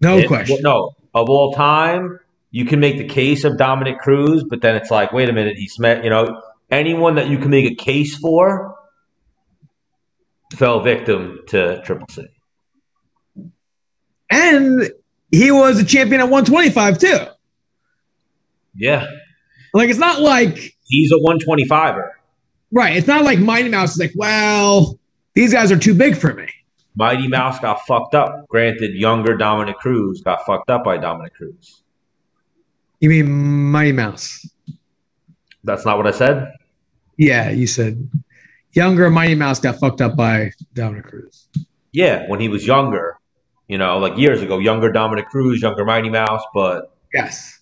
No 0.00 0.18
It- 0.18 0.28
question. 0.28 0.58
well, 0.62 0.94
no, 1.14 1.20
of 1.20 1.28
all 1.28 1.52
time, 1.54 2.20
you 2.50 2.64
can 2.64 2.80
make 2.80 2.98
the 2.98 3.08
case 3.08 3.44
of 3.44 3.56
Dominick 3.58 3.98
Cruz, 3.98 4.44
but 4.48 4.60
then 4.62 4.76
it's 4.76 4.90
like, 4.90 5.12
wait 5.12 5.28
a 5.28 5.32
minute, 5.32 5.56
he's 5.56 5.78
met. 5.78 6.04
You 6.04 6.10
know, 6.10 6.40
anyone 6.70 7.16
that 7.16 7.28
you 7.28 7.38
can 7.38 7.50
make 7.50 7.70
a 7.70 7.74
case 7.74 8.16
for 8.16 8.74
fell 10.54 10.80
victim 10.80 11.40
to 11.48 11.80
Triple 11.82 12.06
C. 12.10 12.26
And 14.30 14.90
he 15.30 15.50
was 15.50 15.78
a 15.78 15.84
champion 15.84 16.20
at 16.20 16.24
125 16.28 16.98
too. 16.98 17.18
Yeah, 18.74 19.06
Like 19.74 19.90
it's 19.90 19.98
not 19.98 20.20
like 20.20 20.74
he's 20.84 21.10
a 21.10 21.16
125er. 21.16 22.10
right. 22.70 22.96
It's 22.96 23.08
not 23.08 23.24
like 23.24 23.38
Mighty 23.40 23.68
Mouse 23.68 23.92
is 23.92 23.98
like, 23.98 24.12
well, 24.14 24.98
these 25.34 25.52
guys 25.52 25.72
are 25.72 25.78
too 25.78 25.94
big 25.94 26.16
for 26.16 26.32
me. 26.34 26.46
Mighty 26.94 27.26
Mouse 27.28 27.58
got 27.58 27.80
fucked 27.86 28.14
up. 28.14 28.46
Granted, 28.48 28.94
younger 28.94 29.36
Dominick 29.36 29.76
Cruz 29.78 30.20
got 30.20 30.44
fucked 30.46 30.70
up 30.70 30.84
by 30.84 30.96
Dominick 30.98 31.34
Cruz. 31.34 31.82
You 33.00 33.08
mean 33.08 33.70
Mighty 33.70 33.92
Mouse? 33.92 34.48
That's 35.64 35.84
not 35.84 35.96
what 35.96 36.06
I 36.06 36.12
said. 36.12 36.52
Yeah, 37.18 37.50
you 37.50 37.66
said 37.66 38.08
younger 38.72 39.10
Mighty 39.10 39.34
Mouse 39.34 39.60
got 39.60 39.78
fucked 39.78 40.00
up 40.00 40.16
by 40.16 40.52
Dominick 40.72 41.06
Cruz. 41.06 41.48
Yeah, 41.92 42.24
when 42.28 42.38
he 42.40 42.48
was 42.48 42.66
younger, 42.66 43.16
you 43.66 43.76
know, 43.76 43.98
like 43.98 44.16
years 44.16 44.40
ago, 44.40 44.58
younger 44.58 44.90
Dominick 44.92 45.26
Cruz, 45.28 45.60
younger 45.60 45.84
Mighty 45.84 46.08
Mouse, 46.10 46.42
but 46.54 46.94
Yes. 47.12 47.58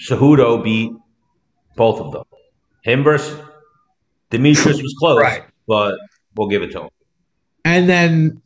Cejudo 0.00 0.62
beat 0.62 0.92
both 1.76 2.00
of 2.00 2.12
them. 2.12 2.24
Him 2.82 3.02
versus 3.02 3.40
Demetrius 4.30 4.82
was 4.82 4.94
close, 4.98 5.20
Right. 5.20 5.42
but 5.66 5.96
we'll 6.36 6.48
give 6.48 6.62
it 6.62 6.70
to 6.72 6.82
him. 6.82 6.88
And 7.64 7.88
then 7.88 8.42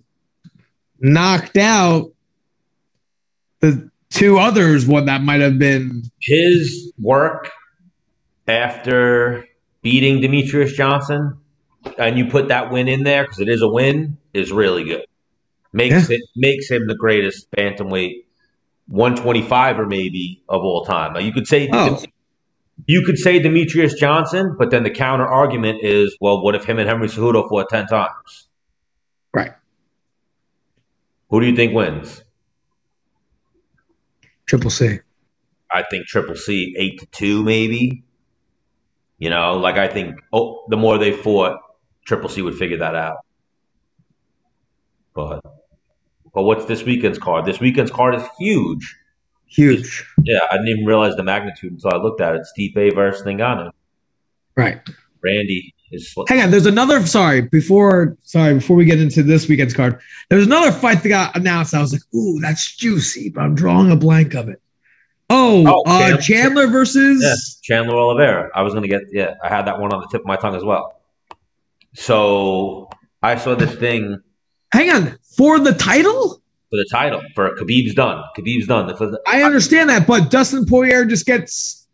knocked 1.01 1.57
out 1.57 2.13
the 3.61 3.91
two 4.11 4.39
others. 4.39 4.87
What 4.87 5.07
that 5.07 5.23
might 5.23 5.41
have 5.41 5.59
been. 5.59 6.03
His 6.21 6.93
work 7.01 7.51
after 8.49 9.45
beating 9.83 10.21
Demetrius 10.21 10.73
Johnson, 10.73 11.39
and 11.99 12.17
you 12.17 12.27
put 12.27 12.49
that 12.49 12.71
win 12.71 12.89
in 12.89 13.03
there 13.03 13.25
because 13.25 13.41
it 13.41 13.49
is 13.49 13.63
a 13.63 13.69
win, 13.69 14.19
is 14.33 14.53
really 14.53 14.85
good. 14.85 15.05
Makes 15.73 16.11
it 16.11 16.21
makes 16.37 16.71
him 16.71 16.87
the 16.87 16.95
greatest 16.95 17.51
bantamweight 17.51 18.25
125 18.89 19.79
or 19.81 19.87
maybe 19.87 20.43
of 20.49 20.61
all 20.63 20.85
time. 20.85 21.15
Now 21.15 21.21
you 21.21 21.33
could 21.33 21.47
say 21.47 21.69
Oh. 21.73 22.03
you 22.87 23.03
could 23.07 23.17
say 23.19 23.39
Demetrius 23.39 23.95
Johnson, 23.95 24.55
but 24.59 24.71
then 24.71 24.83
the 24.83 24.91
counter 24.91 25.27
argument 25.27 25.79
is, 25.83 26.17
well, 26.21 26.43
what 26.43 26.55
if 26.55 26.65
him 26.65 26.79
and 26.79 26.89
Henry 26.89 27.09
Cejudo 27.09 27.49
fought 27.49 27.71
ten 27.71 27.87
times? 27.87 28.49
Right. 29.33 29.53
Who 31.31 31.41
do 31.41 31.47
you 31.47 31.57
think 31.57 31.75
wins? 31.75 32.23
Triple 34.47 34.71
C. 34.71 34.99
I 35.73 35.85
think 35.91 36.07
Triple 36.07 36.37
C 36.37 36.75
eight 36.79 37.01
to 37.01 37.07
two, 37.07 37.43
maybe. 37.43 38.05
You 39.23 39.31
know, 39.31 39.59
like 39.59 39.77
I 39.77 39.87
think 39.87 40.17
oh, 40.33 40.65
the 40.69 40.77
more 40.77 40.99
they 40.99 41.13
fought, 41.13 41.61
Triple 42.05 42.29
C 42.29 42.43
would 42.43 42.57
figure 42.57 42.79
that 42.79 42.97
out. 42.97 43.19
But 45.15 45.45
but 46.35 46.43
what's 46.43 46.65
this 46.65 46.83
weekend's 46.83 47.21
card? 47.21 47.45
This 47.45 47.61
weekend's 47.61 47.93
card 47.93 48.17
is 48.17 48.25
huge. 48.37 48.97
Huge. 49.47 50.05
Yeah, 50.25 50.41
I 50.51 50.55
didn't 50.55 50.71
even 50.71 50.87
realize 50.87 51.15
the 51.15 51.23
magnitude 51.23 51.71
until 51.71 51.95
I 51.95 51.99
looked 51.99 52.21
at 52.21 52.35
it. 52.35 52.43
Stipe 52.59 52.97
versus 52.97 53.25
Ngannou. 53.25 53.71
Right. 54.57 54.81
Randy 55.23 55.73
is 55.93 56.13
Hang 56.27 56.41
on. 56.41 56.51
There's 56.51 56.67
another. 56.67 57.07
Sorry. 57.07 57.43
Before. 57.43 58.17
Sorry. 58.23 58.55
Before 58.55 58.75
we 58.75 58.87
get 58.87 59.01
into 59.01 59.23
this 59.23 59.47
weekend's 59.47 59.75
card, 59.75 60.01
there's 60.31 60.47
another 60.47 60.73
fight 60.73 61.05
that 61.05 61.09
got 61.09 61.37
announced. 61.37 61.75
I 61.75 61.81
was 61.81 61.93
like, 61.93 62.03
ooh, 62.13 62.41
that's 62.41 62.75
juicy, 62.75 63.31
but 63.31 63.43
I'm 63.43 63.55
drawing 63.55 63.93
a 63.93 63.97
blank 63.97 64.35
of 64.35 64.49
it. 64.49 64.61
Oh, 65.35 65.65
Oh, 65.67 65.83
uh, 65.87 66.17
Chandler. 66.19 66.67
Versus. 66.67 67.23
Yeah, 67.23 67.35
Chandler 67.63 67.97
Oliveira. 67.97 68.51
I 68.55 68.63
was 68.63 68.75
gonna 68.75 68.87
get 68.89 69.03
yeah, 69.13 69.35
I 69.43 69.49
had 69.49 69.67
that 69.67 69.81
one 69.81 69.93
on 69.93 70.01
the 70.03 70.07
tip 70.09 70.21
of 70.21 70.27
my 70.27 70.37
tongue 70.37 70.55
as 70.55 70.63
well. 70.65 71.01
So 71.95 72.91
I 73.23 73.37
saw 73.37 73.55
this 73.55 73.75
thing 73.75 74.19
Hang 74.73 74.91
on. 74.91 75.19
For 75.37 75.59
the 75.59 75.73
title? 75.73 76.35
for 76.71 76.77
the 76.77 76.89
title 76.91 77.21
for 77.35 77.55
Khabib's 77.57 77.95
done. 77.95 78.23
Khabib's 78.37 78.67
done. 78.67 78.89
Is- 78.91 79.19
I 79.27 79.43
understand 79.43 79.91
that, 79.91 80.07
but 80.07 80.31
Dustin 80.31 80.65
Poirier 80.67 81.05
just 81.05 81.27
gets. 81.27 81.87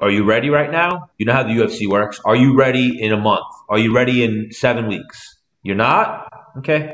Are 0.00 0.10
you 0.10 0.24
ready 0.24 0.50
right 0.50 0.70
now? 0.70 1.10
You 1.16 1.26
know 1.26 1.32
how 1.32 1.44
the 1.44 1.50
UFC 1.50 1.86
works. 1.88 2.20
Are 2.24 2.34
you 2.36 2.56
ready 2.56 3.00
in 3.00 3.12
a 3.12 3.16
month? 3.16 3.46
Are 3.68 3.78
you 3.78 3.94
ready 3.94 4.24
in 4.24 4.48
seven 4.50 4.88
weeks? 4.88 5.38
You're 5.62 5.76
not? 5.76 6.28
Okay. 6.58 6.92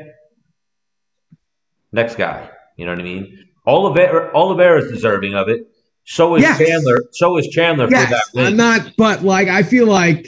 Next 1.91 2.17
guy. 2.17 2.51
You 2.79 2.87
know 2.87 2.93
what 2.93 3.01
I 3.01 3.05
mean? 3.05 3.45
Oliveira, 3.67 4.31
Oliveira 4.35 4.83
is 4.85 4.91
deserving 4.91 5.35
of 5.35 5.49
it. 5.51 5.69
So 6.05 6.37
is 6.37 6.43
Yes. 6.43 6.59
Chandler. 6.59 6.97
So 7.13 7.37
is 7.37 7.47
Chandler 7.49 7.87
for 7.87 7.91
that 7.91 8.11
Yes. 8.11 8.31
I'm 8.35 8.57
not, 8.57 8.93
but 8.97 9.23
like 9.23 9.49
I 9.49 9.63
feel 9.63 9.87
like 9.87 10.27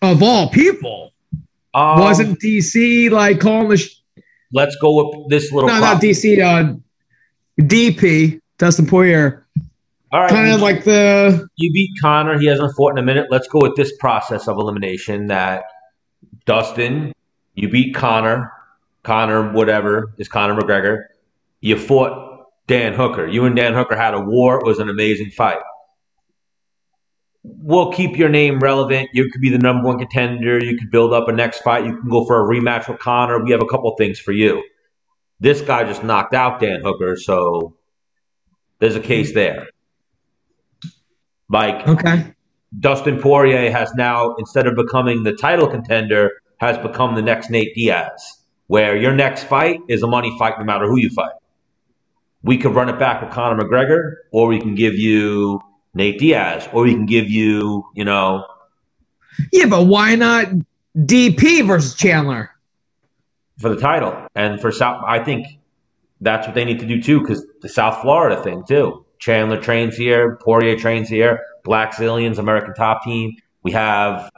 of 0.00 0.22
all 0.22 0.48
people, 0.48 1.12
Um, 1.74 2.00
wasn't 2.00 2.40
DC 2.40 3.10
like 3.10 3.40
calling 3.40 3.68
the 3.68 3.76
sh- 3.76 3.96
Let's 4.54 4.76
go 4.80 4.94
with 5.20 5.30
this 5.30 5.50
little. 5.52 5.68
no, 5.68 5.78
prop. 5.78 5.94
not 5.94 6.02
DC, 6.02 6.40
uh, 6.40 6.74
DP 7.60 8.40
Dustin 8.58 8.86
Poirier, 8.86 9.46
All 10.12 10.20
right, 10.20 10.30
kind 10.30 10.52
of 10.52 10.60
like 10.60 10.84
the 10.84 11.46
you 11.56 11.72
beat 11.72 11.90
Conor. 12.00 12.38
He 12.38 12.46
hasn't 12.46 12.74
fought 12.76 12.92
in 12.92 12.98
a 12.98 13.02
minute. 13.02 13.26
Let's 13.30 13.48
go 13.48 13.58
with 13.62 13.76
this 13.76 13.96
process 13.98 14.48
of 14.48 14.56
elimination. 14.58 15.26
That 15.28 15.64
Dustin, 16.46 17.12
you 17.54 17.68
beat 17.68 17.94
Conor. 17.94 18.52
Conor, 19.02 19.52
whatever 19.52 20.12
is 20.18 20.28
Conor 20.28 20.54
McGregor. 20.60 21.04
You 21.62 21.78
fought 21.78 22.46
Dan 22.66 22.92
Hooker. 22.92 23.26
You 23.26 23.44
and 23.44 23.56
Dan 23.56 23.72
Hooker 23.72 23.96
had 23.96 24.14
a 24.14 24.20
war. 24.20 24.58
It 24.58 24.66
was 24.66 24.80
an 24.80 24.88
amazing 24.88 25.30
fight. 25.30 25.60
We'll 27.44 27.92
keep 27.92 28.18
your 28.18 28.28
name 28.28 28.58
relevant. 28.58 29.10
You 29.12 29.30
could 29.30 29.40
be 29.40 29.48
the 29.48 29.58
number 29.58 29.86
one 29.86 29.98
contender. 29.98 30.62
You 30.62 30.76
could 30.76 30.90
build 30.90 31.12
up 31.12 31.28
a 31.28 31.32
next 31.32 31.60
fight. 31.60 31.86
You 31.86 31.96
can 31.96 32.10
go 32.10 32.24
for 32.24 32.40
a 32.40 32.54
rematch 32.54 32.88
with 32.88 32.98
Conor. 32.98 33.42
We 33.44 33.52
have 33.52 33.62
a 33.62 33.66
couple 33.66 33.94
things 33.96 34.18
for 34.18 34.32
you. 34.32 34.62
This 35.38 35.60
guy 35.60 35.84
just 35.84 36.02
knocked 36.04 36.34
out 36.34 36.60
Dan 36.60 36.82
Hooker, 36.82 37.16
so 37.16 37.76
there's 38.78 38.96
a 38.96 39.00
case 39.00 39.32
there. 39.32 39.68
Like 41.48 41.86
okay. 41.86 42.34
Dustin 42.78 43.20
Poirier 43.20 43.70
has 43.70 43.92
now, 43.94 44.34
instead 44.36 44.66
of 44.66 44.74
becoming 44.74 45.22
the 45.22 45.32
title 45.32 45.68
contender, 45.68 46.30
has 46.58 46.78
become 46.78 47.14
the 47.14 47.22
next 47.22 47.50
Nate 47.50 47.74
Diaz, 47.74 48.44
where 48.66 48.96
your 48.96 49.14
next 49.14 49.44
fight 49.44 49.80
is 49.88 50.02
a 50.02 50.06
money 50.06 50.34
fight 50.38 50.58
no 50.58 50.64
matter 50.64 50.86
who 50.86 50.98
you 50.98 51.10
fight. 51.10 51.32
We 52.42 52.58
could 52.58 52.74
run 52.74 52.88
it 52.88 52.98
back 52.98 53.22
with 53.22 53.30
Conor 53.30 53.62
McGregor, 53.62 54.14
or 54.32 54.48
we 54.48 54.58
can 54.60 54.74
give 54.74 54.94
you 54.94 55.60
Nate 55.94 56.18
Diaz, 56.18 56.68
or 56.72 56.82
we 56.82 56.92
can 56.94 57.06
give 57.06 57.30
you, 57.30 57.84
you 57.94 58.04
know, 58.04 58.46
Yeah, 59.52 59.66
but 59.66 59.84
why 59.84 60.14
not 60.16 60.46
DP 60.96 61.66
versus 61.66 61.94
Chandler? 61.94 62.50
for 63.58 63.68
the 63.68 63.80
title. 63.80 64.26
And 64.34 64.60
for 64.60 64.72
South, 64.72 65.04
I 65.06 65.22
think 65.22 65.46
that's 66.20 66.46
what 66.48 66.54
they 66.54 66.64
need 66.64 66.80
to 66.80 66.86
do 66.86 67.00
too, 67.00 67.20
because 67.20 67.46
the 67.60 67.68
South 67.68 68.02
Florida 68.02 68.42
thing 68.42 68.64
too. 68.66 69.04
Chandler 69.20 69.60
trains 69.60 69.96
here, 69.96 70.36
Poirier 70.42 70.76
trains 70.76 71.08
here, 71.08 71.44
Blackzilians, 71.64 72.38
American 72.38 72.74
Top 72.74 73.04
Team. 73.04 73.36
We 73.62 73.70
have 73.72 74.28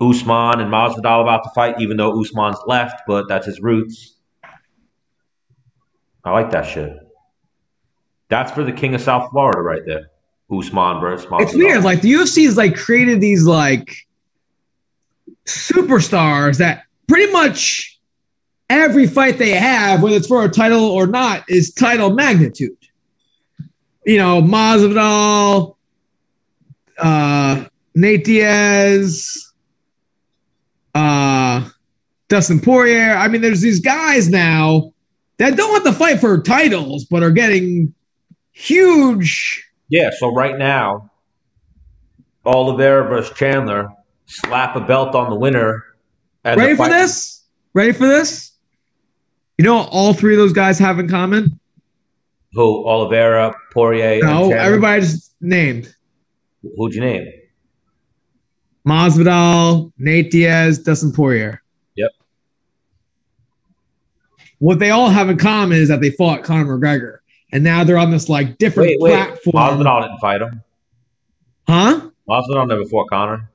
Usman 0.00 0.60
and 0.60 0.70
Masvidal 0.70 1.22
about 1.22 1.42
to 1.44 1.50
fight, 1.50 1.80
even 1.80 1.96
though 1.96 2.20
Usman's 2.20 2.58
left, 2.66 3.02
but 3.08 3.26
that's 3.28 3.46
his 3.46 3.60
roots. 3.60 4.14
I 6.22 6.30
like 6.30 6.50
that 6.52 6.62
shit. 6.66 6.96
That's 8.28 8.52
for 8.52 8.64
the 8.64 8.72
king 8.72 8.94
of 8.94 9.00
South 9.00 9.30
Florida 9.30 9.60
right 9.60 9.82
there. 9.84 10.10
Usman 10.50 11.00
versus 11.00 11.26
Masvidal. 11.26 11.42
It's 11.42 11.54
weird. 11.54 11.84
Like 11.84 12.00
the 12.00 12.12
UFC's 12.12 12.56
like 12.56 12.76
created 12.76 13.20
these 13.20 13.44
like 13.44 14.06
superstars 15.46 16.58
that 16.58 16.84
pretty 17.06 17.32
much 17.32 17.98
every 18.68 19.06
fight 19.06 19.38
they 19.38 19.50
have, 19.50 20.02
whether 20.02 20.16
it's 20.16 20.26
for 20.26 20.44
a 20.44 20.48
title 20.48 20.84
or 20.84 21.06
not, 21.06 21.44
is 21.48 21.72
title 21.72 22.10
magnitude. 22.10 22.76
You 24.04 24.18
know, 24.18 24.42
Masvidal, 24.42 25.76
uh, 26.98 27.64
Nate 27.94 28.24
Diaz, 28.24 29.52
uh, 30.94 31.68
Dustin 32.28 32.60
Poirier. 32.60 33.14
I 33.14 33.28
mean, 33.28 33.40
there's 33.40 33.60
these 33.62 33.80
guys 33.80 34.28
now 34.28 34.92
that 35.38 35.56
don't 35.56 35.74
have 35.74 35.84
to 35.84 35.98
fight 35.98 36.20
for 36.20 36.40
titles, 36.42 37.06
but 37.06 37.22
are 37.22 37.30
getting 37.30 37.94
huge. 38.54 39.68
Yeah, 39.90 40.10
so 40.18 40.32
right 40.32 40.56
now, 40.56 41.10
Oliveira 42.46 43.06
versus 43.08 43.36
Chandler, 43.36 43.88
slap 44.26 44.76
a 44.76 44.80
belt 44.80 45.14
on 45.14 45.28
the 45.28 45.36
winner. 45.36 45.84
And 46.42 46.58
the 46.58 46.64
Ready 46.64 46.76
for 46.76 46.88
this? 46.88 47.44
Ready 47.74 47.92
for 47.92 48.06
this? 48.06 48.52
You 49.58 49.64
know 49.64 49.76
what 49.76 49.88
all 49.90 50.14
three 50.14 50.34
of 50.34 50.38
those 50.38 50.52
guys 50.52 50.78
have 50.78 50.98
in 50.98 51.08
common? 51.08 51.60
Who? 52.52 52.86
Oliveira, 52.86 53.54
Poirier, 53.72 54.22
No, 54.22 54.52
everybody 54.52 55.02
just 55.02 55.34
named. 55.40 55.94
Who'd 56.76 56.94
you 56.94 57.00
name? 57.00 57.28
Masvidal, 58.86 59.92
Nate 59.98 60.30
Diaz, 60.30 60.78
Dustin 60.78 61.12
Poirier. 61.12 61.62
Yep. 61.96 62.10
What 64.58 64.78
they 64.78 64.90
all 64.90 65.08
have 65.08 65.30
in 65.30 65.38
common 65.38 65.78
is 65.78 65.88
that 65.88 66.00
they 66.00 66.10
fought 66.10 66.44
Conor 66.44 66.78
McGregor, 66.78 67.18
and 67.54 67.64
now 67.64 67.84
they're 67.84 67.96
on 67.96 68.10
this 68.10 68.28
like 68.28 68.58
different 68.58 68.88
Wait, 69.00 69.00
wait. 69.00 69.12
platform. 69.14 69.78
Masvidal 69.80 70.02
didn't 70.02 70.18
fight 70.18 70.42
him. 70.42 70.62
Huh? 71.66 72.10
Masvidal 72.28 72.68
never 72.68 72.84
fought 72.84 73.08
Conor. 73.08 73.48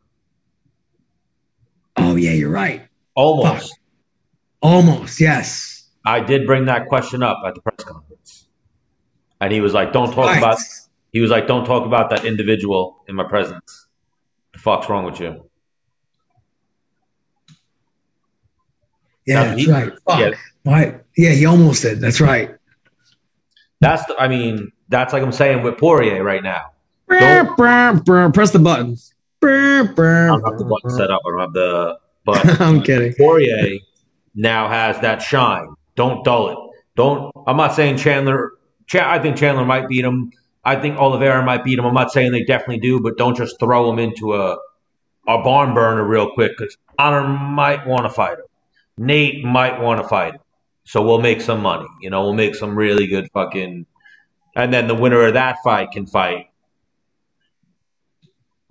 Oh 1.97 2.15
yeah, 2.15 2.31
you're 2.31 2.49
right. 2.49 2.87
Almost. 3.13 3.77
Almost, 4.61 5.19
yes. 5.21 5.87
I 6.05 6.21
did 6.21 6.47
bring 6.47 6.65
that 6.65 6.87
question 6.87 7.21
up 7.21 7.37
at 7.45 7.53
the 7.55 7.61
press 7.61 7.83
conference, 7.83 8.47
and 9.41 9.51
he 9.53 9.61
was 9.61 9.73
like, 9.73 9.91
"Don't 9.93 10.07
talk 10.13 10.25
Right. 10.25 10.37
about." 10.39 10.57
He 11.11 11.19
was 11.19 11.29
like, 11.29 11.45
"Don't 11.47 11.65
talk 11.65 11.85
about 11.85 12.09
that 12.11 12.23
individual 12.25 13.03
in 13.07 13.15
my 13.15 13.23
presence." 13.25 13.87
The 14.53 14.59
fuck's 14.59 14.89
wrong 14.89 15.05
with 15.05 15.19
you? 15.19 15.45
Yeah, 19.25 19.35
Now, 19.35 19.43
that's 19.43 19.61
he- 19.61 19.71
right. 19.71 19.93
Fuck. 20.07 20.19
yeah. 20.19 20.31
Right. 20.65 21.01
Yeah, 21.17 21.31
he 21.31 21.45
almost 21.45 21.81
did. 21.83 21.99
That's 21.99 22.21
right. 22.21 22.55
That's. 23.81 24.05
The, 24.05 24.15
I 24.19 24.27
mean, 24.27 24.71
that's 24.89 25.13
like 25.13 25.23
I'm 25.23 25.31
saying 25.31 25.63
with 25.63 25.77
Poirier 25.77 26.23
right 26.23 26.43
now. 26.43 26.71
Press 28.33 28.51
the 28.51 28.59
buttons. 28.59 29.13
I 29.41 30.27
don't 30.27 30.43
have 30.43 30.59
the 30.59 30.65
button 30.65 30.89
set 30.89 31.11
up. 31.11 31.21
I 31.25 31.31
don't 31.31 31.39
have 31.39 31.53
the. 31.53 31.99
But 32.25 32.61
I'm 32.61 32.83
kidding. 32.83 33.13
Poirier 33.17 33.79
now 34.35 34.67
has 34.67 34.99
that 34.99 35.21
shine. 35.21 35.69
Don't 35.95 36.23
dull 36.23 36.49
it. 36.49 36.57
Don't. 36.95 37.31
I'm 37.47 37.57
not 37.57 37.73
saying 37.73 37.97
Chandler. 37.97 38.51
Cha- 38.85 39.09
I 39.09 39.19
think 39.19 39.37
Chandler 39.37 39.65
might 39.65 39.87
beat 39.87 40.03
him. 40.03 40.31
I 40.63 40.75
think 40.75 40.97
Oliveira 40.97 41.43
might 41.43 41.63
beat 41.63 41.79
him. 41.79 41.85
I'm 41.85 41.93
not 41.93 42.11
saying 42.11 42.33
they 42.33 42.43
definitely 42.43 42.81
do, 42.81 42.99
but 42.99 43.17
don't 43.17 43.35
just 43.35 43.57
throw 43.59 43.89
him 43.91 43.97
into 43.99 44.35
a 44.35 44.57
a 45.27 45.41
barn 45.41 45.73
burner 45.73 46.03
real 46.03 46.29
quick 46.31 46.51
because 46.57 46.77
Honor 46.99 47.27
might 47.27 47.87
want 47.87 48.03
to 48.03 48.09
fight 48.09 48.37
him. 48.37 48.45
Nate 48.97 49.43
might 49.43 49.79
want 49.79 50.01
to 50.01 50.07
fight 50.07 50.33
him. 50.35 50.41
So 50.89 51.03
we'll 51.03 51.21
make 51.21 51.39
some 51.39 51.61
money. 51.61 51.85
You 52.01 52.09
know, 52.09 52.23
we'll 52.23 52.33
make 52.33 52.55
some 52.55 52.75
really 52.75 53.05
good 53.05 53.29
fucking. 53.31 53.85
And 54.55 54.73
then 54.73 54.87
the 54.87 54.95
winner 54.95 55.23
of 55.23 55.35
that 55.35 55.57
fight 55.63 55.91
can 55.91 56.07
fight 56.07 56.47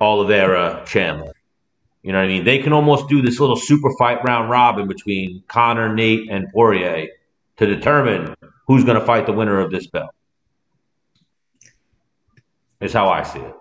Oliveira 0.01 0.63
uh, 0.63 0.85
Chandler. 0.85 1.33
You 2.03 2.11
know 2.11 2.19
what 2.19 2.25
I 2.25 2.27
mean? 2.27 2.45
They 2.45 2.59
can 2.59 2.73
almost 2.73 3.09
do 3.09 3.23
this 3.23 3.39
little 3.39 3.55
super 3.55 3.91
fight 3.97 4.19
round 4.25 4.51
robin 4.51 4.89
between 4.89 5.45
Conor, 5.47 5.95
Nate, 5.95 6.29
and 6.29 6.49
Poirier 6.53 7.07
to 7.59 7.67
determine 7.67 8.35
who's 8.67 8.83
going 8.83 8.99
to 8.99 9.07
fight 9.07 9.27
the 9.27 9.33
winner 9.33 9.61
of 9.61 9.71
this 9.71 9.87
belt. 9.87 10.11
Is 12.81 12.93
how 12.93 13.11
I 13.11 13.23
see 13.23 13.39
it. 13.39 13.55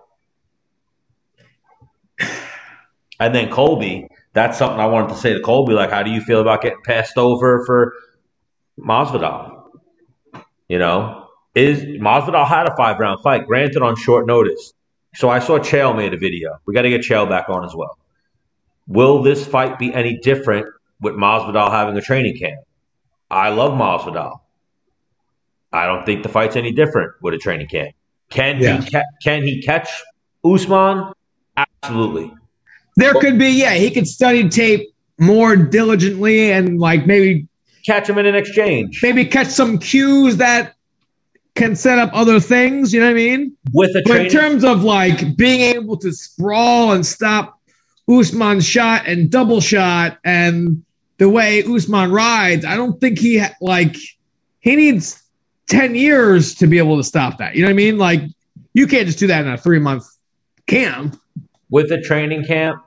And 3.20 3.32
then 3.32 3.50
Colby, 3.50 4.08
that's 4.32 4.58
something 4.58 4.80
I 4.80 4.86
wanted 4.86 5.10
to 5.10 5.16
say 5.16 5.32
to 5.32 5.40
Colby. 5.40 5.74
Like, 5.74 5.90
how 5.90 6.02
do 6.02 6.10
you 6.10 6.20
feel 6.20 6.40
about 6.40 6.62
getting 6.62 6.82
passed 6.84 7.16
over 7.16 7.64
for 7.64 7.94
Masvidal? 8.78 9.62
You 10.68 10.78
know, 10.78 11.26
is 11.54 11.82
Masvidal 11.82 12.46
had 12.46 12.68
a 12.68 12.76
five 12.76 12.98
round 12.98 13.22
fight, 13.22 13.46
granted 13.46 13.82
on 13.82 13.96
short 13.96 14.26
notice. 14.26 14.74
So 15.14 15.30
I 15.30 15.38
saw 15.38 15.58
Chael 15.58 15.96
made 15.96 16.12
a 16.14 16.18
video. 16.18 16.58
We 16.66 16.74
got 16.74 16.82
to 16.82 16.90
get 16.90 17.00
Chael 17.00 17.28
back 17.28 17.48
on 17.48 17.64
as 17.64 17.74
well. 17.74 17.98
Will 18.86 19.22
this 19.22 19.46
fight 19.46 19.78
be 19.78 19.92
any 19.92 20.18
different 20.18 20.66
with 21.00 21.14
Masvidal 21.14 21.70
having 21.70 21.96
a 21.96 22.00
training 22.02 22.38
camp? 22.38 22.60
I 23.30 23.48
love 23.50 23.72
Masvidal. 23.72 24.40
I 25.72 25.86
don't 25.86 26.06
think 26.06 26.22
the 26.22 26.28
fight's 26.28 26.56
any 26.56 26.72
different 26.72 27.12
with 27.22 27.34
a 27.34 27.38
training 27.38 27.68
camp. 27.68 27.94
Can 28.30 28.60
Yeah. 28.60 28.80
he 28.80 28.90
ca- 28.90 29.02
can 29.22 29.42
he 29.42 29.60
catch 29.62 29.88
Usman? 30.44 31.12
Absolutely. 31.56 32.32
There 32.96 33.14
could 33.14 33.38
be, 33.38 33.48
yeah, 33.50 33.74
he 33.74 33.90
could 33.90 34.06
study 34.06 34.48
tape 34.48 34.88
more 35.18 35.56
diligently 35.56 36.52
and 36.52 36.78
like 36.78 37.06
maybe 37.06 37.47
Catch 37.88 38.08
him 38.08 38.18
in 38.18 38.26
an 38.26 38.34
exchange 38.34 39.00
maybe 39.02 39.24
catch 39.24 39.48
some 39.48 39.78
cues 39.78 40.36
that 40.36 40.74
can 41.58 41.74
set 41.76 41.98
up 41.98 42.10
other 42.14 42.40
things. 42.40 42.94
You 42.94 43.00
know 43.00 43.06
what 43.06 43.12
I 43.12 43.14
mean? 43.14 43.56
with 43.74 43.90
a 43.96 44.02
But 44.06 44.26
in 44.26 44.28
terms 44.30 44.64
of 44.64 44.84
like 44.84 45.36
being 45.36 45.60
able 45.76 45.96
to 45.98 46.12
sprawl 46.12 46.92
and 46.92 47.04
stop 47.04 47.60
Usman's 48.08 48.64
shot 48.64 49.02
and 49.06 49.30
double 49.30 49.60
shot 49.60 50.18
and 50.24 50.84
the 51.18 51.28
way 51.28 51.64
Usman 51.64 52.12
rides, 52.12 52.64
I 52.64 52.76
don't 52.76 52.98
think 53.00 53.18
he 53.18 53.38
ha- 53.38 53.54
like 53.60 53.96
he 54.60 54.76
needs 54.76 55.20
ten 55.66 55.94
years 55.94 56.54
to 56.56 56.66
be 56.66 56.78
able 56.78 56.96
to 56.98 57.04
stop 57.04 57.38
that. 57.38 57.56
You 57.56 57.62
know 57.62 57.68
what 57.68 57.72
I 57.72 57.84
mean? 57.84 57.98
Like 57.98 58.22
you 58.72 58.86
can't 58.86 59.06
just 59.06 59.18
do 59.18 59.26
that 59.26 59.44
in 59.44 59.50
a 59.50 59.58
three 59.58 59.80
month 59.80 60.04
camp. 60.66 61.20
with 61.70 61.90
a 61.90 62.00
training 62.00 62.44
camp, 62.44 62.80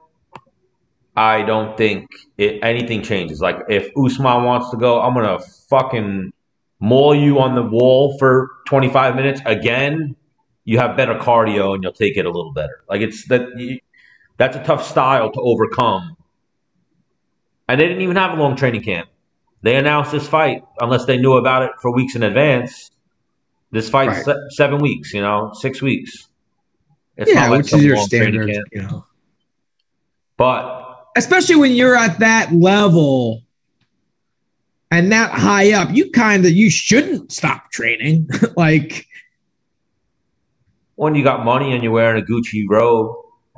I 1.16 1.42
don't 1.44 1.78
think 1.78 2.10
it, 2.38 2.60
anything 2.64 3.04
changes. 3.04 3.42
Like 3.42 3.58
if 3.70 3.90
Usman 3.98 4.44
wants 4.44 4.70
to 4.72 4.78
go, 4.78 5.02
I'm 5.02 5.14
gonna 5.14 5.40
fucking 5.70 6.32
maul 6.80 7.14
you 7.16 7.40
on 7.40 7.56
the 7.56 7.64
wall 7.64 8.18
for 8.18 8.50
25 8.68 9.16
minutes 9.16 9.42
again, 9.46 10.16
you 10.64 10.78
have 10.78 10.96
better 10.96 11.16
cardio 11.16 11.74
and 11.74 11.84
you'll 11.84 11.92
take 11.92 12.18
it 12.18 12.26
a 12.26 12.30
little 12.30 12.54
better. 12.54 12.84
Like 12.90 13.02
it's 13.02 13.28
that 13.28 13.42
that's 14.38 14.56
a 14.56 14.64
tough 14.64 14.88
style 14.88 15.32
to 15.32 15.40
overcome. 15.42 16.16
And 17.68 17.80
they 17.80 17.88
didn't 17.88 18.02
even 18.02 18.16
have 18.16 18.38
a 18.38 18.42
long 18.42 18.56
training 18.56 18.84
camp. 18.84 19.10
They 19.62 19.76
announced 19.76 20.12
this 20.12 20.28
fight 20.28 20.64
unless 20.80 21.06
they 21.06 21.18
knew 21.18 21.34
about 21.34 21.64
it 21.64 21.72
for 21.82 21.94
weeks 21.94 22.16
in 22.16 22.24
advance. 22.24 22.90
This 23.72 23.90
fight's 23.90 24.28
right. 24.28 24.36
se- 24.36 24.50
seven 24.50 24.80
weeks, 24.80 25.14
you 25.14 25.22
know, 25.22 25.52
six 25.54 25.82
weeks. 25.82 26.28
It's 27.16 27.32
yeah, 27.32 27.48
like 27.48 27.60
which 27.60 27.74
is 27.74 27.84
your 27.84 27.98
standard, 27.98 28.50
you 28.72 28.82
know. 28.82 29.06
But 30.36 30.81
especially 31.16 31.56
when 31.56 31.72
you're 31.74 31.96
at 31.96 32.20
that 32.20 32.54
level 32.54 33.44
and 34.90 35.12
that 35.12 35.32
high 35.32 35.74
up, 35.74 35.90
you 35.92 36.12
kind 36.12 36.46
of 36.46 36.52
you 36.52 36.70
shouldn't 36.70 37.32
stop 37.32 37.72
training. 37.72 38.30
like 38.58 39.08
when 40.96 41.16
you 41.16 41.24
got 41.24 41.46
money 41.46 41.74
and 41.74 41.84
you're 41.84 41.92
wearing 41.92 42.22
a 42.22 42.26
Gucci 42.26 42.66
robe, 42.70 43.16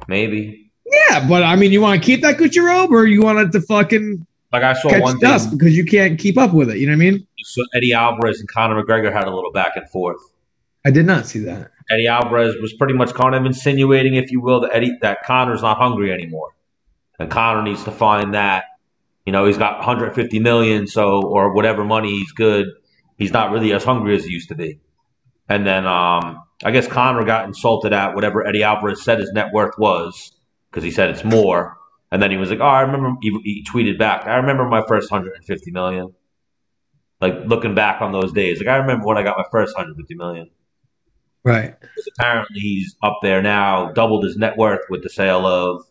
maybe. 0.08 0.72
Yeah, 0.86 1.28
but 1.28 1.44
I 1.44 1.56
mean, 1.56 1.72
you 1.72 1.82
want 1.82 2.02
to 2.02 2.06
keep 2.06 2.22
that 2.22 2.38
Gucci 2.38 2.64
robe, 2.64 2.92
or 2.92 3.06
you 3.06 3.22
want 3.22 3.40
it 3.40 3.52
to 3.54 3.62
fucking 3.62 4.26
like 4.52 4.64
I 4.64 4.74
saw 4.74 4.90
catch 4.90 5.02
one 5.02 5.20
dust 5.20 5.50
thing, 5.50 5.58
because 5.58 5.76
you 5.76 5.84
can't 5.84 6.20
keep 6.20 6.38
up 6.38 6.54
with 6.54 6.70
it. 6.70 6.78
You 6.78 6.86
know 6.86 6.94
what 6.94 7.06
I 7.06 7.12
mean? 7.12 7.28
So 7.44 7.64
Eddie 7.76 7.94
Alvarez 7.94 8.40
and 8.40 8.48
Conor 8.48 8.82
McGregor 8.82 9.12
had 9.12 9.26
a 9.26 9.34
little 9.34 9.52
back 9.52 9.76
and 9.76 9.90
forth. 9.90 10.20
I 10.86 10.92
did 10.92 11.06
not 11.06 11.26
see 11.26 11.40
that. 11.40 11.72
Eddie 11.90 12.08
Alvarez 12.08 12.56
was 12.62 12.74
pretty 12.74 12.94
much 12.94 13.14
kind 13.14 13.36
of 13.36 13.46
insinuating, 13.46 14.16
if 14.16 14.32
you 14.32 14.42
will, 14.42 14.62
that 14.62 14.74
Eddie 14.74 14.98
that 15.02 15.24
Conor's 15.26 15.62
not 15.62 15.78
hungry 15.78 16.12
anymore, 16.12 16.54
and 17.24 17.32
Conor 17.32 17.64
needs 17.64 17.86
to 17.86 17.92
find 17.92 18.34
that. 18.34 18.66
You 19.26 19.32
know, 19.32 19.46
he's 19.46 19.58
got 19.58 19.78
150 19.78 20.40
million, 20.40 20.88
so 20.88 21.22
or 21.24 21.54
whatever 21.54 21.86
money 21.86 22.10
he's 22.10 22.34
good. 22.34 22.68
He's 23.18 23.32
not 23.32 23.52
really 23.52 23.72
as 23.72 23.86
hungry 23.86 24.18
as 24.18 24.26
he 24.26 24.34
used 24.34 24.50
to 24.50 24.56
be. 24.56 24.82
And 25.48 25.66
then 25.66 25.88
um, 25.88 26.44
I 26.66 26.72
guess 26.72 26.86
Conor 26.86 27.24
got 27.24 27.46
insulted 27.46 27.94
at 27.94 28.14
whatever 28.14 28.46
Eddie 28.46 28.64
Alvarez 28.64 29.02
said 29.02 29.20
his 29.20 29.32
net 29.32 29.54
worth 29.54 29.78
was 29.78 30.34
because 30.70 30.84
he 30.84 30.92
said 30.92 31.12
it's 31.12 31.24
more. 31.24 31.78
And 32.12 32.22
then 32.22 32.30
he 32.30 32.36
was 32.36 32.50
like, 32.50 32.60
"Oh, 32.60 32.66
I 32.66 32.82
remember." 32.82 33.14
He, 33.22 33.30
he, 33.44 33.66
tweeted 33.66 33.98
back, 33.98 34.28
"I 34.28 34.36
remember 34.36 34.68
my 34.68 34.84
first 34.86 35.10
150 35.10 35.72
million. 35.72 36.14
Like 37.22 37.46
looking 37.46 37.74
back 37.74 38.02
on 38.02 38.12
those 38.12 38.34
days, 38.34 38.60
like 38.60 38.68
I 38.68 38.76
remember 38.76 39.06
when 39.06 39.18
I 39.18 39.24
got 39.24 39.38
my 39.38 39.46
first 39.50 39.74
150 39.74 40.16
million. 40.16 40.50
Right. 41.46 41.80
Because 41.80 42.10
apparently 42.18 42.60
he's 42.60 42.98
up 43.02 43.20
there 43.22 43.42
now, 43.42 43.92
doubled 43.94 44.26
his 44.26 44.36
net 44.36 44.58
worth 44.58 44.82
with 44.90 45.04
the 45.04 45.10
sale 45.10 45.48
of 45.48 45.86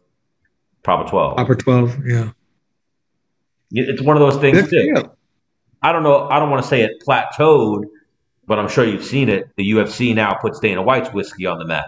Proper 0.82 1.08
12. 1.08 1.36
Proper 1.36 1.54
12, 1.54 2.06
yeah. 2.06 2.30
It's 3.70 4.02
one 4.02 4.16
of 4.16 4.20
those 4.20 4.40
things 4.40 4.68
too. 4.68 5.10
I 5.82 5.92
don't 5.92 6.02
know. 6.02 6.28
I 6.28 6.38
don't 6.38 6.50
want 6.50 6.62
to 6.62 6.68
say 6.68 6.82
it 6.82 7.02
plateaued, 7.06 7.84
but 8.46 8.58
I'm 8.58 8.68
sure 8.68 8.84
you've 8.84 9.04
seen 9.04 9.28
it. 9.28 9.48
The 9.56 9.70
UFC 9.70 10.14
now 10.14 10.34
puts 10.34 10.60
Dana 10.60 10.82
White's 10.82 11.12
whiskey 11.12 11.46
on 11.46 11.58
the 11.58 11.64
map. 11.64 11.86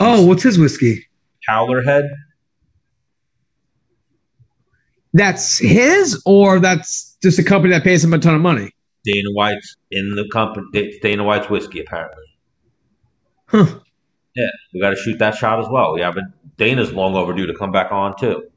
Oh, 0.00 0.26
what's 0.26 0.42
his 0.42 0.58
whiskey? 0.58 1.06
Howler 1.46 1.82
Head. 1.82 2.04
That's 5.12 5.58
his, 5.58 6.20
or 6.26 6.58
that's 6.58 7.16
just 7.22 7.38
a 7.38 7.44
company 7.44 7.72
that 7.72 7.84
pays 7.84 8.02
him 8.02 8.12
a 8.12 8.18
ton 8.18 8.34
of 8.34 8.40
money. 8.40 8.72
Dana 9.04 9.28
White's 9.32 9.76
in 9.92 10.10
the 10.16 10.28
company. 10.32 10.98
Dana 11.00 11.22
White's 11.22 11.48
whiskey, 11.48 11.80
apparently. 11.80 12.24
Huh. 13.46 13.66
Yeah, 14.34 14.48
we 14.72 14.80
got 14.80 14.90
to 14.90 14.96
shoot 14.96 15.20
that 15.20 15.36
shot 15.36 15.60
as 15.60 15.66
well. 15.70 15.94
We 15.94 16.00
haven't. 16.00 16.33
Dana's 16.56 16.92
long 16.92 17.16
overdue 17.16 17.46
to 17.46 17.54
come 17.54 17.72
back 17.72 17.92
on 17.92 18.16
too. 18.18 18.48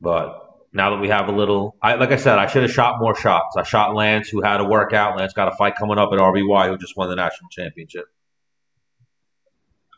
But 0.00 0.40
now 0.72 0.90
that 0.90 1.00
we 1.00 1.08
have 1.08 1.28
a 1.28 1.32
little, 1.32 1.76
I, 1.82 1.94
like 1.94 2.12
I 2.12 2.16
said, 2.16 2.38
I 2.38 2.46
should 2.46 2.62
have 2.62 2.70
shot 2.70 3.00
more 3.00 3.14
shots. 3.14 3.56
I 3.56 3.62
shot 3.62 3.94
Lance, 3.94 4.28
who 4.28 4.42
had 4.42 4.60
a 4.60 4.64
workout. 4.64 5.18
Lance 5.18 5.32
got 5.32 5.48
a 5.48 5.56
fight 5.56 5.74
coming 5.76 5.98
up 5.98 6.10
at 6.12 6.18
RBY, 6.18 6.68
who 6.68 6.78
just 6.78 6.96
won 6.96 7.08
the 7.08 7.16
national 7.16 7.50
championship. 7.50 8.04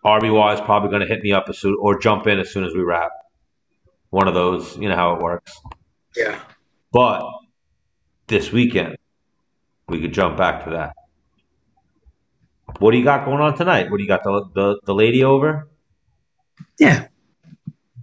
RBY 0.04 0.54
is 0.54 0.60
probably 0.60 0.88
going 0.90 1.02
to 1.02 1.06
hit 1.06 1.22
me 1.22 1.32
up 1.32 1.44
as 1.48 1.58
soon, 1.58 1.76
or 1.80 1.98
jump 1.98 2.26
in 2.26 2.38
as 2.38 2.50
soon 2.50 2.64
as 2.64 2.74
we 2.74 2.82
wrap. 2.82 3.12
One 4.10 4.28
of 4.28 4.34
those, 4.34 4.76
you 4.76 4.88
know 4.88 4.96
how 4.96 5.14
it 5.14 5.22
works. 5.22 5.56
Yeah. 6.16 6.38
But 6.92 7.22
this 8.26 8.50
weekend, 8.50 8.96
we 9.88 10.00
could 10.00 10.12
jump 10.12 10.36
back 10.36 10.64
to 10.64 10.70
that. 10.70 10.94
What 12.78 12.92
do 12.92 12.98
you 12.98 13.04
got 13.04 13.24
going 13.24 13.40
on 13.40 13.56
tonight? 13.56 13.90
What 13.90 13.98
do 13.98 14.02
you 14.02 14.08
got 14.08 14.24
the 14.24 14.48
the, 14.54 14.80
the 14.84 14.94
lady 14.94 15.22
over? 15.22 15.68
Yeah. 16.82 17.06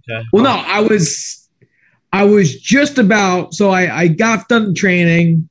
Okay. 0.08 0.24
Well, 0.32 0.44
no, 0.44 0.50
I 0.50 0.80
was 0.80 1.46
I 2.12 2.24
was 2.24 2.58
just 2.58 2.98
about 2.98 3.52
so 3.52 3.70
I 3.70 3.94
I 3.94 4.08
got 4.08 4.48
done 4.48 4.74
training, 4.74 5.50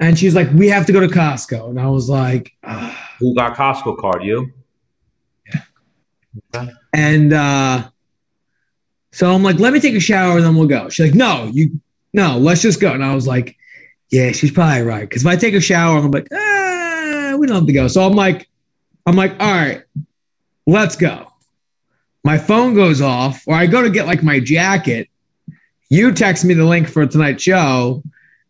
and 0.00 0.18
she's 0.18 0.34
like, 0.34 0.50
"We 0.52 0.68
have 0.68 0.86
to 0.86 0.92
go 0.92 0.98
to 0.98 1.06
Costco," 1.06 1.70
and 1.70 1.80
I 1.80 1.86
was 1.86 2.08
like, 2.08 2.52
Ugh. 2.64 2.96
"Who 3.20 3.34
got 3.36 3.56
Costco 3.56 3.96
card? 3.98 4.24
You?" 4.24 4.52
Yeah. 5.46 5.60
Okay. 6.56 6.72
And 6.92 7.32
uh, 7.32 7.88
so 9.12 9.32
I'm 9.32 9.44
like, 9.44 9.60
"Let 9.60 9.72
me 9.72 9.78
take 9.78 9.94
a 9.94 10.00
shower, 10.00 10.36
and 10.36 10.44
then 10.44 10.56
we'll 10.56 10.66
go." 10.66 10.88
She's 10.88 11.06
like, 11.06 11.14
"No, 11.14 11.48
you 11.52 11.80
no, 12.12 12.38
let's 12.38 12.60
just 12.60 12.80
go." 12.80 12.92
And 12.92 13.04
I 13.04 13.14
was 13.14 13.28
like, 13.28 13.56
"Yeah, 14.10 14.32
she's 14.32 14.50
probably 14.50 14.82
right." 14.82 15.08
Because 15.08 15.22
if 15.22 15.28
I 15.28 15.36
take 15.36 15.54
a 15.54 15.60
shower, 15.60 15.98
I'm 15.98 16.10
like, 16.10 16.26
"Ah, 16.32 17.36
we 17.38 17.46
don't 17.46 17.58
have 17.58 17.66
to 17.66 17.72
go." 17.72 17.86
So 17.86 18.04
I'm 18.04 18.14
like, 18.14 18.48
I'm 19.06 19.14
like, 19.14 19.38
"All 19.38 19.52
right, 19.52 19.84
let's 20.66 20.96
go." 20.96 21.30
My 22.24 22.38
phone 22.38 22.74
goes 22.74 23.02
off, 23.02 23.44
or 23.46 23.54
I 23.54 23.66
go 23.66 23.82
to 23.82 23.90
get 23.90 24.06
like 24.06 24.22
my 24.22 24.40
jacket 24.40 25.08
you 25.94 26.12
text 26.12 26.44
me 26.44 26.54
the 26.54 26.64
link 26.64 26.88
for 26.88 27.06
tonight's 27.06 27.42
show, 27.42 28.02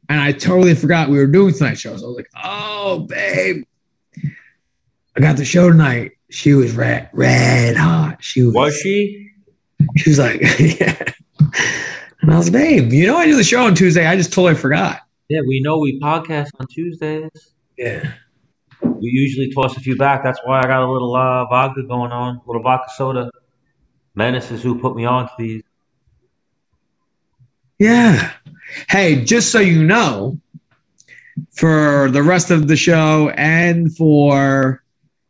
and 0.08 0.20
I 0.20 0.32
totally 0.32 0.74
forgot 0.74 1.10
we 1.10 1.18
were 1.18 1.26
doing 1.26 1.52
tonight's 1.54 1.80
show. 1.80 1.96
So 1.96 2.04
I 2.04 2.08
was 2.08 2.16
like, 2.16 2.30
"Oh, 2.42 3.00
babe, 3.00 3.64
I 5.16 5.20
got 5.20 5.37
the 5.37 5.44
show 5.44 5.68
tonight." 5.68 6.12
She 6.30 6.54
was 6.54 6.72
red, 6.72 7.10
red 7.12 7.76
hot. 7.76 8.24
She 8.24 8.42
was. 8.42 8.54
Was 8.54 8.76
she? 8.76 9.30
She 9.96 10.10
was 10.10 10.18
like, 10.18 10.40
"Yeah." 10.58 11.12
And 12.22 12.32
I 12.32 12.38
was, 12.38 12.50
"Babe, 12.50 12.92
you 12.92 13.06
know 13.06 13.16
I 13.16 13.26
do 13.26 13.37
the 13.37 13.44
show 13.44 13.66
on 13.66 13.74
Tuesday. 13.74 14.06
I 14.06 14.16
just 14.16 14.32
totally 14.32 14.54
forgot." 14.54 15.00
Yeah, 15.28 15.40
we 15.46 15.60
know 15.62 15.78
we 15.78 16.00
podcast 16.00 16.48
on 16.60 16.66
Tuesdays. 16.66 17.30
Yeah. 17.76 18.12
We 18.82 19.08
usually 19.10 19.50
toss 19.54 19.76
a 19.76 19.80
few 19.80 19.96
back. 19.96 20.22
That's 20.22 20.38
why 20.44 20.60
I 20.60 20.62
got 20.62 20.82
a 20.82 20.90
little 20.90 21.14
uh, 21.14 21.46
vodka 21.46 21.82
going 21.82 22.12
on, 22.12 22.37
a 22.37 22.42
little 22.46 22.62
vodka 22.62 22.90
soda. 22.94 23.30
Menace 24.14 24.50
is 24.50 24.62
who 24.62 24.79
put 24.79 24.96
me 24.96 25.05
on 25.05 25.27
to 25.27 25.33
these. 25.38 25.62
Yeah. 27.79 28.33
Hey, 28.88 29.24
just 29.24 29.50
so 29.50 29.59
you 29.59 29.85
know, 29.85 30.38
for 31.53 32.11
the 32.11 32.22
rest 32.22 32.50
of 32.50 32.68
the 32.68 32.77
show 32.77 33.31
and 33.31 33.94
for 33.96 34.83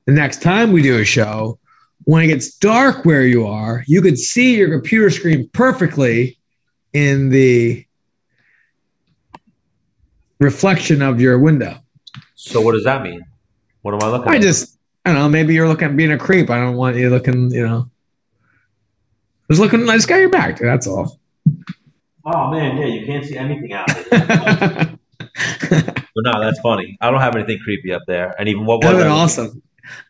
the 0.05 0.13
next 0.13 0.43
time 0.43 0.73
we 0.73 0.83
do 0.83 0.99
a 0.99 1.05
show, 1.05 1.59
when 2.05 2.23
it 2.25 2.27
gets 2.27 2.57
dark 2.57 3.05
where 3.05 3.27
you 3.27 3.47
are, 3.47 3.83
you 3.87 4.03
could 4.03 4.19
see 4.19 4.57
your 4.57 4.71
computer 4.71 5.09
screen 5.09 5.49
perfectly 5.53 6.39
in 6.93 7.31
the 7.31 7.87
reflection 10.39 11.01
of 11.01 11.21
your 11.21 11.39
window. 11.39 11.79
So 12.35 12.61
what 12.61 12.73
does 12.73 12.85
that 12.85 13.03
mean? 13.03 13.25
What 13.81 13.95
am 13.95 14.03
I 14.03 14.09
looking 14.09 14.29
I 14.29 14.37
at? 14.37 14.43
just 14.43 14.79
I 15.05 15.13
don't 15.13 15.19
know, 15.21 15.29
maybe 15.29 15.55
you're 15.55 15.69
looking 15.69 15.89
at 15.89 15.97
being 15.97 16.13
a 16.13 16.19
creep. 16.19 16.51
I 16.51 16.59
don't 16.59 16.77
want 16.77 16.97
you 16.97 17.11
looking, 17.11 17.51
you 17.51 17.67
know. 17.67 17.91
Just 19.51 19.61
looking 19.61 19.89
I 19.89 19.97
just 19.97 20.09
got 20.09 20.17
your 20.17 20.31
back, 20.31 20.59
that's 20.59 20.87
all. 20.87 21.19
Oh 22.25 22.51
man, 22.51 22.79
yeah, 22.79 22.87
you 22.87 23.07
can't 23.07 23.25
see 23.25 23.37
anything 23.37 23.73
out 23.73 23.87
there. 23.89 24.07
but 25.71 26.23
no, 26.25 26.41
that's 26.41 26.61
funny. 26.61 26.97
I 27.01 27.11
don't 27.11 27.21
have 27.21 27.37
anything 27.37 27.59
creepy 27.63 27.93
up 27.93 28.03
there. 28.07 28.35
And 28.39 28.49
even 28.49 28.65
what 28.65 28.83
was 28.83 28.97
that? 28.97 29.07
awesome. 29.07 29.63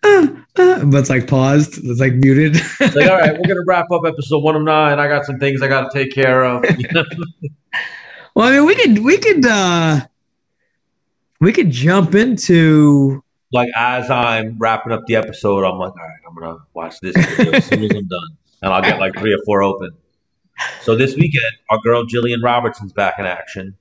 Uh, 0.02 0.26
uh, 0.56 0.84
but 0.84 0.98
it's 0.98 1.10
like 1.10 1.26
paused. 1.26 1.78
It's 1.82 2.00
like 2.00 2.14
muted. 2.14 2.56
it's 2.56 2.94
like, 2.94 3.10
all 3.10 3.18
right, 3.18 3.32
we're 3.32 3.48
gonna 3.48 3.64
wrap 3.66 3.90
up 3.90 4.02
episode 4.06 4.42
one 4.42 4.54
of 4.56 4.62
nine. 4.62 4.98
I 4.98 5.08
got 5.08 5.24
some 5.24 5.38
things 5.38 5.62
I 5.62 5.68
got 5.68 5.90
to 5.90 5.98
take 5.98 6.14
care 6.14 6.44
of. 6.44 6.64
well, 8.34 8.48
I 8.48 8.52
mean, 8.52 8.66
we 8.66 8.74
could 8.76 8.98
we 9.04 9.18
could 9.18 9.46
uh 9.46 10.00
we 11.40 11.52
could 11.52 11.70
jump 11.70 12.14
into 12.14 13.22
like 13.52 13.68
as 13.76 14.10
I'm 14.10 14.56
wrapping 14.58 14.92
up 14.92 15.06
the 15.06 15.16
episode. 15.16 15.64
I'm 15.64 15.78
like, 15.78 15.92
all 15.92 15.96
right, 15.96 16.20
I'm 16.28 16.34
gonna 16.34 16.58
watch 16.72 17.00
this 17.00 17.16
video 17.16 17.54
as 17.54 17.66
soon 17.66 17.84
as 17.84 17.90
I'm 17.90 18.06
done, 18.06 18.36
and 18.64 18.72
I'll 18.72 18.82
get 18.82 18.98
like 18.98 19.14
three 19.18 19.34
or 19.34 19.38
four 19.44 19.62
open. 19.62 19.90
So 20.80 20.96
this 20.96 21.14
weekend, 21.16 21.52
our 21.70 21.78
girl 21.84 22.04
Jillian 22.04 22.42
Robertson's 22.42 22.94
back 22.94 23.18
in 23.18 23.26
action. 23.26 23.76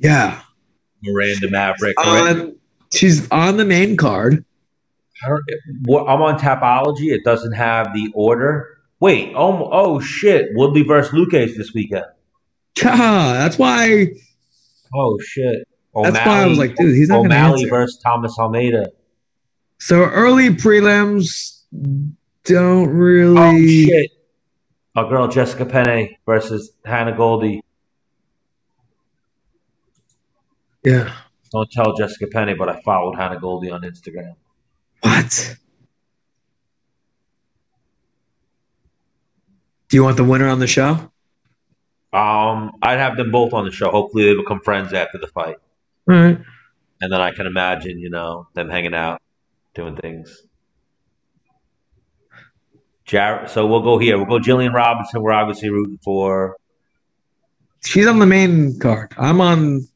Yeah. 0.00 0.40
Miranda 1.04 1.48
Maverick. 1.48 1.94
On, 2.04 2.56
she's 2.92 3.30
on 3.30 3.56
the 3.56 3.64
main 3.64 3.96
card. 3.96 4.44
Her, 5.22 5.40
I'm 5.88 6.22
on 6.22 6.38
Tapology. 6.38 7.12
It 7.12 7.22
doesn't 7.24 7.52
have 7.52 7.94
the 7.94 8.10
order. 8.14 8.78
Wait. 8.98 9.32
Oh, 9.36 9.68
oh 9.70 10.00
shit. 10.00 10.48
Woodley 10.54 10.82
versus 10.82 11.12
Luque 11.12 11.56
this 11.56 11.72
weekend. 11.72 12.06
Yeah, 12.82 13.32
that's 13.32 13.58
why. 13.58 14.08
Oh 14.92 15.18
shit. 15.20 15.68
O'Malley, 15.94 16.12
that's 16.12 16.26
why 16.26 16.42
I 16.42 16.46
was 16.46 16.58
like, 16.58 16.74
dude, 16.74 16.96
he's 16.96 17.08
not 17.08 17.20
O'Malley 17.20 17.66
versus 17.66 17.98
Thomas 18.02 18.36
Almeida. 18.38 18.90
So 19.78 20.02
early 20.02 20.50
prelims 20.50 21.62
don't 22.44 22.88
really. 22.88 23.38
Oh 23.38 23.66
shit 23.66 24.10
our 24.96 25.08
girl 25.08 25.28
Jessica 25.28 25.66
Penne 25.66 26.16
versus 26.24 26.72
Hannah 26.84 27.14
Goldy. 27.16 27.62
Yeah. 30.82 31.12
Don't 31.52 31.70
tell 31.70 31.94
Jessica 31.94 32.26
Penne, 32.26 32.56
but 32.58 32.68
I 32.68 32.80
followed 32.80 33.14
Hannah 33.16 33.38
Goldy 33.38 33.70
on 33.70 33.82
Instagram. 33.82 34.34
What? 35.02 35.56
Do 39.88 39.96
you 39.96 40.02
want 40.02 40.16
the 40.16 40.24
winner 40.24 40.48
on 40.48 40.58
the 40.58 40.66
show? 40.66 41.12
Um, 42.12 42.72
I'd 42.82 42.98
have 42.98 43.16
them 43.16 43.30
both 43.30 43.52
on 43.52 43.64
the 43.66 43.70
show. 43.70 43.90
Hopefully, 43.90 44.24
they 44.24 44.34
become 44.34 44.60
friends 44.60 44.92
after 44.92 45.18
the 45.18 45.26
fight, 45.26 45.56
All 46.08 46.16
right. 46.16 46.38
and 47.00 47.12
then 47.12 47.20
I 47.20 47.30
can 47.32 47.46
imagine, 47.46 47.98
you 47.98 48.08
know, 48.08 48.48
them 48.54 48.70
hanging 48.70 48.94
out, 48.94 49.20
doing 49.74 49.96
things. 49.96 50.45
Jared, 53.06 53.50
so 53.50 53.66
we'll 53.66 53.82
go 53.82 53.98
here. 53.98 54.16
We'll 54.16 54.26
go 54.26 54.38
Jillian 54.44 54.72
Robinson. 54.72 55.22
We're 55.22 55.32
obviously 55.32 55.70
rooting 55.70 55.98
for. 56.02 56.56
She's 57.84 58.06
on 58.06 58.18
the 58.18 58.26
main 58.26 58.78
card. 58.80 59.14
I'm 59.16 59.40
on. 59.40 59.86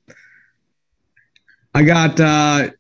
I 1.75 1.83
got 1.83 2.21
uh, 2.21 2.71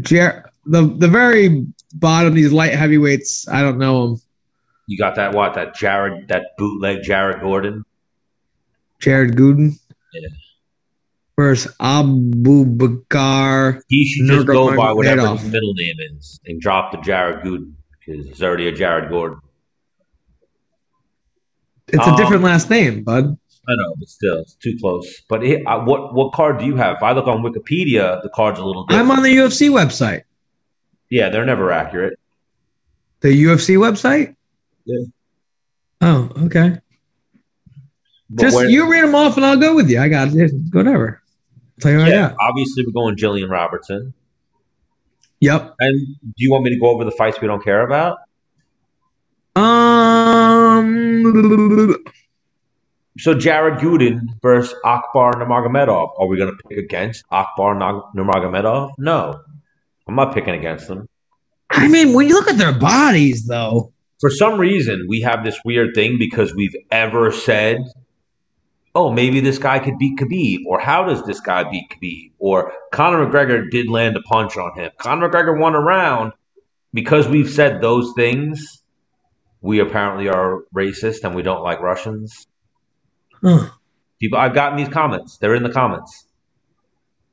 Jer- 0.00 0.50
the 0.66 0.82
the 0.82 1.08
very 1.08 1.66
bottom. 1.94 2.34
These 2.34 2.52
light 2.52 2.74
heavyweights. 2.74 3.48
I 3.48 3.62
don't 3.62 3.78
know 3.78 4.08
them. 4.08 4.20
You 4.86 4.98
got 4.98 5.14
that 5.16 5.34
what? 5.34 5.54
That 5.54 5.74
Jared, 5.76 6.28
that 6.28 6.42
bootleg 6.58 7.02
Jared 7.04 7.40
Gordon. 7.40 7.84
Jared 8.98 9.36
Gooden. 9.36 9.78
Yeah. 10.12 10.28
Versus 11.36 11.74
Abu 11.80 12.64
Bakar. 12.64 13.80
He 13.88 14.04
should 14.04 14.26
just 14.26 14.46
go 14.46 14.76
by 14.76 14.92
whatever 14.92 15.28
his 15.28 15.44
middle 15.44 15.74
name 15.74 15.96
is 16.12 16.40
and 16.44 16.60
drop 16.60 16.92
the 16.92 16.98
Jared 16.98 17.44
Gooden 17.44 17.74
because 17.98 18.26
it's 18.26 18.42
already 18.42 18.68
a 18.68 18.72
Jared 18.72 19.08
Gordon. 19.08 19.40
It's 21.88 22.06
a 22.06 22.10
Um, 22.10 22.16
different 22.16 22.42
last 22.42 22.70
name, 22.70 23.02
bud. 23.04 23.36
I 23.66 23.72
know, 23.76 23.94
but 23.98 24.08
still, 24.08 24.38
it's 24.38 24.54
too 24.54 24.76
close. 24.80 25.22
But 25.28 25.42
it, 25.44 25.62
uh, 25.66 25.80
what 25.84 26.14
what 26.14 26.32
card 26.32 26.58
do 26.58 26.66
you 26.66 26.76
have? 26.76 26.96
If 26.96 27.02
I 27.02 27.12
look 27.12 27.26
on 27.26 27.42
Wikipedia, 27.42 28.22
the 28.22 28.28
card's 28.34 28.58
a 28.58 28.64
little 28.64 28.84
different. 28.86 29.10
I'm 29.10 29.16
on 29.16 29.22
the 29.22 29.34
UFC 29.34 29.70
website. 29.70 30.22
yeah, 31.10 31.28
they're 31.30 31.46
never 31.46 31.70
accurate. 31.72 32.18
The 33.20 33.28
UFC 33.44 33.76
website? 33.78 34.34
Yeah. 34.84 35.04
Oh, 36.02 36.30
okay. 36.44 36.78
But 38.28 38.42
Just 38.42 38.56
where- 38.56 38.68
you 38.68 38.90
read 38.90 39.02
them 39.04 39.14
off 39.14 39.36
and 39.36 39.46
I'll 39.46 39.56
go 39.58 39.74
with 39.74 39.88
you. 39.88 39.98
I 40.00 40.08
got 40.08 40.28
it. 40.34 40.52
Whatever. 40.72 41.22
tell 41.80 41.92
you 41.92 41.98
what 41.98 42.08
yeah, 42.08 42.34
obviously 42.40 42.84
we're 42.86 42.92
going 42.92 43.16
Jillian 43.16 43.48
Robertson. 43.50 44.12
Yep. 45.40 45.74
And 45.78 46.06
do 46.22 46.32
you 46.38 46.50
want 46.50 46.64
me 46.64 46.70
to 46.70 46.78
go 46.80 46.86
over 46.88 47.04
the 47.04 47.10
fights 47.12 47.40
we 47.40 47.46
don't 47.46 47.62
care 47.64 47.82
about? 47.82 48.18
So 53.16 53.32
Jared 53.32 53.78
Gooden 53.78 54.20
versus 54.42 54.74
Akbar 54.84 55.34
Nurmagomedov. 55.34 56.18
Are 56.18 56.26
we 56.26 56.36
going 56.36 56.50
to 56.50 56.68
pick 56.68 56.78
against 56.78 57.24
Akbar 57.30 57.74
Nurmagomedov? 57.76 58.90
No, 58.98 59.40
I'm 60.08 60.16
not 60.16 60.34
picking 60.34 60.54
against 60.54 60.88
them. 60.88 61.08
I 61.70 61.88
mean, 61.88 62.12
when 62.12 62.28
you 62.28 62.34
look 62.34 62.48
at 62.48 62.58
their 62.58 62.76
bodies, 62.76 63.46
though, 63.46 63.92
For 64.20 64.30
some 64.30 64.58
reason, 64.58 65.06
we 65.08 65.20
have 65.20 65.44
this 65.44 65.58
weird 65.64 65.94
thing 65.94 66.16
because 66.18 66.54
we've 66.54 66.74
ever 66.90 67.30
said, 67.30 67.78
"Oh, 68.94 69.12
maybe 69.12 69.40
this 69.40 69.58
guy 69.58 69.80
could 69.80 69.98
beat 69.98 70.18
Khabib," 70.18 70.60
or 70.66 70.80
"How 70.80 71.04
does 71.04 71.24
this 71.26 71.40
guy 71.40 71.64
beat 71.64 71.90
Khabib?" 71.90 72.32
or 72.38 72.72
Conor 72.92 73.26
McGregor 73.26 73.68
did 73.70 73.90
land 73.90 74.16
a 74.16 74.22
punch 74.22 74.56
on 74.56 74.78
him. 74.78 74.90
Conor 74.98 75.28
McGregor 75.28 75.58
won 75.58 75.74
a 75.74 75.80
round 75.80 76.32
because 76.92 77.28
we've 77.28 77.50
said 77.50 77.80
those 77.82 78.12
things. 78.16 78.83
We 79.64 79.78
apparently 79.80 80.28
are 80.28 80.64
racist 80.76 81.24
and 81.24 81.34
we 81.34 81.40
don't 81.42 81.62
like 81.62 81.80
Russians. 81.80 82.46
huh. 83.42 83.70
People, 84.20 84.38
I've 84.38 84.54
gotten 84.54 84.76
these 84.76 84.88
comments. 84.90 85.38
They're 85.38 85.54
in 85.54 85.62
the 85.62 85.72
comments. 85.72 86.26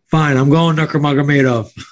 fine. 0.08 0.38
I'm 0.38 0.50
going 0.50 0.78
Nurmagomedov. 0.78 1.72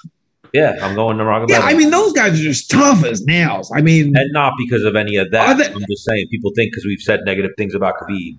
Yeah, 0.52 0.74
I'm 0.82 0.96
going 0.96 1.16
to 1.16 1.22
Nurmagomedov. 1.22 1.50
Yeah, 1.50 1.60
I 1.60 1.74
mean, 1.74 1.90
those 1.90 2.12
guys 2.12 2.32
are 2.32 2.42
just 2.42 2.68
tough 2.70 3.04
as 3.04 3.24
nails. 3.24 3.70
I 3.72 3.82
mean, 3.82 4.16
and 4.16 4.32
not 4.32 4.54
because 4.58 4.82
of 4.82 4.96
any 4.96 5.14
of 5.14 5.30
that. 5.30 5.58
they- 5.58 5.72
I'm 5.72 5.84
just 5.88 6.04
saying 6.04 6.26
people 6.28 6.50
think 6.56 6.72
because 6.72 6.84
we've 6.84 7.00
said 7.00 7.20
negative 7.24 7.52
things 7.56 7.72
about 7.72 7.94
Khabib. 8.00 8.38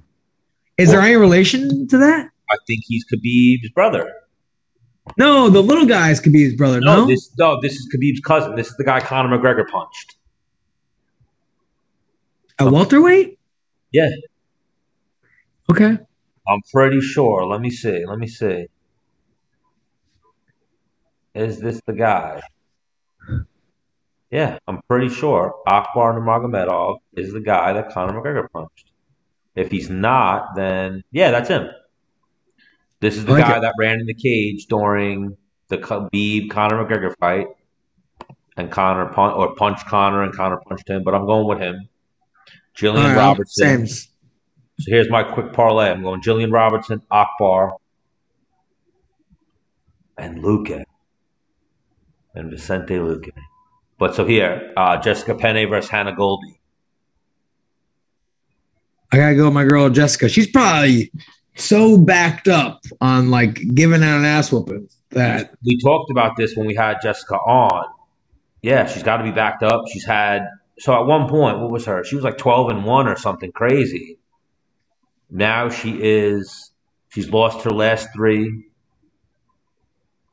is 0.78 0.92
there 0.92 1.00
any 1.00 1.16
relation 1.16 1.88
to 1.88 1.98
that? 2.00 2.28
I 2.50 2.58
think 2.68 2.82
he's 2.86 3.06
Khabib's 3.06 3.70
brother. 3.72 4.12
No, 5.18 5.50
the 5.50 5.62
little 5.64 5.86
could 6.20 6.34
be 6.34 6.44
his 6.44 6.56
brother. 6.56 6.82
No, 6.82 7.02
No, 7.02 7.06
this 7.06 7.32
no, 7.40 7.60
this 7.62 7.74
is 7.74 7.88
Khabib's 7.96 8.20
cousin. 8.20 8.56
This 8.56 8.68
is 8.68 8.76
the 8.76 8.84
guy 8.84 9.00
Conor 9.00 9.38
McGregor 9.38 9.66
punched. 9.70 10.18
A 12.60 12.70
welterweight. 12.72 13.40
Yeah. 13.92 14.10
Okay. 15.72 15.98
I'm 16.48 16.62
pretty 16.74 17.02
sure. 17.02 17.46
Let 17.46 17.62
me 17.62 17.70
see. 17.70 18.06
Let 18.06 18.20
me 18.20 18.28
see. 18.28 18.68
Is 21.34 21.60
this 21.60 21.82
the 21.86 21.94
guy? 21.94 22.42
Yeah, 24.30 24.60
I'm 24.68 24.82
pretty 24.88 25.10
sure 25.10 25.56
Akbar 25.68 26.14
Nurmagomedov 26.20 27.00
is 27.14 27.34
the 27.34 27.42
guy 27.42 27.74
that 27.74 27.92
Conor 27.92 28.14
McGregor 28.22 28.50
punched. 28.52 28.92
If 29.56 29.72
he's 29.72 29.90
not, 29.90 30.56
then 30.56 31.04
yeah, 31.12 31.32
that's 31.32 31.50
him. 31.50 31.70
This 33.02 33.18
is 33.18 33.26
the 33.26 33.34
Okay. 33.34 33.42
guy 33.42 33.60
that 33.60 33.74
ran 33.78 34.00
in 34.00 34.06
the 34.06 34.14
cage 34.14 34.68
during 34.68 35.36
the 35.68 35.78
Khabib 35.78 36.50
Conor 36.50 36.86
McGregor 36.86 37.14
fight, 37.20 37.48
and 38.56 38.72
Conor 38.72 39.08
pun- 39.14 39.34
or 39.34 39.54
punched 39.56 39.86
Conor, 39.88 40.24
and 40.24 40.34
Conor 40.34 40.62
punched 40.68 40.90
him. 40.90 41.04
But 41.04 41.14
I'm 41.16 41.26
going 41.26 41.48
with 41.48 41.60
him. 41.60 41.90
Jillian 42.78 43.04
right, 43.04 43.18
Robertson. 43.18 43.88
Same. 43.88 44.08
So 44.80 44.86
here's 44.88 45.10
my 45.10 45.24
quick 45.24 45.54
parlay. 45.54 45.90
I'm 45.90 46.02
going 46.02 46.22
Jillian 46.22 46.52
Robertson, 46.52 47.02
Akbar, 47.12 47.78
and 50.18 50.44
Luque. 50.44 50.84
And 52.34 52.50
Vicente 52.50 52.96
Luque. 52.96 53.32
But 54.00 54.16
so 54.16 54.26
here, 54.26 54.74
uh, 54.78 54.98
Jessica 54.98 55.36
Penne 55.36 55.70
versus 55.70 55.90
Hannah 55.90 56.16
Goldy. 56.16 56.60
I 59.12 59.18
gotta 59.18 59.36
go 59.36 59.46
with 59.46 59.54
my 59.54 59.66
girl 59.66 59.90
Jessica. 59.90 60.30
She's 60.30 60.50
probably 60.50 61.12
so 61.56 61.98
backed 61.98 62.48
up 62.48 62.82
on 63.02 63.30
like 63.30 63.60
giving 63.76 64.02
out 64.04 64.20
an 64.20 64.26
ass 64.26 64.52
whooping 64.52 64.88
that 65.12 65.54
We 65.66 65.78
talked 65.84 66.10
about 66.10 66.38
this 66.38 66.56
when 66.56 66.66
we 66.66 66.76
had 66.76 67.02
Jessica 67.02 67.36
on. 67.36 67.86
Yeah, 68.62 68.86
she's 68.86 69.04
got 69.04 69.18
to 69.18 69.24
be 69.24 69.32
backed 69.32 69.64
up. 69.64 69.84
She's 69.92 70.06
had 70.06 70.48
so 70.82 71.00
at 71.00 71.06
one 71.06 71.30
point, 71.30 71.60
what 71.60 71.70
was 71.70 71.86
her? 71.86 72.04
She 72.04 72.16
was 72.16 72.24
like 72.24 72.40
12 72.40 72.70
and 72.72 72.86
1 72.86 73.08
or 73.08 73.16
something 73.16 73.52
crazy. 73.52 74.18
Now 75.30 75.70
she 75.70 75.92
is 76.02 76.72
she's 77.10 77.30
lost 77.30 77.62
her 77.66 77.70
last 77.70 78.08
3. 78.16 78.66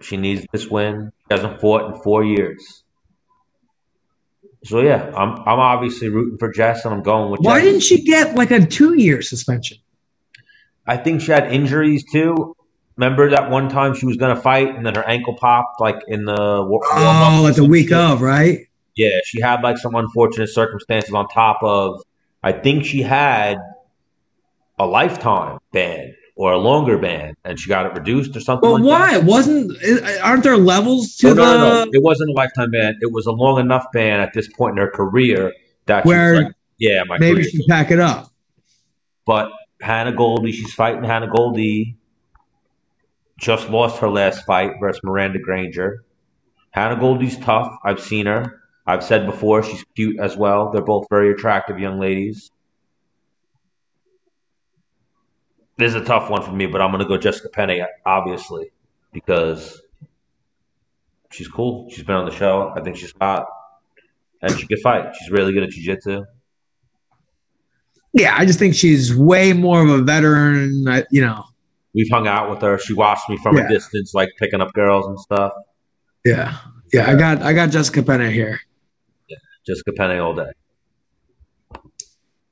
She 0.00 0.16
needs 0.16 0.46
this 0.50 0.66
win. 0.66 1.12
She 1.28 1.34
hasn't 1.36 1.60
fought 1.60 1.94
in 1.94 2.00
4 2.00 2.24
years. 2.24 2.82
So 4.64 4.80
yeah, 4.80 5.12
I'm 5.14 5.32
I'm 5.40 5.60
obviously 5.60 6.08
rooting 6.08 6.38
for 6.38 6.50
Jess 6.50 6.86
and 6.86 6.94
I'm 6.94 7.02
going 7.02 7.30
with 7.30 7.40
why 7.40 7.58
Jess. 7.58 7.64
didn't 7.66 7.82
she 7.82 8.02
get 8.04 8.34
like 8.34 8.50
a 8.50 8.64
two 8.64 8.94
year 8.94 9.20
suspension? 9.20 9.76
I 10.86 10.96
think 10.96 11.20
she 11.20 11.30
had 11.30 11.52
injuries 11.52 12.04
too. 12.10 12.56
Remember 12.96 13.28
that 13.30 13.50
one 13.50 13.68
time 13.68 13.94
she 13.94 14.06
was 14.06 14.16
going 14.16 14.34
to 14.34 14.40
fight 14.40 14.74
and 14.74 14.84
then 14.86 14.94
her 14.94 15.06
ankle 15.06 15.36
popped 15.36 15.78
like 15.78 16.00
in 16.08 16.24
the 16.24 16.64
war- 16.66 16.80
Oh, 16.90 17.40
like 17.42 17.54
the 17.56 17.66
week 17.66 17.92
of, 17.92 18.22
right? 18.22 18.67
Yeah, 18.98 19.20
she 19.24 19.40
had 19.40 19.62
like 19.62 19.78
some 19.78 19.94
unfortunate 19.94 20.48
circumstances 20.48 21.14
on 21.14 21.28
top 21.28 21.58
of. 21.62 22.02
I 22.42 22.50
think 22.50 22.84
she 22.84 23.00
had 23.00 23.58
a 24.76 24.86
lifetime 24.86 25.58
ban 25.72 26.16
or 26.34 26.52
a 26.52 26.58
longer 26.58 26.98
ban, 26.98 27.36
and 27.44 27.60
she 27.60 27.68
got 27.68 27.86
it 27.86 27.92
reduced 27.94 28.36
or 28.36 28.40
something. 28.40 28.68
But 28.68 28.80
like 28.80 28.84
why? 28.84 29.18
That. 29.18 29.24
Wasn't 29.24 29.72
aren't 30.20 30.42
there 30.42 30.56
levels 30.56 31.14
to 31.18 31.28
No, 31.28 31.34
no, 31.34 31.58
no, 31.58 31.84
no. 31.84 31.90
It 31.92 32.02
wasn't 32.02 32.30
a 32.30 32.32
lifetime 32.32 32.72
ban. 32.72 32.96
It 33.00 33.12
was 33.12 33.26
a 33.26 33.30
long 33.30 33.60
enough 33.60 33.86
ban 33.92 34.18
at 34.18 34.32
this 34.32 34.48
point 34.48 34.72
in 34.76 34.84
her 34.84 34.90
career 34.90 35.52
that 35.86 36.04
Where 36.04 36.42
like, 36.42 36.52
yeah, 36.78 37.04
my 37.06 37.18
maybe 37.18 37.44
she 37.44 37.64
pack 37.68 37.92
it 37.92 38.00
up? 38.00 38.32
But 39.24 39.52
Hannah 39.80 40.12
Goldy, 40.12 40.50
she's 40.50 40.74
fighting 40.74 41.04
Hannah 41.04 41.30
Goldy. 41.30 41.96
Just 43.38 43.70
lost 43.70 44.00
her 44.00 44.10
last 44.10 44.44
fight 44.44 44.72
versus 44.80 45.00
Miranda 45.04 45.38
Granger. 45.38 46.04
Hannah 46.72 46.98
Goldy's 46.98 47.38
tough. 47.38 47.72
I've 47.84 48.00
seen 48.00 48.26
her. 48.26 48.56
I've 48.88 49.04
said 49.04 49.26
before 49.26 49.62
she's 49.62 49.84
cute 49.94 50.18
as 50.18 50.34
well. 50.34 50.70
They're 50.72 50.80
both 50.82 51.06
very 51.10 51.30
attractive 51.30 51.78
young 51.78 52.00
ladies. 52.00 52.50
This 55.76 55.94
is 55.94 56.00
a 56.00 56.04
tough 56.04 56.30
one 56.30 56.42
for 56.42 56.52
me, 56.52 56.66
but 56.66 56.80
I'm 56.80 56.90
going 56.90 57.02
to 57.02 57.06
go 57.06 57.18
Jessica 57.18 57.50
Penne, 57.50 57.82
obviously, 58.06 58.72
because 59.12 59.80
she's 61.30 61.48
cool. 61.48 61.88
She's 61.90 62.02
been 62.02 62.16
on 62.16 62.24
the 62.24 62.34
show. 62.34 62.72
I 62.74 62.80
think 62.80 62.96
she's 62.96 63.12
hot. 63.20 63.46
And 64.40 64.58
she 64.58 64.66
can 64.66 64.78
fight. 64.78 65.14
She's 65.18 65.30
really 65.30 65.52
good 65.52 65.64
at 65.64 65.70
jiu-jitsu. 65.70 66.24
Yeah, 68.14 68.34
I 68.38 68.46
just 68.46 68.58
think 68.58 68.74
she's 68.74 69.14
way 69.14 69.52
more 69.52 69.82
of 69.82 69.90
a 69.90 70.00
veteran. 70.02 70.88
uh, 70.88 71.02
You 71.10 71.20
know, 71.26 71.44
We've 71.94 72.08
hung 72.10 72.26
out 72.26 72.48
with 72.48 72.62
her. 72.62 72.78
She 72.78 72.94
watched 72.94 73.28
me 73.28 73.36
from 73.42 73.58
Yeah. 73.58 73.66
a 73.66 73.68
distance, 73.68 74.14
like 74.14 74.30
picking 74.38 74.60
up 74.62 74.72
girls 74.72 75.06
and 75.06 75.18
stuff. 75.20 75.52
yeah, 76.24 76.56
yeah. 76.92 77.10
I 77.10 77.14
got 77.16 77.42
I 77.42 77.52
got 77.52 77.70
Jessica 77.70 78.02
Penne 78.02 78.30
here. 78.30 78.60
Jessica 79.68 79.92
Penne 79.92 80.18
all 80.18 80.34
day. 80.34 80.50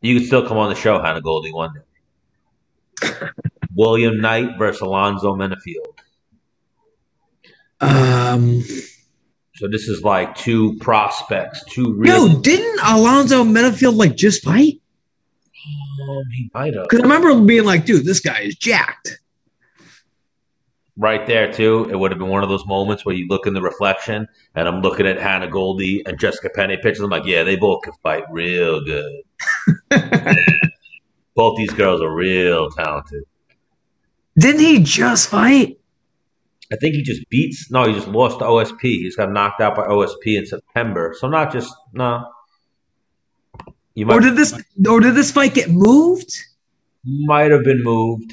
You 0.03 0.19
could 0.19 0.27
still 0.27 0.47
come 0.47 0.59
on 0.59 0.69
the 0.69 0.75
show, 0.77 1.03
Hannah 1.03 1.23
Goldy, 1.23 1.51
one 1.53 1.71
day. 1.75 3.19
William 3.75 4.21
Knight 4.21 4.59
versus 4.59 4.83
Alonzo 4.83 5.35
Menifield. 5.35 5.95
Um, 7.81 8.63
So 9.55 9.69
this 9.69 9.89
is 9.89 10.03
like 10.03 10.37
two 10.37 10.77
prospects, 10.79 11.65
two 11.71 11.95
real. 11.95 12.29
no, 12.29 12.41
didn't 12.41 12.79
Alonzo 12.85 13.43
Metafield 13.45 13.97
like 13.97 14.15
just 14.15 14.45
fight? 14.45 14.81
Um, 16.03 16.25
he 16.31 16.51
might 16.53 16.75
have. 16.75 16.85
Because 16.85 17.01
I 17.01 17.03
remember 17.05 17.41
being 17.45 17.65
like, 17.65 17.87
dude, 17.87 18.05
this 18.05 18.21
guy 18.21 18.41
is 18.41 18.57
jacked. 18.57 19.19
Right 20.99 21.27
there 21.27 21.53
too. 21.53 21.89
It 21.91 21.97
would 21.97 22.11
have 22.11 22.19
been 22.19 22.29
one 22.29 22.43
of 22.43 22.49
those 22.49 22.65
moments 22.67 23.05
where 23.05 23.15
you 23.15 23.27
look 23.29 23.47
in 23.47 23.53
the 23.53 23.61
reflection, 23.61 24.27
and 24.55 24.67
I'm 24.67 24.81
looking 24.81 25.07
at 25.07 25.19
Hannah 25.19 25.51
Goldy 25.51 26.03
and 26.07 26.19
Jessica 26.19 26.49
Penne 26.55 26.71
pictures. 26.83 27.01
I'm 27.01 27.11
like, 27.11 27.27
yeah, 27.27 27.43
they 27.43 27.57
both 27.57 27.83
can 27.83 27.93
fight 28.03 28.25
real 28.31 28.83
good. 28.83 29.23
both 31.35 31.59
these 31.59 31.73
girls 31.73 32.01
are 32.01 32.15
real 32.15 32.71
talented. 32.71 33.25
Didn't 34.39 34.61
he 34.63 34.83
just 34.83 35.29
fight? 35.29 35.79
I 36.73 36.77
think 36.77 36.95
he 36.95 37.03
just 37.03 37.29
beats. 37.29 37.71
No, 37.71 37.87
he 37.87 37.93
just 37.93 38.09
lost 38.09 38.39
to 38.39 38.47
OSP. 38.47 38.81
He's 38.81 39.17
got 39.17 39.31
knocked 39.31 39.61
out 39.61 39.77
by 39.77 39.87
OSP 39.87 40.39
in 40.39 40.47
September. 40.47 41.15
So 41.19 41.29
not 41.29 41.53
just 41.53 41.73
no. 41.93 42.27
You 43.95 44.07
might, 44.07 44.15
Or 44.17 44.21
did 44.21 44.37
this 44.37 44.53
or 44.89 45.01
did 45.01 45.15
this 45.15 45.31
fight 45.31 45.55
get 45.55 45.71
moved? 45.71 46.31
might 47.05 47.51
have 47.51 47.63
been 47.65 47.83
moved. 47.83 48.33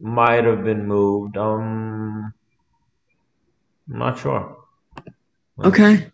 Might 0.00 0.44
have 0.44 0.64
been 0.64 0.86
moved. 0.86 1.36
Um, 1.36 2.32
I'm 3.90 3.98
not 3.98 4.18
sure. 4.18 4.56
Okay. 5.62 6.10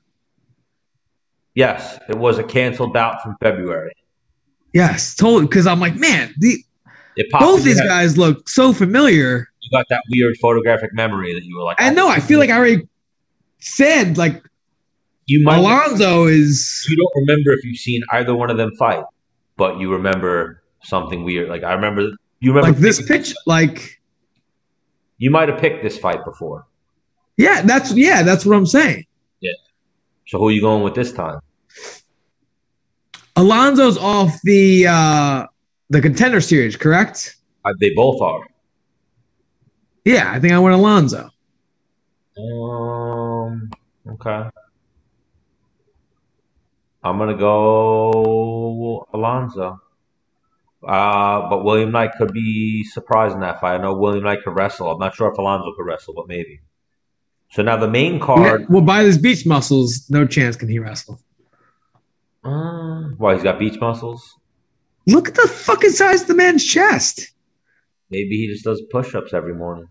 Yes, 1.55 1.99
it 2.09 2.17
was 2.17 2.39
a 2.39 2.43
canceled 2.43 2.93
bout 2.93 3.23
from 3.23 3.37
February. 3.41 3.93
Yes, 4.73 5.15
totally. 5.15 5.47
Because 5.47 5.67
I'm 5.67 5.81
like, 5.81 5.95
man, 5.97 6.35
the, 6.39 6.65
both 7.31 7.63
these 7.63 7.79
head. 7.79 7.87
guys 7.87 8.19
look 8.19 8.49
so 8.49 8.73
familiar. 8.73 9.49
You 9.61 9.71
got 9.71 9.87
that 9.91 10.03
weird 10.11 10.37
photographic 10.39 10.93
memory 10.93 11.33
that 11.35 11.45
you 11.45 11.57
were 11.57 11.63
like. 11.63 11.81
I 11.81 11.91
know. 11.91 12.09
I 12.09 12.21
feel 12.21 12.39
like 12.39 12.51
I 12.51 12.57
already 12.57 12.89
said 13.59 14.19
like 14.19 14.43
you 15.27 15.45
might. 15.45 15.59
Alonzo 15.59 16.25
is. 16.25 16.85
You 16.89 16.97
don't 16.97 17.27
remember 17.27 17.53
if 17.53 17.65
you've 17.65 17.79
seen 17.79 18.03
either 18.13 18.35
one 18.35 18.51
of 18.51 18.57
them 18.57 18.73
fight, 18.77 19.05
but 19.57 19.79
you 19.79 19.93
remember 19.93 20.63
something 20.83 21.25
weird. 21.25 21.49
Like 21.49 21.63
I 21.63 21.75
remember. 21.75 22.11
You 22.45 22.51
remember 22.53 22.73
Like 22.73 22.79
this 22.81 23.01
picking- 23.01 23.23
pitch, 23.25 23.35
like 23.47 24.01
You 25.17 25.31
might 25.31 25.49
have 25.49 25.59
picked 25.59 25.83
this 25.83 25.97
fight 25.99 26.23
before. 26.27 26.67
yeah, 27.39 27.63
that's 27.63 27.93
yeah, 27.97 28.23
that's 28.23 28.45
what 28.45 28.55
I'm 28.57 28.67
saying. 28.67 29.07
Yeah. 29.41 29.53
So 30.27 30.39
who 30.39 30.49
are 30.49 30.51
you 30.53 30.61
going 30.61 30.83
with 30.83 30.95
this 30.95 31.11
time? 31.13 31.41
Alonzo's 33.37 33.97
off 33.97 34.39
the 34.43 34.87
uh 34.87 35.47
the 35.89 36.01
contender 36.03 36.41
series, 36.43 36.77
correct? 36.77 37.37
They 37.81 37.93
both 37.97 38.21
are. 38.21 38.47
Yeah, 40.05 40.31
I 40.31 40.39
think 40.39 40.53
I 40.53 40.59
went 40.59 40.75
Alonzo. 40.75 41.31
Um. 42.37 43.71
Okay. 44.07 44.51
I'm 47.03 47.17
gonna 47.19 47.37
go 47.39 49.07
Alonzo. 49.15 49.81
Uh, 50.87 51.49
but 51.49 51.65
William 51.65 51.91
Knight 51.91 52.13
could 52.19 52.33
be 52.33 52.85
surprised 52.85 53.35
in 53.35 53.41
that 53.41 53.61
fight. 53.61 53.75
I 53.75 53.79
know 53.79 53.95
William 53.95 54.25
Knight 54.25 54.43
could 54.45 54.55
wrestle. 54.57 54.91
I'm 54.91 54.99
not 54.99 55.15
sure 55.15 55.31
if 55.31 55.39
Alonzo 55.39 55.73
could 55.77 55.87
wrestle, 55.87 56.15
but 56.15 56.29
maybe. 56.29 56.61
So 57.51 57.63
now 57.63 57.77
the 57.77 57.89
main 57.89 58.21
card. 58.21 58.67
Well, 58.69 58.83
by 58.83 59.05
his 59.05 59.19
beach 59.19 59.47
muscles, 59.47 60.07
no 60.11 60.27
chance 60.27 60.57
can 60.57 60.69
he 60.69 60.79
wrestle. 60.79 61.21
Uh, 62.43 63.11
why 63.17 63.35
he's 63.35 63.43
got 63.43 63.59
beach 63.59 63.79
muscles? 63.81 64.37
Look 65.07 65.29
at 65.29 65.35
the 65.35 65.49
fucking 65.49 65.91
size 65.91 66.23
of 66.23 66.29
the 66.29 66.35
man's 66.35 66.65
chest. 66.65 67.33
Maybe 68.11 68.37
he 68.37 68.49
just 68.49 68.65
does 68.65 68.83
push-ups 68.91 69.33
every 69.33 69.55
morning. 69.55 69.89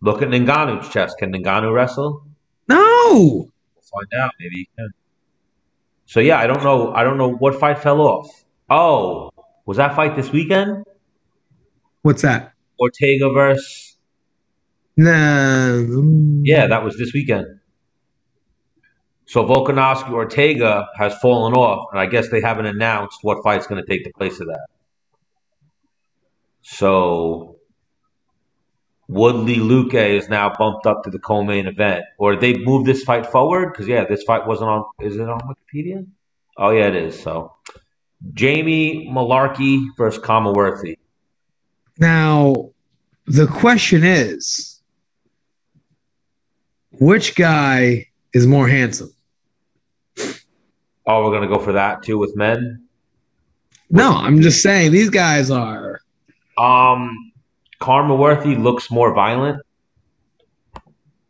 Look 0.00 0.22
at 0.22 0.28
Ngannou's 0.28 0.88
chest. 0.88 1.18
Can 1.18 1.32
Ngannou 1.32 1.72
wrestle? 1.74 2.24
No. 2.68 3.12
We'll 3.12 3.82
find 3.92 4.22
out. 4.22 4.30
Maybe 4.40 4.56
he 4.56 4.68
can. 4.76 4.90
So 6.06 6.20
yeah, 6.20 6.38
I 6.38 6.46
don't 6.46 6.62
know. 6.62 6.92
I 6.94 7.02
don't 7.04 7.18
know 7.18 7.32
what 7.32 7.58
fight 7.58 7.78
fell 7.78 8.00
off. 8.00 8.44
Oh, 8.68 9.30
was 9.66 9.76
that 9.76 9.94
fight 9.94 10.16
this 10.16 10.30
weekend? 10.30 10.84
What's 12.02 12.22
that? 12.22 12.52
Ortega 12.80 13.30
versus. 13.32 13.96
Nah. 14.96 15.72
Mm. 15.72 16.40
Yeah, 16.44 16.68
that 16.68 16.84
was 16.84 16.96
this 16.96 17.12
weekend. 17.12 17.60
So 19.26 19.44
Volkanovski 19.44 20.12
Ortega 20.12 20.88
has 20.96 21.14
fallen 21.18 21.52
off, 21.54 21.88
and 21.90 22.00
I 22.00 22.06
guess 22.06 22.28
they 22.30 22.40
haven't 22.40 22.66
announced 22.66 23.18
what 23.22 23.42
fight's 23.42 23.66
going 23.66 23.84
to 23.84 23.86
take 23.86 24.04
the 24.04 24.12
place 24.12 24.38
of 24.40 24.46
that. 24.46 24.66
So 26.62 27.56
Woodley 29.08 29.56
Luque 29.56 29.94
is 29.94 30.28
now 30.28 30.52
bumped 30.56 30.86
up 30.86 31.02
to 31.04 31.10
the 31.10 31.18
co-main 31.18 31.66
event, 31.66 32.04
or 32.18 32.36
they 32.36 32.54
move 32.54 32.86
this 32.86 33.02
fight 33.02 33.26
forward? 33.26 33.72
Because 33.72 33.88
yeah, 33.88 34.04
this 34.04 34.22
fight 34.22 34.46
wasn't 34.46 34.70
on. 34.70 34.84
Is 35.00 35.16
it 35.16 35.28
on 35.28 35.40
Wikipedia? 35.40 36.06
Oh 36.56 36.70
yeah, 36.70 36.86
it 36.86 36.96
is. 36.96 37.18
So 37.20 37.52
Jamie 38.32 39.08
Mullarkey 39.08 39.86
versus 39.96 40.22
Khama 40.22 40.52
Worthy. 40.52 40.98
Now, 41.98 42.70
the 43.26 43.46
question 43.46 44.04
is, 44.04 44.80
which 46.92 47.34
guy 47.34 48.08
is 48.32 48.46
more 48.46 48.68
handsome? 48.68 49.12
Oh, 51.06 51.24
we're 51.24 51.32
gonna 51.32 51.48
go 51.48 51.58
for 51.58 51.72
that 51.72 52.02
too 52.02 52.18
with 52.18 52.36
men. 52.36 52.86
No, 53.90 54.12
I'm 54.12 54.42
just 54.42 54.62
saying 54.62 54.92
these 54.92 55.10
guys 55.10 55.50
are. 55.50 56.00
Um, 56.58 57.32
Khama 57.80 58.16
Worthy 58.16 58.56
looks 58.56 58.90
more 58.90 59.14
violent 59.14 59.62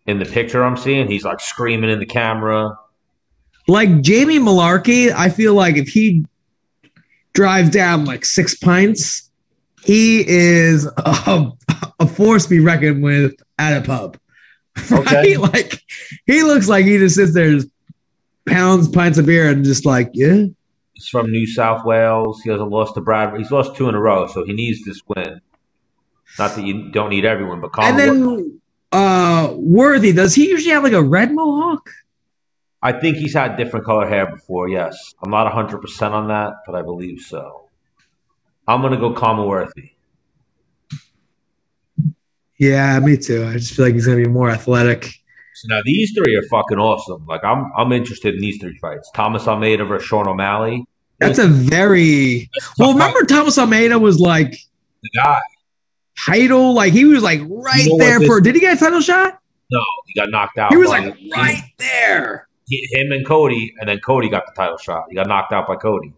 in 0.06 0.18
the 0.18 0.24
picture 0.24 0.64
I'm 0.64 0.76
seeing. 0.76 1.08
He's 1.08 1.24
like 1.24 1.40
screaming 1.40 1.90
in 1.90 1.98
the 1.98 2.06
camera. 2.06 2.78
Like 3.68 4.00
Jamie 4.00 4.38
Mullarkey, 4.38 5.12
I 5.12 5.28
feel 5.28 5.54
like 5.54 5.76
if 5.76 5.88
he 5.88 6.24
drives 7.36 7.70
down 7.70 8.06
like 8.06 8.24
six 8.24 8.56
pints, 8.56 9.30
he 9.82 10.26
is 10.26 10.86
a, 10.96 11.52
a 12.00 12.06
force 12.08 12.44
to 12.44 12.50
be 12.50 12.60
reckoned 12.60 13.02
with 13.02 13.34
at 13.58 13.76
a 13.76 13.86
pub. 13.86 14.18
Right? 14.90 15.06
Okay. 15.06 15.36
Like 15.38 15.82
he 16.26 16.42
looks 16.42 16.68
like 16.68 16.84
he 16.84 16.98
just 16.98 17.14
sits 17.14 17.32
there, 17.32 17.50
just 17.50 17.68
pounds 18.46 18.88
pints 18.88 19.16
of 19.16 19.24
beer, 19.24 19.48
and 19.48 19.64
just 19.64 19.86
like, 19.86 20.10
yeah. 20.12 20.44
He's 20.92 21.08
from 21.08 21.30
New 21.30 21.46
South 21.46 21.84
Wales. 21.86 22.42
He 22.42 22.50
hasn't 22.50 22.68
lost 22.68 22.94
to 22.94 23.00
Brad. 23.00 23.34
He's 23.38 23.50
lost 23.50 23.74
two 23.74 23.88
in 23.88 23.94
a 23.94 24.00
row, 24.00 24.26
so 24.26 24.44
he 24.44 24.52
needs 24.52 24.84
this 24.84 25.00
win. 25.06 25.40
Not 26.38 26.56
that 26.56 26.64
you 26.64 26.90
don't 26.90 27.08
need 27.08 27.24
everyone, 27.24 27.62
but 27.62 27.70
And 27.78 27.98
then 27.98 28.60
uh 28.92 29.54
Worthy, 29.56 30.12
does 30.12 30.34
he 30.34 30.50
usually 30.50 30.74
have 30.74 30.84
like 30.84 30.92
a 30.92 31.02
red 31.02 31.32
mohawk? 31.32 31.88
I 32.86 32.92
think 32.92 33.16
he's 33.16 33.34
had 33.34 33.56
different 33.56 33.84
color 33.84 34.06
hair 34.06 34.26
before. 34.30 34.68
Yes, 34.68 34.96
I'm 35.20 35.28
not 35.28 35.42
100 35.46 35.78
percent 35.78 36.14
on 36.14 36.28
that, 36.28 36.52
but 36.64 36.76
I 36.76 36.82
believe 36.82 37.20
so. 37.20 37.68
I'm 38.68 38.80
gonna 38.80 38.96
go 38.96 39.12
Khama 39.12 39.44
Worthy. 39.44 39.90
Yeah, 42.58 43.00
me 43.00 43.16
too. 43.16 43.44
I 43.44 43.54
just 43.54 43.74
feel 43.74 43.86
like 43.86 43.94
he's 43.94 44.06
gonna 44.06 44.22
be 44.22 44.28
more 44.28 44.50
athletic. 44.50 45.06
So 45.54 45.66
now 45.68 45.80
these 45.84 46.12
three 46.16 46.36
are 46.36 46.44
fucking 46.48 46.78
awesome. 46.78 47.26
Like 47.26 47.42
I'm, 47.42 47.72
I'm 47.76 47.90
interested 47.90 48.36
in 48.36 48.40
these 48.40 48.58
three 48.60 48.78
fights. 48.78 49.10
Thomas 49.16 49.48
Almeida 49.48 49.84
versus 49.84 50.06
Sean 50.06 50.28
O'Malley. 50.28 50.86
That's 51.18 51.40
a 51.40 51.48
very 51.48 52.48
well. 52.78 52.92
Remember, 52.92 53.24
Thomas 53.24 53.58
Almeida 53.58 53.98
was 53.98 54.20
like 54.20 54.52
the 55.02 55.10
guy. 55.12 55.40
title, 56.24 56.72
like 56.72 56.92
he 56.92 57.04
was 57.04 57.24
like 57.24 57.40
right 57.48 57.84
You 57.84 57.98
know 57.98 58.04
there 58.04 58.20
for. 58.20 58.40
Did 58.40 58.54
he 58.54 58.60
get 58.60 58.76
a 58.76 58.78
title 58.78 59.00
shot? 59.00 59.40
No, 59.72 59.80
he 60.06 60.20
got 60.20 60.30
knocked 60.30 60.56
out. 60.58 60.70
He 60.70 60.76
was 60.76 60.88
like 60.88 61.16
right 61.34 61.64
there. 61.78 62.45
He- 62.66 62.88
him 62.92 63.12
and 63.12 63.26
Cody, 63.26 63.74
and 63.78 63.88
then 63.88 63.98
Cody 64.00 64.28
got 64.28 64.46
the 64.46 64.52
title 64.52 64.78
shot. 64.78 65.04
He 65.08 65.14
got 65.14 65.26
knocked 65.28 65.52
out 65.52 65.66
by 65.66 65.76
Cody. 65.76 66.12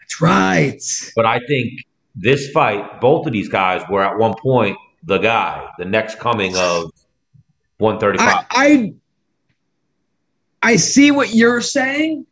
That's 0.00 0.20
right. 0.20 0.80
But 1.16 1.26
I 1.26 1.40
think 1.40 1.80
this 2.14 2.50
fight, 2.50 3.00
both 3.00 3.26
of 3.26 3.32
these 3.32 3.48
guys 3.48 3.82
were 3.88 4.02
at 4.02 4.18
one 4.18 4.34
point 4.40 4.76
the 5.02 5.18
guy, 5.18 5.68
the 5.78 5.84
next 5.84 6.18
coming 6.18 6.56
of 6.56 6.90
135. 7.78 8.28
I, 8.28 8.44
I 8.50 8.94
I 10.62 10.76
see 10.76 11.10
what 11.10 11.34
you're 11.34 11.60
saying. 11.60 12.26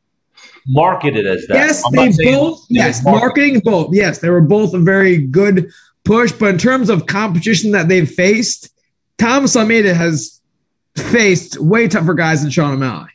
Marketed 0.67 1.27
as 1.27 1.47
that. 1.49 1.55
Yes, 1.55 1.83
I'm 1.85 1.93
they 1.93 2.09
both. 2.25 2.65
Yes, 2.71 3.05
marketing 3.05 3.61
both. 3.61 3.95
Yes, 3.95 4.21
they 4.21 4.31
were 4.31 4.41
both 4.41 4.73
a 4.75 4.79
very 4.79 5.19
good 5.19 5.71
push. 6.05 6.33
But 6.33 6.51
in 6.51 6.59
terms 6.59 6.89
of 6.89 7.07
competition 7.07 7.73
that 7.73 7.89
they've 7.89 8.09
faced, 8.11 8.71
Thomas 9.19 9.57
Almeida 9.57 9.93
has 9.93 10.41
faced 10.97 11.59
way 11.59 11.89
tougher 11.89 12.15
guys 12.15 12.43
than 12.43 12.51
Sean 12.51 12.73
O'Malley. 12.73 13.11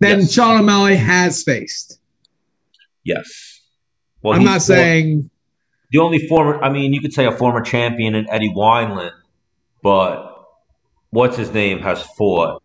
Than 0.00 0.20
Yes. 0.20 0.32
Sean 0.32 0.60
O'Malley 0.60 0.96
has 0.96 1.42
faced. 1.42 1.98
Yes. 3.04 3.60
Well, 4.22 4.34
I'm 4.34 4.44
not 4.44 4.54
for- 4.54 4.60
saying 4.60 5.30
the 5.90 5.98
only 5.98 6.26
former. 6.28 6.62
I 6.62 6.70
mean, 6.70 6.92
you 6.92 7.00
could 7.00 7.12
say 7.12 7.26
a 7.26 7.32
former 7.32 7.60
champion 7.62 8.14
in 8.14 8.28
Eddie 8.30 8.52
Wineland, 8.54 9.12
but 9.82 10.44
what's 11.10 11.36
his 11.36 11.52
name 11.52 11.80
has 11.80 12.02
fought 12.16 12.62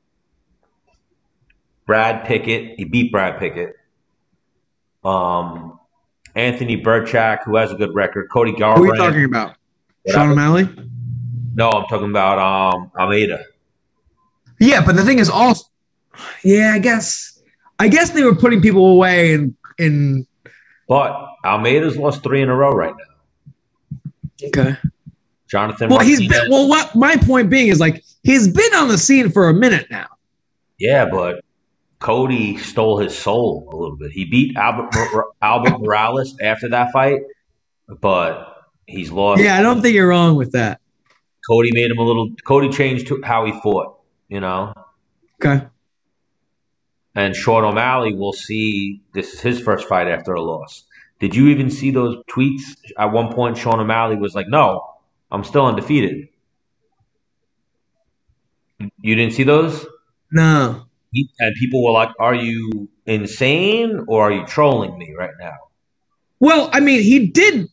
Brad 1.86 2.26
Pickett. 2.26 2.76
He 2.78 2.86
beat 2.86 3.12
Brad 3.12 3.40
Pickett. 3.40 3.76
Um, 5.04 5.80
Anthony 6.36 6.82
Birchak, 6.82 7.44
who 7.46 7.58
has 7.58 7.72
a 7.72 7.76
good 7.76 7.94
record. 7.94 8.28
Cody 8.32 8.54
Garbrandt. 8.54 8.78
who 8.78 8.84
are 8.92 8.96
you 8.96 9.02
talking 9.02 9.26
about? 9.26 9.56
Sean 10.10 10.32
O'Malley? 10.32 10.70
No, 11.56 11.70
I'm 11.70 11.86
talking 11.86 12.10
about 12.10 12.40
um 12.40 12.92
Almeida. 12.98 13.44
Yeah, 14.60 14.84
but 14.86 14.96
the 14.96 15.04
thing 15.04 15.20
is 15.20 15.30
also, 15.30 15.66
yeah, 16.44 16.72
I 16.74 16.80
guess, 16.80 17.42
I 17.80 17.88
guess 17.88 18.12
they 18.12 18.24
were 18.24 18.36
putting 18.36 18.62
people 18.62 18.86
away 18.92 19.34
in 19.34 19.56
in. 19.78 20.28
But 20.88 21.16
Almeida's 21.46 21.98
lost 21.98 22.24
three 22.24 22.42
in 22.42 22.50
a 22.50 22.56
row 22.56 22.72
right 22.72 22.94
now. 22.94 24.12
Okay. 24.48 24.78
Jonathan. 25.50 25.90
Well, 25.90 26.00
he's 26.00 26.28
been. 26.28 26.50
Well, 26.50 26.68
what 26.68 26.96
my 26.96 27.16
point 27.18 27.50
being 27.50 27.68
is 27.68 27.80
like 27.80 28.04
he's 28.24 28.48
been 28.48 28.74
on 28.74 28.88
the 28.88 28.98
scene 28.98 29.30
for 29.30 29.50
a 29.50 29.54
minute 29.54 29.88
now. 29.90 30.08
Yeah, 30.80 31.06
but 31.06 31.44
Cody 32.00 32.58
stole 32.58 32.98
his 32.98 33.18
soul 33.18 33.70
a 33.72 33.76
little 33.76 33.96
bit. 33.96 34.12
He 34.12 34.26
beat 34.26 34.58
Albert 34.58 34.92
Albert 35.42 35.80
Morales 35.80 36.36
after 36.42 36.70
that 36.70 36.92
fight, 36.92 37.22
but 38.02 38.64
he's 38.88 39.12
lost. 39.12 39.42
Yeah, 39.42 39.58
I 39.58 39.62
don't 39.62 39.82
think 39.82 39.94
you're 39.94 40.08
wrong 40.08 40.36
with 40.36 40.54
that. 40.54 40.82
Cody 41.48 41.70
made 41.72 41.92
him 41.92 41.98
a 42.00 42.04
little. 42.04 42.30
Cody 42.46 42.70
changed 42.70 43.12
how 43.24 43.46
he 43.46 43.52
fought. 43.62 44.00
You 44.30 44.40
know, 44.40 44.74
Okay. 45.44 45.66
And 47.16 47.36
Sean 47.36 47.64
O'Malley. 47.64 48.14
We'll 48.14 48.34
see. 48.34 49.02
This 49.14 49.34
is 49.34 49.42
his 49.42 49.60
first 49.60 49.88
fight 49.88 50.08
after 50.08 50.34
a 50.34 50.42
loss. 50.42 50.84
Did 51.20 51.36
you 51.36 51.48
even 51.48 51.70
see 51.70 51.92
those 51.92 52.18
tweets? 52.30 52.62
At 52.98 53.12
one 53.12 53.32
point, 53.34 53.58
Sean 53.58 53.80
O'Malley 53.80 54.16
was 54.16 54.36
like, 54.36 54.48
"No, 54.48 54.84
I'm 55.32 55.44
still 55.44 55.66
undefeated." 55.66 56.28
You 59.02 59.16
didn't 59.16 59.34
see 59.34 59.44
those? 59.44 59.86
No. 60.32 60.86
And 61.40 61.56
people 61.56 61.84
were 61.84 61.92
like, 61.92 62.10
"Are 62.20 62.34
you 62.36 62.90
insane 63.06 64.04
or 64.08 64.24
are 64.24 64.32
you 64.32 64.46
trolling 64.46 64.98
me 64.98 65.14
right 65.18 65.34
now?" 65.40 65.54
Well, 66.40 66.70
I 66.74 66.80
mean, 66.80 67.02
he 67.02 67.28
did. 67.28 67.68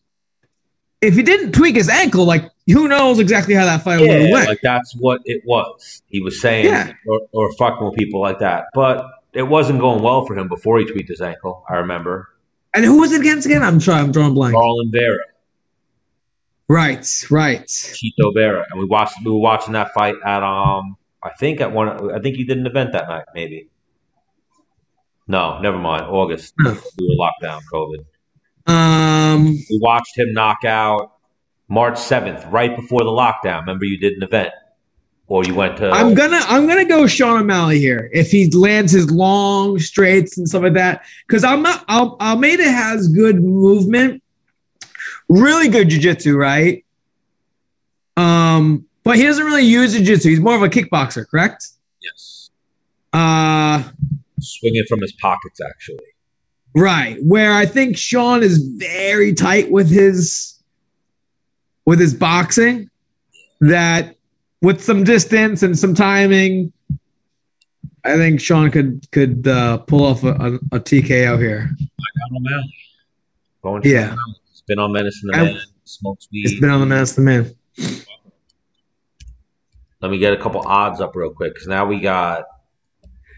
If 1.01 1.15
he 1.15 1.23
didn't 1.23 1.53
tweak 1.53 1.75
his 1.77 1.89
ankle, 1.89 2.27
like 2.27 2.45
who 2.67 2.87
knows 2.87 3.19
exactly 3.19 3.55
how 3.55 3.65
that 3.65 3.83
fight 3.83 4.01
Yeah, 4.01 4.31
went? 4.31 4.47
like 4.49 4.61
that's 4.63 4.95
what 4.97 5.23
it 5.25 5.43
was. 5.47 6.03
He 6.09 6.21
was 6.21 6.41
saying, 6.43 6.67
Yeah. 6.67 6.93
or, 7.09 7.21
or 7.33 7.53
fucking 7.55 7.85
with 7.87 7.95
people 7.97 8.21
like 8.21 8.39
that. 8.41 8.67
But 8.75 9.07
it 9.33 9.43
wasn't 9.45 9.81
going 9.81 10.03
well 10.03 10.27
for 10.27 10.37
him 10.37 10.49
before 10.49 10.79
he 10.79 10.85
tweaked 10.85 11.09
his 11.09 11.21
ankle. 11.21 11.65
I 11.69 11.77
remember. 11.77 12.29
and 12.75 12.85
who 12.85 13.01
was 13.01 13.13
it 13.13 13.21
against 13.21 13.47
again? 13.47 13.63
I'm 13.63 13.79
trying. 13.79 14.05
I'm 14.07 14.13
drawing 14.13 14.35
blank. 14.35 14.55
Marlon 14.55 14.91
Vera, 14.93 15.19
Right. 16.69 17.05
Right. 17.31 17.67
Chito 17.67 18.33
Vera, 18.35 18.65
and 18.71 18.79
we 18.81 18.87
watched. 18.87 19.15
We 19.25 19.31
were 19.33 19.39
watching 19.39 19.73
that 19.75 19.93
fight 19.93 20.15
at 20.25 20.43
um. 20.43 20.97
I 21.23 21.31
think 21.39 21.61
at 21.61 21.73
one. 21.73 22.13
I 22.13 22.21
think 22.21 22.37
he 22.37 22.45
did 22.45 22.59
an 22.59 22.67
event 22.67 22.93
that 22.93 23.09
night. 23.09 23.25
Maybe. 23.35 23.69
No, 25.27 25.61
never 25.61 25.79
mind. 25.79 26.03
August. 26.05 26.55
We 26.59 26.65
were 27.09 27.15
locked 27.17 27.43
down. 27.43 27.61
COVID. 27.73 28.05
Um. 28.67 29.47
We 29.47 29.79
watched 29.83 30.17
him 30.17 30.33
knock 30.33 30.65
out 30.65 31.13
March 31.69 31.99
seventh, 31.99 32.45
right 32.47 32.75
before 32.75 33.01
the 33.01 33.11
lockdown. 33.11 33.61
Remember, 33.61 33.85
you 33.85 33.99
did 33.99 34.15
an 34.15 34.23
event, 34.23 34.51
or 35.31 35.45
you 35.45 35.55
went 35.55 35.77
to. 35.79 35.89
I'm 35.91 36.13
gonna 36.15 36.41
I'm 36.47 36.67
gonna 36.67 36.85
go 36.85 37.07
Sean 37.07 37.41
O'Malley 37.41 37.79
here 37.79 38.11
if 38.13 38.31
he 38.31 38.51
lands 38.51 38.93
his 38.93 39.11
long 39.11 39.79
straights 39.79 40.37
and 40.37 40.47
stuff 40.49 40.63
like 40.65 40.75
that 40.75 41.05
because 41.27 41.45
I'm 41.45 41.63
not 41.63 41.85
Al, 41.89 42.17
Almeida 42.21 42.65
has 42.71 43.09
good 43.09 43.43
movement, 43.43 44.23
really 45.29 45.69
good 45.69 45.89
jujitsu, 45.89 46.37
right? 46.37 46.85
Um, 48.17 48.87
but 49.05 49.17
he 49.17 49.23
doesn't 49.23 49.45
really 49.45 49.63
use 49.63 49.97
jujitsu. 49.97 50.25
He's 50.31 50.41
more 50.41 50.57
of 50.57 50.63
a 50.63 50.69
kickboxer, 50.69 51.27
correct? 51.29 51.69
yes, 52.03 52.51
Uh, 53.13 53.85
swinging 54.41 54.85
from 54.89 55.01
his 55.01 55.13
pockets, 55.13 55.61
actually. 55.65 56.05
right. 56.75 57.19
Where 57.23 57.53
I 57.55 57.67
think 57.67 57.97
Sean 57.97 58.43
is 58.43 58.59
very 58.59 59.33
tight 59.35 59.71
with 59.71 59.89
his 59.89 60.59
with 61.87 62.01
his 62.01 62.15
boxing. 62.15 62.91
That 63.61 64.17
with 64.63 64.83
some 64.83 65.05
distance 65.05 65.63
and 65.63 65.79
some 65.79 65.95
timing, 65.95 66.73
I 68.05 68.17
think 68.17 68.41
Sean 68.41 68.71
could 68.71 69.11
could 69.11 69.47
uh, 69.47 69.79
pull 69.79 70.05
off 70.05 70.23
a, 70.25 70.29
a, 70.33 70.55
a 70.77 70.81
TKO 70.81 71.39
here. 71.39 71.71
Got 71.79 72.37
O'Malley. 72.37 72.75
Going 73.63 73.83
Yeah. 73.85 74.15
It's 74.51 74.63
been 74.63 74.79
on 74.79 74.93
Menace 74.93 75.21
the 75.23 75.37
I- 75.37 75.43
Man. 75.45 75.61
Smokes 75.85 76.29
It's 76.33 76.53
weed. 76.53 76.61
been 76.61 76.71
on 76.71 76.81
the 76.81 76.87
man, 76.87 77.05
the 77.05 77.21
man. 77.21 77.55
Let 80.01 80.11
me 80.11 80.19
get 80.19 80.33
a 80.33 80.37
couple 80.37 80.63
odds 80.67 81.01
up 81.01 81.15
real 81.17 81.31
quick 81.31 81.53
because 81.55 81.67
now 81.69 81.85
we 81.87 82.01
got. 82.01 82.45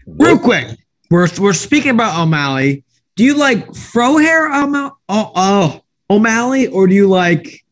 Real 0.05 0.37
quick, 0.37 0.67
we're 1.09 1.27
we're 1.39 1.53
speaking 1.53 1.91
about 1.91 2.19
O'Malley. 2.21 2.83
Do 3.15 3.23
you 3.23 3.37
like 3.37 3.73
fro 3.75 4.17
hair 4.17 4.51
O'Malley, 4.53 4.91
oh, 5.09 5.31
oh, 5.35 5.81
O'Malley, 6.09 6.67
or 6.67 6.87
do 6.87 6.93
you 6.95 7.07
like 7.09 7.65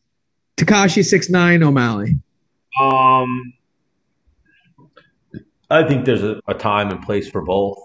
Tekashi 0.56 1.04
six 1.04 1.30
nine 1.30 1.62
O'Malley? 1.62 2.18
Um, 2.80 3.52
I 5.70 5.82
think 5.88 6.04
there's 6.04 6.22
a, 6.22 6.40
a 6.48 6.54
time 6.54 6.90
and 6.90 7.02
place 7.02 7.28
for 7.30 7.42
both. 7.42 7.78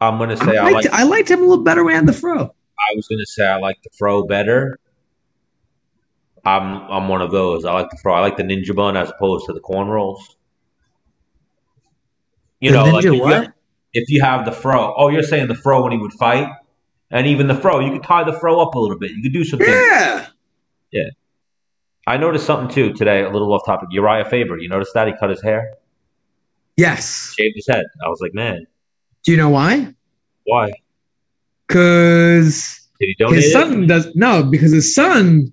I'm 0.00 0.18
gonna 0.18 0.36
say 0.36 0.56
I 0.56 0.68
I 0.68 0.70
liked, 0.70 0.90
like. 0.90 1.00
I 1.00 1.02
liked 1.04 1.30
him 1.30 1.40
a 1.40 1.46
little 1.46 1.64
better 1.64 1.84
when 1.84 1.92
he 1.92 1.96
had 1.96 2.06
the 2.06 2.12
fro. 2.12 2.42
I 2.42 2.96
was 2.96 3.08
gonna 3.08 3.26
say 3.26 3.46
I 3.46 3.56
like 3.56 3.82
the 3.82 3.90
fro 3.96 4.24
better. 4.26 4.78
I'm 6.44 6.82
I'm 6.90 7.08
one 7.08 7.22
of 7.22 7.30
those. 7.30 7.64
I 7.64 7.72
like 7.72 7.90
the 7.90 7.96
fro. 7.96 8.14
I 8.14 8.20
like 8.20 8.36
the 8.36 8.42
ninja 8.42 8.74
bun 8.74 8.96
as 8.96 9.10
opposed 9.10 9.46
to 9.46 9.52
the 9.52 9.60
corn 9.60 9.88
rolls. 9.88 10.36
You 12.60 12.70
The 12.72 12.76
know, 12.76 12.84
like 12.84 13.04
ninja 13.04 13.08
if 13.08 13.14
you, 13.14 13.20
what? 13.20 13.52
if 13.94 14.10
you 14.10 14.22
have 14.22 14.44
the 14.44 14.52
fro. 14.52 14.94
Oh, 14.96 15.08
you're 15.08 15.22
saying 15.22 15.48
the 15.48 15.54
fro 15.54 15.82
when 15.82 15.92
he 15.92 15.98
would 15.98 16.12
fight, 16.12 16.48
and 17.10 17.26
even 17.26 17.46
the 17.46 17.54
fro. 17.54 17.80
You 17.80 17.92
could 17.92 18.02
tie 18.02 18.24
the 18.24 18.38
fro 18.38 18.60
up 18.60 18.74
a 18.74 18.78
little 18.78 18.98
bit. 18.98 19.12
You 19.12 19.22
could 19.22 19.32
do 19.32 19.44
something. 19.44 19.66
Yeah. 19.66 20.26
Yeah. 20.90 21.08
I 22.06 22.16
noticed 22.16 22.46
something 22.46 22.74
too 22.74 22.92
today. 22.92 23.22
A 23.22 23.30
little 23.30 23.52
off 23.52 23.64
topic. 23.64 23.88
Urijah 23.90 24.28
Faber. 24.28 24.58
You 24.58 24.68
noticed 24.68 24.92
that 24.94 25.06
he 25.06 25.14
cut 25.18 25.30
his 25.30 25.42
hair, 25.42 25.74
Yes. 26.76 27.34
shaved 27.38 27.56
his 27.56 27.66
head. 27.68 27.84
I 28.04 28.08
was 28.08 28.20
like, 28.20 28.34
man, 28.34 28.66
Do 29.24 29.30
you 29.32 29.36
know 29.38 29.48
why? 29.50 29.94
why 30.44 30.70
Because 31.66 32.88
did 33.00 33.06
he 33.06 33.14
donate 33.18 33.36
his 33.36 33.46
it? 33.46 33.52
son 33.52 33.86
does 33.86 34.14
no, 34.14 34.42
because 34.42 34.72
his 34.72 34.94
son 34.94 35.52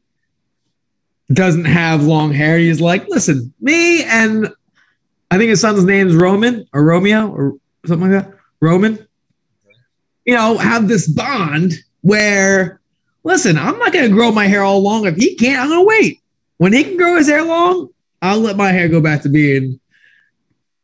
doesn't 1.31 1.65
have 1.65 2.03
long 2.03 2.33
hair. 2.33 2.57
He's 2.57 2.81
like, 2.81 3.07
listen, 3.07 3.53
me 3.61 4.03
and 4.03 4.49
I 5.29 5.37
think 5.37 5.49
his 5.49 5.61
son's 5.61 5.85
name's 5.85 6.15
Roman 6.15 6.65
or 6.73 6.83
Romeo 6.83 7.29
or 7.29 7.53
something 7.85 8.11
like 8.11 8.23
that. 8.25 8.33
Roman. 8.59 9.07
You 10.25 10.35
know, 10.35 10.57
have 10.57 10.87
this 10.87 11.07
bond 11.07 11.73
where, 12.01 12.79
listen, 13.23 13.57
I'm 13.57 13.79
not 13.79 13.91
going 13.93 14.07
to 14.09 14.13
grow 14.15 14.31
my 14.31 14.45
hair 14.45 14.61
all 14.63 14.81
long. 14.83 15.05
If 15.05 15.15
he 15.15 15.35
can't, 15.35 15.59
I'm 15.61 15.69
going 15.69 15.79
to 15.81 15.87
wait. 15.87 16.20
When 16.61 16.73
he 16.73 16.83
can 16.83 16.95
grow 16.95 17.17
his 17.17 17.27
hair 17.27 17.43
long, 17.43 17.89
I'll 18.21 18.39
let 18.39 18.55
my 18.55 18.71
hair 18.71 18.87
go 18.87 19.01
back 19.01 19.23
to 19.23 19.29
being. 19.29 19.79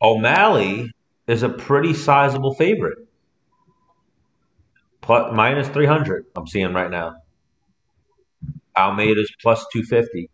O'Malley 0.02 0.92
is 1.28 1.44
a 1.44 1.50
pretty 1.50 1.94
sizable 1.94 2.56
favorite. 2.56 2.98
Plus, 5.02 5.32
minus 5.36 5.68
300, 5.68 6.26
I'm 6.36 6.48
seeing 6.48 6.74
right 6.74 6.90
now. 6.90 7.18
Almeida's 8.76 9.32
plus 9.40 9.68
250. 9.72 10.32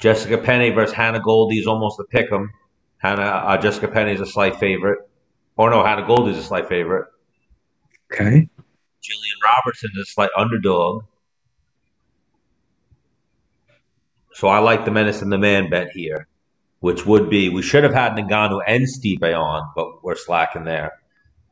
Jessica 0.00 0.38
Penne 0.38 0.72
versus 0.72 0.94
Hannah 0.94 1.18
Goldy 1.20 1.58
is 1.58 1.66
almost 1.66 1.98
a 1.98 2.04
pick 2.04 2.30
'em. 2.30 2.52
Hannah, 2.98 3.22
uh, 3.22 3.58
Jessica 3.58 3.88
Penne 3.88 4.10
is 4.10 4.20
a 4.20 4.26
slight 4.26 4.54
favorite. 4.54 5.00
Or 5.56 5.68
no, 5.68 5.82
Hannah 5.82 6.06
Goldy 6.06 6.30
is 6.30 6.38
a 6.38 6.44
slight 6.44 6.68
favorite. 6.68 7.08
Okay. 8.12 8.48
Jillian 9.02 9.52
Robertson 9.52 9.90
is 9.96 10.02
a 10.02 10.12
slight 10.12 10.30
underdog. 10.36 11.02
So 14.38 14.46
I 14.46 14.60
like 14.60 14.84
the 14.84 14.92
Menace 14.92 15.20
and 15.20 15.32
the 15.32 15.36
Man 15.36 15.68
bet 15.68 15.90
here, 15.90 16.28
which 16.78 17.04
would 17.04 17.28
be 17.28 17.48
we 17.48 17.60
should 17.60 17.82
have 17.82 17.92
had 17.92 18.12
Ngannou 18.12 18.60
and 18.68 18.86
Stipe 18.86 19.36
on, 19.36 19.68
but 19.74 20.04
we're 20.04 20.14
slacking 20.14 20.62
there. 20.62 20.92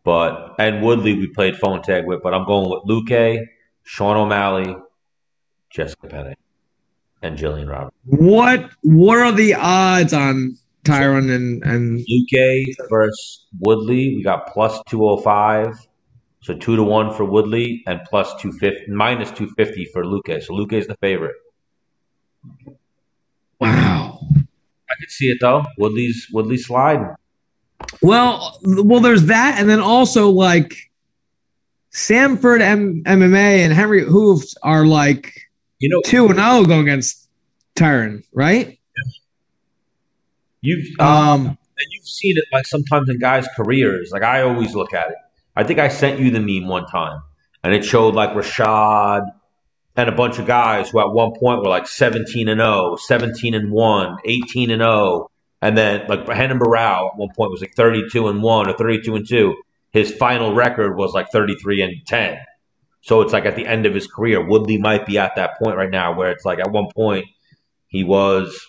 But 0.05 0.55
and 0.61 0.84
Woodley 0.84 1.14
we 1.14 1.26
played 1.26 1.57
phone 1.57 1.82
tag 1.82 2.07
with, 2.07 2.22
but 2.22 2.32
I'm 2.32 2.47
going 2.47 2.70
with 2.70 2.84
Luque, 2.84 3.45
Sean 3.82 4.16
O'Malley, 4.16 4.76
Jessica 5.68 6.07
Penne, 6.07 6.37
and 7.22 7.37
Jillian 7.37 7.68
Robertson. 7.68 7.91
What 8.05 8.70
What 8.84 9.18
are 9.18 9.32
the 9.32 9.55
odds 9.55 10.12
on 10.12 10.57
Tyron 10.84 11.34
and 11.34 11.64
and 11.64 11.99
Luque 11.99 12.66
versus 12.89 13.47
Woodley, 13.59 14.14
we 14.14 14.22
got 14.22 14.53
plus 14.53 14.80
two 14.87 15.05
oh 15.05 15.16
five. 15.16 15.74
So 16.41 16.55
two 16.55 16.76
to 16.76 16.84
one 16.84 17.12
for 17.12 17.24
Woodley 17.24 17.82
and 17.89 18.01
plus 18.09 18.32
two 18.41 18.53
fifty 18.53 18.93
minus 18.93 19.32
two 19.32 19.49
fifty 19.57 19.87
for 19.87 20.05
Luque. 20.05 20.41
So 20.41 20.55
Luque 20.55 20.74
is 20.74 20.87
the 20.87 20.95
favorite. 21.01 21.34
Wow? 23.61 24.21
I 24.91 24.95
could 25.01 25.11
see 25.11 25.27
it 25.27 25.39
though. 25.41 25.65
Woodley's 25.79 26.29
Woodley's 26.33 26.67
sliding. 26.67 27.15
Well, 28.03 28.59
well, 28.63 29.01
there's 29.01 29.27
that, 29.27 29.57
and 29.59 29.69
then 29.69 29.81
also 29.81 30.31
like 30.31 30.91
Sanford 31.91 32.63
M- 32.63 33.03
MMA 33.05 33.59
and 33.65 33.73
Henri 33.73 34.05
Hooft 34.05 34.55
are 34.63 34.87
like 34.87 35.33
You 35.79 35.89
know, 35.89 36.01
two 36.05 36.27
and 36.27 36.37
zero 36.37 36.65
going 36.65 36.83
against 36.83 37.29
Tyron, 37.77 38.23
right? 38.33 38.79
you've 40.63 40.99
Um, 40.99 41.07
um, 41.09 41.47
and 41.47 41.87
you've 41.93 42.07
seen 42.07 42.37
it 42.37 42.45
like 42.53 42.67
sometimes 42.67 43.09
in 43.09 43.19
guys' 43.19 43.47
careers. 43.57 44.11
Like 44.13 44.23
I 44.23 44.43
always 44.43 44.75
look 44.75 44.95
at 44.95 45.11
it. 45.11 45.17
I 45.55 45.65
think 45.65 45.79
I 45.79 45.89
sent 45.89 46.21
you 46.21 46.31
the 46.31 46.41
meme 46.41 46.69
one 46.69 46.87
time, 46.87 47.21
and 47.65 47.75
it 47.75 47.85
showed 47.85 48.15
like 48.15 48.31
Rashad 48.31 49.27
and 49.97 50.09
a 50.09 50.13
bunch 50.13 50.39
of 50.39 50.47
guys 50.47 50.91
who 50.91 51.01
at 51.01 51.11
one 51.11 51.33
point 51.33 51.63
were 51.63 51.71
like 51.71 51.87
17 51.87 52.49
and 52.49 52.61
0, 52.61 52.97
17 52.97 53.55
and 53.55 53.71
1, 53.71 54.17
18 54.25 54.71
and 54.71 54.81
0. 54.81 55.31
And 55.63 55.77
then 55.77 56.07
like 56.07 56.29
Renan 56.29 56.59
Barão 56.59 57.09
at 57.09 57.17
one 57.17 57.31
point 57.35 57.51
was 57.51 57.63
like 57.63 57.75
32 57.75 58.29
and 58.29 58.43
1 58.43 58.69
or 58.69 58.73
32 58.75 59.17
and 59.17 59.27
2. 59.27 59.55
His 59.93 60.13
final 60.13 60.55
record 60.55 60.97
was 60.97 61.15
like 61.15 61.31
33 61.31 61.83
and 61.83 61.95
10. 62.07 62.39
So 63.01 63.23
it's 63.23 63.33
like 63.33 63.47
at 63.47 63.57
the 63.57 63.67
end 63.67 63.87
of 63.87 63.95
his 63.95 64.07
career, 64.07 64.47
Woodley 64.47 64.77
might 64.79 65.07
be 65.07 65.17
at 65.17 65.37
that 65.37 65.59
point 65.59 65.77
right 65.77 65.91
now 65.91 66.15
where 66.15 66.31
it's 66.31 66.45
like 66.45 66.59
at 66.59 66.71
one 66.71 66.89
point 66.95 67.25
he 67.87 68.05
was 68.05 68.67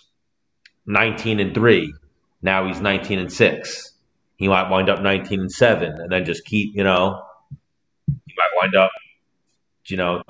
19 0.86 1.40
and 1.40 1.54
3. 1.54 1.92
Now 2.40 2.66
he's 2.66 2.80
19 2.80 3.18
and 3.18 3.32
6. 3.32 3.92
He 4.36 4.48
might 4.48 4.70
wind 4.70 4.88
up 4.88 5.02
19 5.02 5.40
and 5.40 5.52
7 5.52 5.92
and 5.92 6.10
then 6.10 6.24
just 6.24 6.44
keep, 6.46 6.74
you 6.74 6.84
know, 6.84 7.20
he 8.06 8.34
might 8.36 8.62
wind 8.62 8.76
up, 8.76 8.92
you 9.86 9.96
know, 9.96 10.22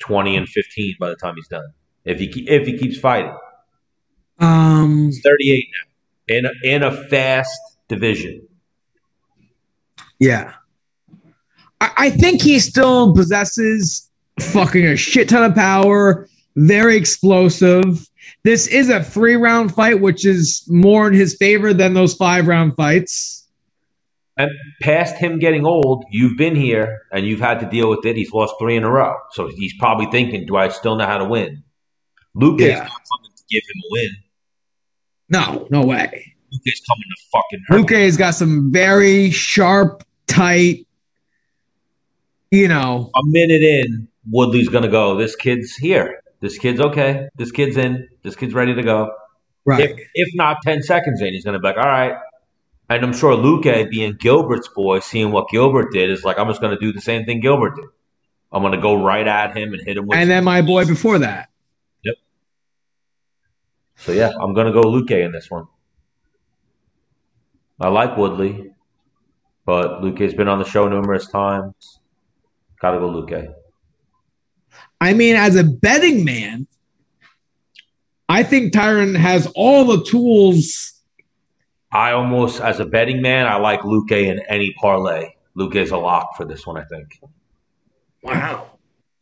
20 0.00 0.36
and 0.36 0.48
15 0.48 0.96
by 1.00 1.08
the 1.10 1.16
time 1.16 1.34
he's 1.36 1.48
done. 1.48 1.66
If 2.04 2.18
he 2.20 2.26
if 2.48 2.66
he 2.66 2.78
keeps 2.78 2.98
fighting. 2.98 3.34
Um, 4.38 5.06
He's 5.06 5.20
38 5.24 5.68
now 6.28 6.36
in 6.36 6.46
a, 6.46 6.50
in 6.64 6.82
a 6.82 7.08
fast 7.08 7.58
division. 7.88 8.48
yeah. 10.20 10.54
I, 11.80 11.92
I 11.96 12.10
think 12.10 12.42
he 12.42 12.60
still 12.60 13.14
possesses 13.14 14.10
fucking 14.40 14.86
a 14.86 14.96
shit 14.96 15.28
ton 15.30 15.44
of 15.44 15.54
power, 15.56 16.28
very 16.56 16.96
explosive. 16.96 18.08
This 18.44 18.68
is 18.68 18.90
a 18.90 19.02
three 19.04 19.36
round 19.36 19.74
fight, 19.74 20.00
which 20.00 20.26
is 20.26 20.64
more 20.68 21.08
in 21.08 21.14
his 21.14 21.36
favor 21.36 21.74
than 21.74 21.94
those 21.94 22.14
five 22.14 22.48
round 22.48 22.76
fights. 22.76 23.43
And 24.36 24.50
past 24.82 25.16
him 25.16 25.38
getting 25.38 25.64
old, 25.64 26.04
you've 26.10 26.36
been 26.36 26.56
here 26.56 27.02
and 27.12 27.24
you've 27.24 27.40
had 27.40 27.60
to 27.60 27.66
deal 27.66 27.88
with 27.88 28.04
it. 28.04 28.16
He's 28.16 28.32
lost 28.32 28.54
three 28.58 28.76
in 28.76 28.82
a 28.82 28.90
row. 28.90 29.14
So 29.32 29.48
he's 29.48 29.74
probably 29.78 30.06
thinking, 30.06 30.44
do 30.46 30.56
I 30.56 30.68
still 30.68 30.96
know 30.96 31.06
how 31.06 31.18
to 31.18 31.24
win? 31.24 31.62
Luque 32.36 32.60
is 32.60 32.78
not 32.78 32.88
coming 32.88 33.30
to 33.36 33.42
give 33.48 33.62
him 33.62 33.82
a 33.84 33.88
win. 33.90 34.10
No, 35.28 35.66
no 35.70 35.86
way. 35.86 36.34
Luque 36.52 36.60
is 36.64 36.82
coming 36.88 37.04
to 37.08 37.22
fucking 37.32 37.64
hurt. 37.68 37.80
Luque 37.80 38.04
has 38.04 38.16
got 38.16 38.34
some 38.34 38.72
very 38.72 39.30
sharp, 39.30 40.02
tight, 40.26 40.86
you 42.50 42.68
know, 42.68 43.10
a 43.14 43.20
minute 43.24 43.62
in, 43.62 44.08
Woodley's 44.30 44.68
going 44.68 44.84
to 44.84 44.90
go, 44.90 45.16
this 45.16 45.36
kid's 45.36 45.74
here. 45.76 46.20
This 46.40 46.58
kid's 46.58 46.80
okay. 46.80 47.28
This 47.36 47.50
kid's 47.50 47.76
in. 47.76 48.08
This 48.22 48.36
kid's 48.36 48.54
ready 48.54 48.74
to 48.74 48.82
go. 48.82 49.10
right. 49.64 49.90
If, 49.90 49.98
if 50.14 50.28
not 50.34 50.58
10 50.62 50.82
seconds 50.82 51.20
in, 51.20 51.28
he's 51.28 51.44
going 51.44 51.54
to 51.54 51.58
be 51.58 51.66
like, 51.66 51.76
all 51.76 51.84
right. 51.84 52.14
And 52.88 53.04
I'm 53.04 53.14
sure 53.14 53.34
Luque, 53.34 53.90
being 53.90 54.14
Gilbert's 54.14 54.68
boy, 54.68 55.00
seeing 55.00 55.32
what 55.32 55.48
Gilbert 55.48 55.92
did, 55.92 56.10
is 56.10 56.22
like, 56.22 56.38
I'm 56.38 56.48
just 56.48 56.60
going 56.60 56.74
to 56.74 56.80
do 56.80 56.92
the 56.92 57.00
same 57.00 57.24
thing 57.24 57.40
Gilbert 57.40 57.76
did. 57.76 57.86
I'm 58.52 58.62
going 58.62 58.74
to 58.74 58.80
go 58.80 59.02
right 59.02 59.26
at 59.26 59.56
him 59.56 59.72
and 59.72 59.82
hit 59.82 59.96
him 59.96 60.06
with. 60.06 60.18
and 60.18 60.30
then 60.30 60.44
my 60.44 60.62
boy 60.62 60.84
before 60.84 61.18
that. 61.20 61.48
Yep. 62.04 62.14
So, 63.96 64.12
yeah, 64.12 64.32
I'm 64.40 64.54
going 64.54 64.66
to 64.66 64.72
go 64.72 64.82
Luque 64.82 65.24
in 65.24 65.32
this 65.32 65.50
one. 65.50 65.66
I 67.80 67.88
like 67.88 68.16
Woodley, 68.16 68.70
but 69.64 70.02
Luque 70.02 70.20
has 70.20 70.34
been 70.34 70.46
on 70.46 70.58
the 70.58 70.64
show 70.64 70.88
numerous 70.88 71.26
times. 71.26 71.98
Got 72.80 72.92
to 72.92 72.98
go 72.98 73.08
Luque. 73.08 73.52
I 75.00 75.14
mean, 75.14 75.36
as 75.36 75.56
a 75.56 75.64
betting 75.64 76.24
man, 76.24 76.66
I 78.28 78.42
think 78.42 78.72
Tyron 78.72 79.16
has 79.16 79.46
all 79.54 79.84
the 79.84 80.04
tools. 80.04 80.93
I 81.94 82.10
almost, 82.10 82.60
as 82.60 82.80
a 82.80 82.84
betting 82.84 83.22
man, 83.22 83.46
I 83.46 83.56
like 83.56 83.80
Luque 83.82 84.10
in 84.10 84.40
any 84.48 84.74
parlay. 84.74 85.30
Luque 85.56 85.76
is 85.76 85.92
a 85.92 85.96
lock 85.96 86.36
for 86.36 86.44
this 86.44 86.66
one, 86.66 86.76
I 86.76 86.84
think. 86.84 87.20
Wow. 88.22 88.72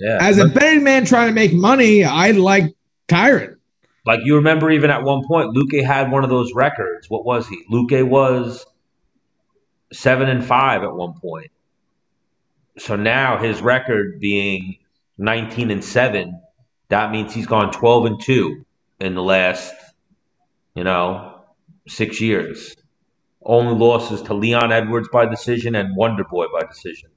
Yeah. 0.01 0.19
As 0.21 0.39
a 0.39 0.49
betting 0.49 0.83
man 0.83 1.05
trying 1.05 1.29
to 1.29 1.35
make 1.35 1.53
money, 1.53 2.03
I 2.03 2.31
like 2.31 2.75
Tyron. 3.09 3.57
Like 4.07 4.21
you 4.25 4.37
remember, 4.37 4.71
even 4.71 4.91
at 4.91 5.03
one 5.03 5.23
point, 5.27 5.55
Luque 5.55 5.85
had 5.85 6.11
one 6.11 6.25
of 6.25 6.31
those 6.31 6.55
records. 6.55 7.11
What 7.11 7.25
was 7.27 7.47
he? 7.47 7.63
Luque 7.71 8.09
was 8.09 8.65
seven 9.93 10.29
and 10.29 10.45
five 10.45 10.83
at 10.83 10.95
one 10.95 11.13
point. 11.21 11.51
So 12.79 12.97
now 12.97 13.37
his 13.37 13.61
record 13.61 14.19
being 14.19 14.79
nineteen 15.19 15.71
and 15.71 15.85
seven, 15.85 16.41
that 16.89 17.13
means 17.13 17.35
he's 17.35 17.47
gone 17.47 17.71
twelve 17.71 18.07
and 18.07 18.21
two 18.21 18.65
in 18.99 19.15
the 19.15 19.23
last, 19.23 19.75
you 20.75 20.83
know, 20.83 21.32
six 21.89 22.21
years. 22.21 22.77
Only 23.45 23.75
losses 23.75 24.23
to 24.23 24.35
Leon 24.35 24.71
Edwards 24.73 25.09
by 25.13 25.27
decision 25.27 25.75
and 25.75 25.97
Wonder 25.97 26.25
Boy 26.25 26.47
by 26.53 26.67
decision. 26.67 27.11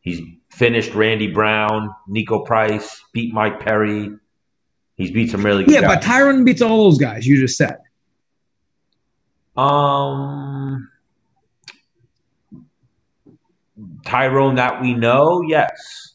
He's 0.00 0.20
finished 0.48 0.94
Randy 0.94 1.26
Brown, 1.32 1.90
Niko 2.08 2.46
Price, 2.46 3.02
beat 3.12 3.34
Mike 3.34 3.60
Perry. 3.60 4.10
He's 4.94 5.10
beat 5.10 5.30
some 5.30 5.44
really 5.44 5.64
good 5.64 5.74
Yeah, 5.74 5.80
guys. 5.82 5.96
but 5.96 6.04
Tyron 6.04 6.44
beats 6.44 6.62
all 6.62 6.84
those 6.84 6.98
guys 6.98 7.26
you 7.26 7.36
just 7.40 7.56
said. 7.56 7.78
Um, 9.56 10.88
Tyron 14.06 14.56
that 14.56 14.80
we 14.80 14.94
know, 14.94 15.42
yes. 15.46 16.14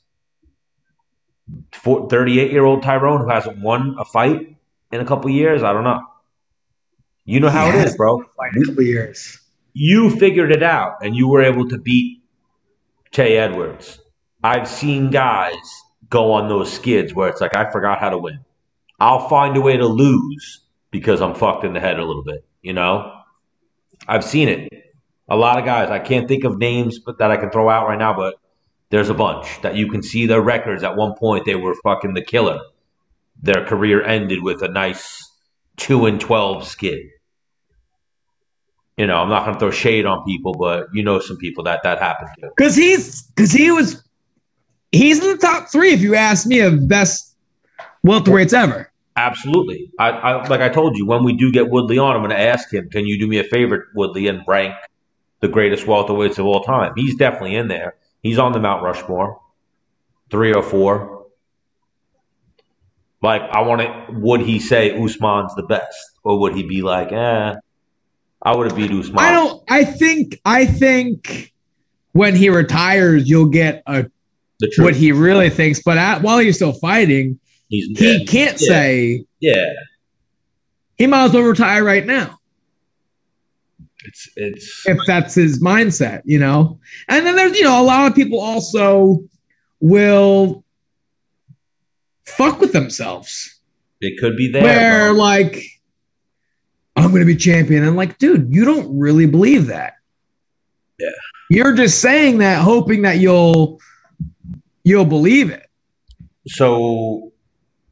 38 1.83 2.51
year 2.51 2.63
old 2.63 2.83
Tyron 2.83 3.21
who 3.21 3.29
hasn't 3.29 3.59
won 3.61 3.95
a 3.99 4.05
fight 4.05 4.55
in 4.91 5.01
a 5.01 5.05
couple 5.05 5.29
years. 5.29 5.61
I 5.61 5.73
don't 5.73 5.83
know. 5.83 6.01
You 7.25 7.39
know 7.39 7.49
how 7.49 7.67
it 7.69 7.75
is, 7.75 7.97
bro. 7.97 8.23
Like 8.37 8.51
couple 8.67 8.83
years. 8.83 9.39
You 9.73 10.11
figured 10.11 10.51
it 10.51 10.63
out 10.63 10.97
and 11.01 11.15
you 11.15 11.27
were 11.27 11.41
able 11.41 11.67
to 11.69 11.77
beat 11.77 12.21
Tay 13.11 13.37
Edwards. 13.37 13.99
I've 14.43 14.67
seen 14.67 15.09
guys 15.09 15.55
go 16.09 16.33
on 16.33 16.47
those 16.47 16.71
skids 16.71 17.13
where 17.13 17.27
it's 17.29 17.41
like, 17.41 17.55
I 17.55 17.71
forgot 17.71 17.99
how 17.99 18.11
to 18.11 18.17
win. 18.17 18.39
I'll 18.99 19.27
find 19.27 19.57
a 19.57 19.61
way 19.61 19.75
to 19.75 19.87
lose 19.87 20.61
because 20.91 21.19
I'm 21.19 21.33
fucked 21.33 21.65
in 21.65 21.73
the 21.73 21.79
head 21.79 21.99
a 21.99 22.05
little 22.05 22.23
bit, 22.23 22.45
you 22.61 22.73
know? 22.73 23.11
I've 24.07 24.23
seen 24.23 24.47
it. 24.47 24.69
A 25.27 25.35
lot 25.35 25.57
of 25.57 25.65
guys, 25.65 25.89
I 25.89 25.99
can't 25.99 26.27
think 26.27 26.43
of 26.43 26.59
names 26.59 26.99
but 26.99 27.17
that 27.17 27.31
I 27.31 27.37
can 27.37 27.49
throw 27.49 27.69
out 27.69 27.87
right 27.87 27.97
now, 27.97 28.15
but 28.15 28.35
there's 28.91 29.09
a 29.09 29.15
bunch 29.15 29.61
that 29.63 29.75
you 29.75 29.89
can 29.89 30.03
see 30.03 30.27
their 30.27 30.41
records. 30.41 30.83
At 30.83 30.95
one 30.95 31.15
point, 31.15 31.45
they 31.45 31.55
were 31.55 31.73
fucking 31.83 32.13
the 32.13 32.23
killer. 32.23 32.59
Their 33.41 33.65
career 33.65 34.03
ended 34.03 34.43
with 34.43 34.61
a 34.61 34.67
nice 34.67 35.31
two 35.75 36.05
and 36.05 36.21
twelve 36.21 36.67
skid. 36.67 37.07
You 38.97 39.07
know, 39.07 39.17
I'm 39.17 39.29
not 39.29 39.43
going 39.43 39.55
to 39.55 39.59
throw 39.59 39.71
shade 39.71 40.05
on 40.05 40.23
people, 40.25 40.53
but 40.53 40.87
you 40.93 41.03
know 41.03 41.19
some 41.19 41.37
people 41.37 41.65
that 41.65 41.83
that 41.83 41.99
happened 41.99 42.29
to. 42.39 42.49
Because 42.55 42.75
he's 42.75 43.23
because 43.23 43.51
he 43.51 43.71
was 43.71 44.01
he's 44.91 45.21
in 45.21 45.31
the 45.31 45.37
top 45.37 45.69
three, 45.69 45.91
if 45.91 46.01
you 46.01 46.15
ask 46.15 46.47
me, 46.47 46.61
of 46.61 46.87
best 46.87 47.35
welterweights 48.05 48.53
ever. 48.53 48.91
Absolutely. 49.17 49.91
I, 49.99 50.09
I 50.09 50.47
like 50.47 50.61
I 50.61 50.69
told 50.69 50.97
you 50.97 51.05
when 51.05 51.23
we 51.23 51.33
do 51.33 51.51
get 51.51 51.69
Woodley 51.69 51.97
on, 51.97 52.15
I'm 52.15 52.21
going 52.21 52.31
to 52.31 52.39
ask 52.39 52.73
him, 52.73 52.89
"Can 52.89 53.05
you 53.05 53.19
do 53.19 53.27
me 53.27 53.39
a 53.39 53.43
favor, 53.43 53.87
Woodley, 53.95 54.27
and 54.27 54.41
rank 54.47 54.75
the 55.39 55.47
greatest 55.47 55.85
welterweights 55.85 56.37
of 56.37 56.45
all 56.45 56.63
time?" 56.63 56.93
He's 56.95 57.15
definitely 57.15 57.55
in 57.55 57.67
there. 57.67 57.95
He's 58.21 58.39
on 58.39 58.51
the 58.51 58.59
Mount 58.59 58.83
Rushmore, 58.83 59.39
three 60.29 60.53
or 60.53 60.63
four. 60.63 61.27
Like 63.21 63.41
I 63.41 63.61
want 63.61 63.81
to. 63.81 64.19
Would 64.19 64.41
he 64.41 64.59
say 64.59 64.91
Usman's 64.97 65.55
the 65.55 65.63
best, 65.63 66.11
or 66.23 66.39
would 66.41 66.53
he 66.53 66.63
be 66.63 66.81
like, 66.81 67.11
"Eh, 67.13 67.55
I 68.45 68.55
would 68.55 68.67
have 68.67 68.75
beat 68.77 68.91
Usman"? 68.91 69.17
I 69.19 69.31
don't 69.31 69.61
I 69.67 69.83
think 69.83 70.39
I 70.45 70.65
think 70.65 71.51
when 72.13 72.35
he 72.35 72.49
retires, 72.49 73.27
you'll 73.27 73.47
get 73.49 73.81
a 73.87 74.05
The 74.59 74.71
truth. 74.73 74.85
what 74.85 74.95
he 74.95 75.11
really 75.11 75.49
thinks. 75.49 75.81
But 75.83 75.97
at, 75.97 76.21
while 76.21 76.37
he's 76.39 76.55
still 76.55 76.71
fighting, 76.73 77.39
He's 77.67 77.97
he 77.99 78.25
can't 78.25 78.61
Yeah. 78.61 78.67
say 78.67 79.25
Yeah, 79.39 79.65
he 80.97 81.07
might 81.07 81.25
as 81.25 81.33
well 81.33 81.43
retire 81.43 81.83
right 81.83 82.05
now. 82.05 82.37
it's 84.05 84.29
it's 84.35 84.83
if 84.85 84.99
that's 85.07 85.33
his 85.33 85.61
mindset, 85.61 86.21
you 86.25 86.37
know. 86.39 86.79
And 87.09 87.25
then 87.25 87.35
there's, 87.35 87.57
you 87.57 87.63
know, 87.63 87.81
a 87.81 87.83
lot 87.83 88.07
of 88.09 88.15
people 88.15 88.39
also 88.39 89.21
will 89.81 90.63
fuck 92.25 92.59
with 92.59 92.71
themselves. 92.71 93.59
it 94.01 94.19
could 94.19 94.37
be 94.37 94.51
there. 94.51 94.63
where 94.63 95.13
bro. 95.13 95.17
like 95.19 95.63
I'm 97.05 97.11
gonna 97.11 97.25
be 97.25 97.35
champion. 97.35 97.87
I'm 97.87 97.95
like, 97.95 98.17
dude, 98.17 98.53
you 98.53 98.65
don't 98.65 98.97
really 98.97 99.27
believe 99.27 99.67
that. 99.67 99.93
Yeah. 100.99 101.09
You're 101.49 101.73
just 101.73 102.01
saying 102.01 102.39
that 102.39 102.61
hoping 102.61 103.03
that 103.03 103.17
you'll 103.19 103.79
you'll 104.83 105.05
believe 105.05 105.51
it. 105.51 105.67
So 106.47 107.31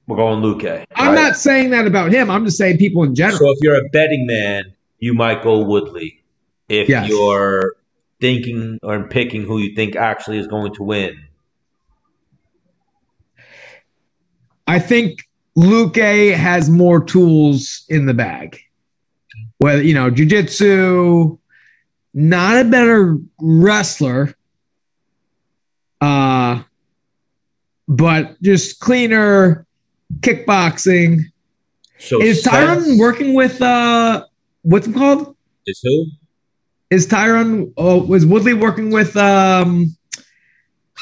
we're 0.08 0.18
going 0.18 0.42
Luque. 0.42 0.86
I'm 0.96 1.16
not 1.16 1.36
saying 1.36 1.70
that 1.72 1.86
about 1.88 2.12
him. 2.12 2.30
I'm 2.30 2.46
just 2.46 2.58
saying 2.58 2.78
people 2.78 3.04
in 3.04 3.16
general. 3.16 3.38
So 3.38 3.52
if 3.52 3.58
you're 3.62 3.78
a 3.78 3.90
betting 3.90 4.26
man, 4.26 4.74
you 5.00 5.14
might 5.14 5.44
go 5.44 5.64
Woodley. 5.64 6.24
If 6.70 6.90
Yes. 6.90 7.10
you're 7.10 7.76
thinking 8.20 8.80
or 8.82 9.08
picking 9.08 9.44
who 9.44 9.60
you 9.60 9.76
think 9.76 9.96
actually 9.96 10.40
is 10.40 10.48
going 10.48 10.74
to 10.76 10.84
win, 10.84 11.16
I 14.66 14.80
think 14.80 15.28
Luque 15.58 16.34
has 16.34 16.70
more 16.70 17.04
tools 17.04 17.86
in 17.90 18.06
the 18.06 18.14
bag. 18.14 18.60
Whether 19.64 19.82
you 19.82 19.94
know, 19.94 20.12
jujitsu, 20.12 21.40
not 22.14 22.58
a 22.58 22.66
better 22.66 23.18
wrestler. 23.40 24.36
Uh 26.02 26.64
but 27.88 28.42
just 28.42 28.82
cleaner 28.82 29.66
kickboxing. 30.20 31.32
So 31.98 32.22
Is 32.22 32.44
Tyron 32.44 33.00
working 33.00 33.36
with 33.36 33.62
uh 33.62 34.26
what's 34.64 34.86
it 34.86 34.96
called? 34.96 35.34
Is 35.66 35.80
who? 35.82 36.08
Is 36.90 37.08
Tyron 37.08 37.72
oh 37.78 38.04
was 38.04 38.26
Woodley 38.26 38.54
working 38.56 38.92
with 38.92 39.16
um 39.16 39.96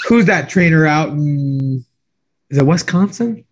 who's 0.07 0.25
that 0.25 0.49
trainer 0.49 0.85
out 0.85 1.09
in 1.09 1.83
is 2.51 2.59
it 2.59 2.65
Wisconsin? 2.67 3.43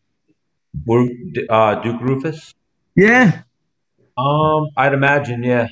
Uh, 1.49 1.81
Duke 1.81 1.99
Roufus. 1.99 2.53
Yeah. 2.95 3.41
Um, 4.19 4.69
I'd 4.75 4.93
imagine, 4.93 5.43
yeah. 5.43 5.67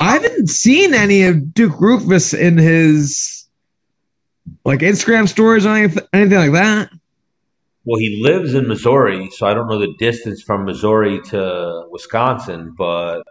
I 0.00 0.12
haven't 0.14 0.48
seen 0.48 0.94
any 0.94 1.24
of 1.24 1.54
Duke 1.54 1.78
Roufus 1.80 2.32
in 2.32 2.56
his 2.56 3.46
like 4.64 4.80
Instagram 4.80 5.28
stories 5.28 5.66
or 5.66 5.74
anything, 5.74 6.04
anything 6.12 6.38
like 6.38 6.52
that. 6.52 6.90
Well, 7.84 7.98
he 7.98 8.20
lives 8.22 8.54
in 8.54 8.68
Missouri, 8.68 9.30
so 9.30 9.46
I 9.46 9.54
don't 9.54 9.68
know 9.68 9.78
the 9.78 9.94
distance 9.98 10.42
from 10.42 10.64
Missouri 10.64 11.20
to 11.30 11.84
Wisconsin. 11.90 12.74
But 12.76 13.22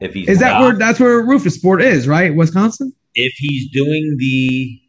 if 0.00 0.12
he's 0.14 0.28
is 0.28 0.40
that 0.40 0.54
not, 0.54 0.62
where 0.62 0.76
that's 0.76 0.98
where 0.98 1.22
Roufusport 1.24 1.82
is, 1.82 2.08
right? 2.08 2.34
Wisconsin. 2.34 2.92
If 3.14 3.32
he's 3.36 3.70
doing 3.70 4.16
the 4.18 4.80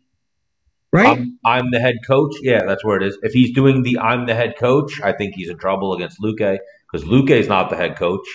right, 0.92 1.18
I'm, 1.20 1.40
I'm, 1.46 1.72
the 1.72 1.80
head 1.80 1.96
coach. 2.06 2.34
Yeah, 2.42 2.62
that's 2.66 2.84
where 2.84 2.98
it 2.98 3.04
is. 3.04 3.18
If 3.22 3.34
he's 3.34 3.54
doing 3.54 3.84
the 3.84 4.00
I'm 4.00 4.26
the 4.26 4.36
head 4.36 4.56
coach, 4.58 5.00
I 5.02 5.12
think 5.12 5.36
he's 5.36 5.50
in 5.50 5.58
trouble 5.58 5.94
against 5.94 6.20
Luque 6.20 6.58
because 6.92 7.08
Luque 7.08 7.30
is 7.30 7.48
not 7.48 7.70
the 7.70 7.76
head 7.76 7.98
coach. 7.98 8.28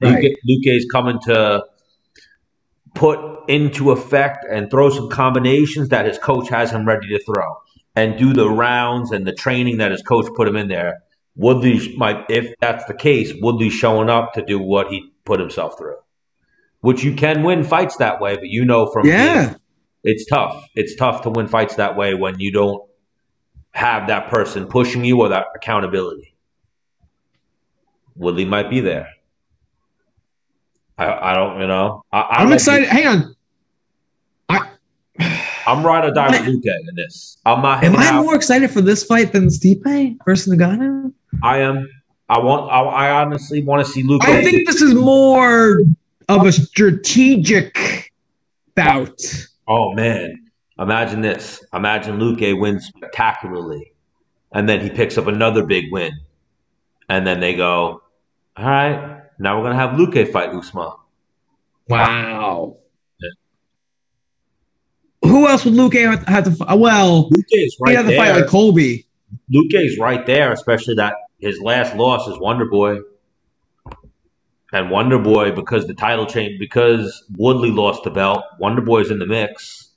Right. 0.00 0.22
Luque, 0.22 0.34
Luque 0.48 0.76
is 0.76 0.86
coming 0.90 1.18
to 1.24 1.64
put 2.94 3.48
into 3.48 3.90
effect 3.90 4.44
and 4.50 4.70
throw 4.70 4.90
some 4.90 5.08
combinations 5.10 5.90
that 5.90 6.06
his 6.06 6.18
coach 6.18 6.48
has 6.48 6.70
him 6.70 6.86
ready 6.86 7.08
to 7.08 7.22
throw 7.24 7.56
and 7.94 8.18
do 8.18 8.32
the 8.32 8.48
rounds 8.48 9.12
and 9.12 9.26
the 9.26 9.32
training 9.32 9.78
that 9.78 9.90
his 9.90 10.02
coach 10.02 10.26
put 10.34 10.48
him 10.48 10.56
in 10.56 10.68
there. 10.68 11.02
Woodley 11.34 11.94
might, 11.96 12.24
if 12.30 12.54
that's 12.60 12.84
the 12.86 12.94
case, 12.94 13.32
Woodley 13.40 13.70
showing 13.70 14.08
up 14.08 14.32
to 14.34 14.42
do 14.42 14.58
what 14.58 14.88
he 14.88 15.12
put 15.24 15.40
himself 15.40 15.76
through, 15.76 15.96
which 16.80 17.04
you 17.04 17.14
can 17.14 17.42
win 17.42 17.64
fights 17.64 17.96
that 17.96 18.20
way, 18.20 18.36
but 18.36 18.46
you 18.46 18.64
know 18.64 18.86
from 18.86 19.06
yeah, 19.06 19.54
it's 20.02 20.24
tough. 20.26 20.64
It's 20.74 20.96
tough 20.96 21.22
to 21.22 21.30
win 21.30 21.48
fights 21.48 21.76
that 21.76 21.96
way 21.96 22.14
when 22.14 22.38
you 22.38 22.52
don't 22.52 22.82
have 23.72 24.08
that 24.08 24.28
person 24.30 24.66
pushing 24.66 25.04
you 25.04 25.20
or 25.20 25.28
that 25.28 25.46
accountability. 25.54 26.34
Woodley 28.14 28.46
might 28.46 28.70
be 28.70 28.80
there. 28.80 29.08
I, 30.98 31.32
I 31.32 31.34
don't, 31.34 31.60
you 31.60 31.66
know. 31.66 32.02
I, 32.12 32.42
am 32.42 32.52
excited. 32.52 32.88
Hang 32.88 33.06
on. 33.06 33.36
I'm 35.66 35.84
ride 35.84 36.04
or 36.04 36.12
die 36.12 36.30
with 36.30 36.42
Luque 36.42 36.88
in 36.88 36.94
this. 36.94 37.38
I'm 37.44 37.62
not. 37.62 37.82
Am 37.82 37.96
I 37.96 38.08
out. 38.08 38.24
more 38.24 38.34
excited 38.34 38.70
for 38.70 38.80
this 38.80 39.02
fight 39.04 39.32
than 39.32 39.48
Stipe 39.48 40.16
versus 40.24 40.54
Ngannou? 40.54 41.12
I 41.42 41.58
am. 41.58 41.88
I 42.28 42.38
want. 42.38 42.70
I, 42.70 42.80
I 42.80 43.22
honestly 43.22 43.62
want 43.62 43.84
to 43.84 43.92
see 43.92 44.02
Luque. 44.02 44.22
I 44.22 44.42
think 44.42 44.66
this 44.66 44.80
is 44.80 44.94
more 44.94 45.80
of 46.28 46.46
a 46.46 46.52
strategic 46.52 48.12
bout. 48.74 49.20
Oh 49.66 49.92
man! 49.94 50.46
Imagine 50.78 51.20
this. 51.20 51.64
Imagine 51.72 52.18
Luque 52.18 52.58
wins 52.58 52.86
spectacularly, 52.86 53.92
and 54.52 54.68
then 54.68 54.80
he 54.80 54.90
picks 54.90 55.18
up 55.18 55.26
another 55.26 55.64
big 55.64 55.86
win, 55.90 56.12
and 57.08 57.26
then 57.26 57.40
they 57.40 57.54
go, 57.54 58.02
"All 58.56 58.64
right, 58.64 59.22
now 59.38 59.58
we're 59.58 59.64
gonna 59.64 59.76
have 59.76 59.98
Luque 59.98 60.30
fight 60.32 60.50
Usman." 60.50 60.92
Wow 61.88 62.76
who 65.26 65.46
else 65.46 65.64
would 65.64 65.74
Luque 65.74 66.24
have 66.26 66.44
to 66.44 66.50
fight? 66.50 66.78
Well, 66.78 67.30
Luque 67.30 67.44
is 67.50 67.76
right 67.80 67.90
he 67.90 67.96
had 67.96 68.06
to 68.06 68.16
fight 68.16 68.32
like 68.32 68.46
Colby. 68.48 69.06
Is 69.50 69.98
right 69.98 70.24
there, 70.26 70.52
especially 70.52 70.94
that 70.96 71.14
his 71.38 71.60
last 71.60 71.94
loss 71.96 72.26
is 72.28 72.38
Wonder 72.38 72.66
Boy. 72.66 73.00
And 74.72 74.90
Wonder 74.90 75.18
Boy, 75.18 75.52
because 75.52 75.86
the 75.86 75.94
title 75.94 76.26
change, 76.26 76.58
because 76.58 77.24
Woodley 77.36 77.70
lost 77.70 78.04
the 78.04 78.10
belt, 78.10 78.42
Wonder 78.58 78.82
Boy's 78.82 79.10
in 79.10 79.18
the 79.18 79.26
mix. 79.26 79.90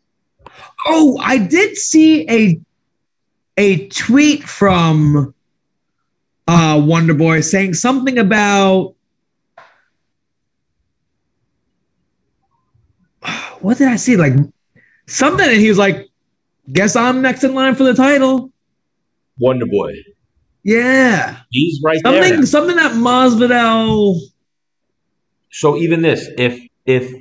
Oh, 0.86 1.18
I 1.18 1.38
did 1.38 1.76
see 1.76 2.30
a 2.30 2.62
a 3.58 3.88
tweet 3.88 4.44
from 4.44 5.34
uh, 6.48 6.82
Wonder 6.84 7.14
Boy 7.14 7.42
saying 7.42 7.74
something 7.74 8.18
about 8.18 8.96
what 13.62 13.78
did 13.78 13.88
I 13.88 13.96
see? 13.96 14.16
Like 14.18 14.34
something, 15.08 15.48
and 15.48 15.60
he 15.60 15.70
was 15.70 15.78
like, 15.78 16.10
"Guess 16.72 16.96
I'm 16.96 17.22
next 17.22 17.44
in 17.44 17.54
line 17.54 17.76
for 17.76 17.84
the 17.84 17.94
title." 17.94 18.52
Wonder 19.40 19.66
Boy. 19.66 19.94
Yeah, 20.64 21.38
he's 21.50 21.82
right 21.84 22.00
something, 22.02 22.36
there. 22.36 22.46
Something 22.46 22.76
that 22.76 22.92
Masvidal. 22.94 24.20
So 25.52 25.78
even 25.78 26.02
this, 26.02 26.28
if 26.38 26.62
if 26.86 27.14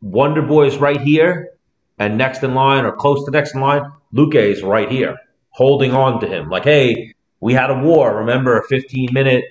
Wonder 0.00 0.42
Boy 0.42 0.66
is 0.66 0.78
right 0.78 1.00
here 1.00 1.50
and 1.98 2.18
next 2.18 2.42
in 2.42 2.54
line 2.54 2.84
or 2.84 2.92
close 2.92 3.24
to 3.24 3.30
next 3.30 3.54
in 3.54 3.60
line, 3.60 3.82
Luque 4.14 4.34
is 4.34 4.62
right 4.62 4.90
here, 4.90 5.16
holding 5.50 5.92
on 5.92 6.20
to 6.20 6.26
him. 6.26 6.48
Like, 6.48 6.64
hey, 6.64 7.14
we 7.40 7.52
had 7.52 7.70
a 7.70 7.78
war. 7.78 8.18
Remember, 8.18 8.58
a 8.58 8.64
15 8.64 9.10
minute. 9.12 9.44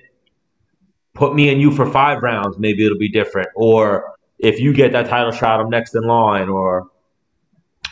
Put 1.13 1.33
me 1.33 1.49
and 1.49 1.61
you 1.61 1.71
for 1.71 1.89
five 1.89 2.21
rounds. 2.21 2.57
Maybe 2.57 2.85
it'll 2.85 2.97
be 2.97 3.09
different. 3.09 3.47
Or 3.55 4.14
if 4.45 4.59
you 4.59 4.73
get 4.73 4.91
that 4.91 5.07
title 5.07 5.31
shot, 5.31 5.59
I'm 5.59 5.69
next 5.69 5.95
in 5.95 6.03
line. 6.03 6.49
Or 6.49 6.87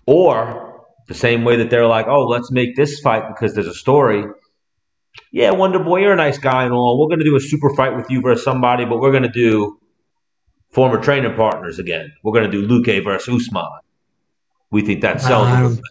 or 0.05 0.85
the 1.07 1.13
same 1.13 1.43
way 1.43 1.57
that 1.57 1.69
they're 1.69 1.87
like, 1.87 2.07
oh, 2.07 2.25
let's 2.25 2.51
make 2.51 2.75
this 2.75 2.99
fight 2.99 3.27
because 3.27 3.53
there's 3.53 3.67
a 3.67 3.73
story. 3.73 4.25
Yeah, 5.31 5.51
Wonder 5.51 5.79
Boy, 5.79 6.01
you're 6.01 6.13
a 6.13 6.17
nice 6.17 6.37
guy 6.37 6.63
and 6.63 6.73
all. 6.73 6.99
We're 6.99 7.07
going 7.07 7.19
to 7.19 7.25
do 7.25 7.35
a 7.35 7.39
super 7.39 7.73
fight 7.75 7.95
with 7.95 8.09
you 8.09 8.21
versus 8.21 8.43
somebody, 8.43 8.85
but 8.85 8.99
we're 8.99 9.11
going 9.11 9.23
to 9.23 9.29
do 9.29 9.79
former 10.71 11.01
training 11.01 11.35
partners 11.35 11.79
again. 11.79 12.13
We're 12.23 12.33
going 12.33 12.49
to 12.49 12.51
do 12.51 12.67
Luque 12.67 13.03
versus 13.03 13.47
Usman. 13.47 13.65
We 14.71 14.81
think 14.81 15.01
that 15.01 15.21
sells. 15.21 15.47
Um, 15.47 15.81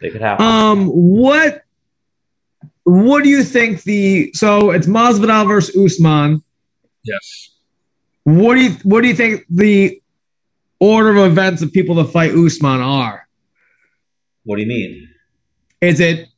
they 0.00 0.10
could 0.10 0.20
happen. 0.20 0.44
Um, 0.44 0.86
what 0.86 1.62
what 2.84 3.22
do 3.22 3.28
you 3.28 3.44
think 3.44 3.82
the 3.84 4.32
so 4.34 4.70
it's 4.70 4.86
Masvidal 4.86 5.46
versus 5.46 5.76
Usman? 5.76 6.42
Yes. 7.04 7.51
What 8.24 8.54
do 8.54 8.62
you 8.62 8.70
what 8.82 9.02
do 9.02 9.08
you 9.08 9.14
think 9.14 9.44
the 9.50 10.00
order 10.78 11.16
of 11.16 11.32
events 11.32 11.62
of 11.62 11.72
people 11.72 11.96
to 11.96 12.04
fight 12.04 12.32
Usman 12.32 12.80
are? 12.80 13.26
What 14.44 14.56
do 14.56 14.62
you 14.62 14.68
mean? 14.68 15.08
Is 15.80 16.00
it 16.00 16.28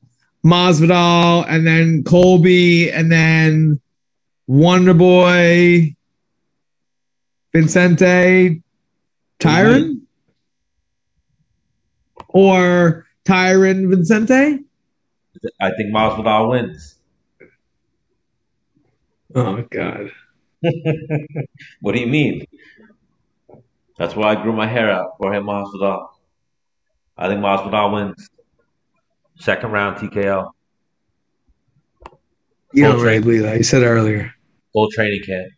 Masvidal 0.45 1.47
and 1.49 1.67
then 1.67 2.05
Colby 2.05 2.91
and 2.91 3.11
then 3.11 3.81
Wonder 4.47 4.95
Boy, 4.95 5.95
Vicente, 7.53 8.63
Tyron? 9.41 9.83
Mm-hmm. 9.83 9.95
Or 12.29 13.07
Tyron 13.25 13.89
Vincente? 13.89 14.61
I 15.61 15.71
think 15.71 15.95
Masvidal 15.95 16.51
wins. 16.51 16.97
Oh 19.35 19.63
God. 19.71 20.11
what 21.81 21.95
do 21.95 22.01
you 22.01 22.07
mean? 22.07 22.45
That's 23.97 24.17
why 24.17 24.33
I 24.33 24.43
grew 24.43 24.53
my 24.53 24.67
hair 24.67 24.91
out 24.91 25.19
for 25.19 25.33
him, 25.33 25.45
Masvidal. 25.45 26.09
I 27.17 27.29
think 27.29 27.41
Masvidal 27.41 27.93
wins. 27.93 28.29
Second 29.39 29.73
round 29.73 29.97
TKO. 29.99 30.51
You 32.73 32.85
don't 32.85 33.01
really 33.01 33.21
believe 33.21 33.43
that. 33.43 33.57
You 33.57 33.63
said 33.63 33.83
earlier. 33.83 34.33
Full 34.73 34.91
training 34.91 35.23
camp. 35.25 35.53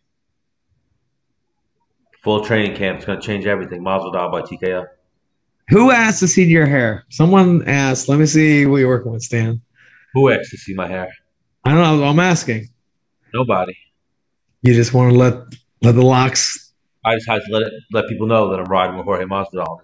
Full 2.23 2.45
training 2.45 2.75
camp. 2.75 2.97
It's 2.97 3.05
going 3.05 3.19
to 3.19 3.25
change 3.25 3.47
everything. 3.47 3.81
Masvidal 3.81 4.31
by 4.31 4.41
TKO. 4.41 4.85
Who 5.69 5.91
asked 5.91 6.19
to 6.19 6.27
see 6.27 6.45
your 6.45 6.65
hair? 6.65 7.05
Someone 7.09 7.67
asked. 7.67 8.07
Let 8.07 8.19
me 8.19 8.25
see 8.25 8.65
what 8.65 8.77
you're 8.77 8.87
working 8.87 9.11
with, 9.11 9.23
Stan. 9.23 9.61
Who 10.13 10.29
asked 10.29 10.51
to 10.51 10.57
see 10.57 10.73
my 10.73 10.87
hair? 10.87 11.09
I 11.65 11.73
don't 11.73 11.99
know. 11.99 12.05
I'm 12.05 12.19
asking. 12.19 12.69
Nobody. 13.33 13.75
You 14.67 14.73
just 14.73 14.93
want 14.93 15.13
to 15.13 15.17
let 15.17 15.33
let 15.81 15.95
the 15.95 16.01
locks 16.01 16.73
I 17.05 17.15
just 17.15 17.29
had 17.29 17.39
to 17.39 17.53
let 17.53 17.61
it, 17.61 17.73
let 17.93 18.05
people 18.09 18.27
know 18.27 18.49
that 18.51 18.59
I'm 18.59 18.65
riding 18.65 18.97
with 18.97 19.05
Jorge 19.05 19.23
Masvidal. 19.23 19.79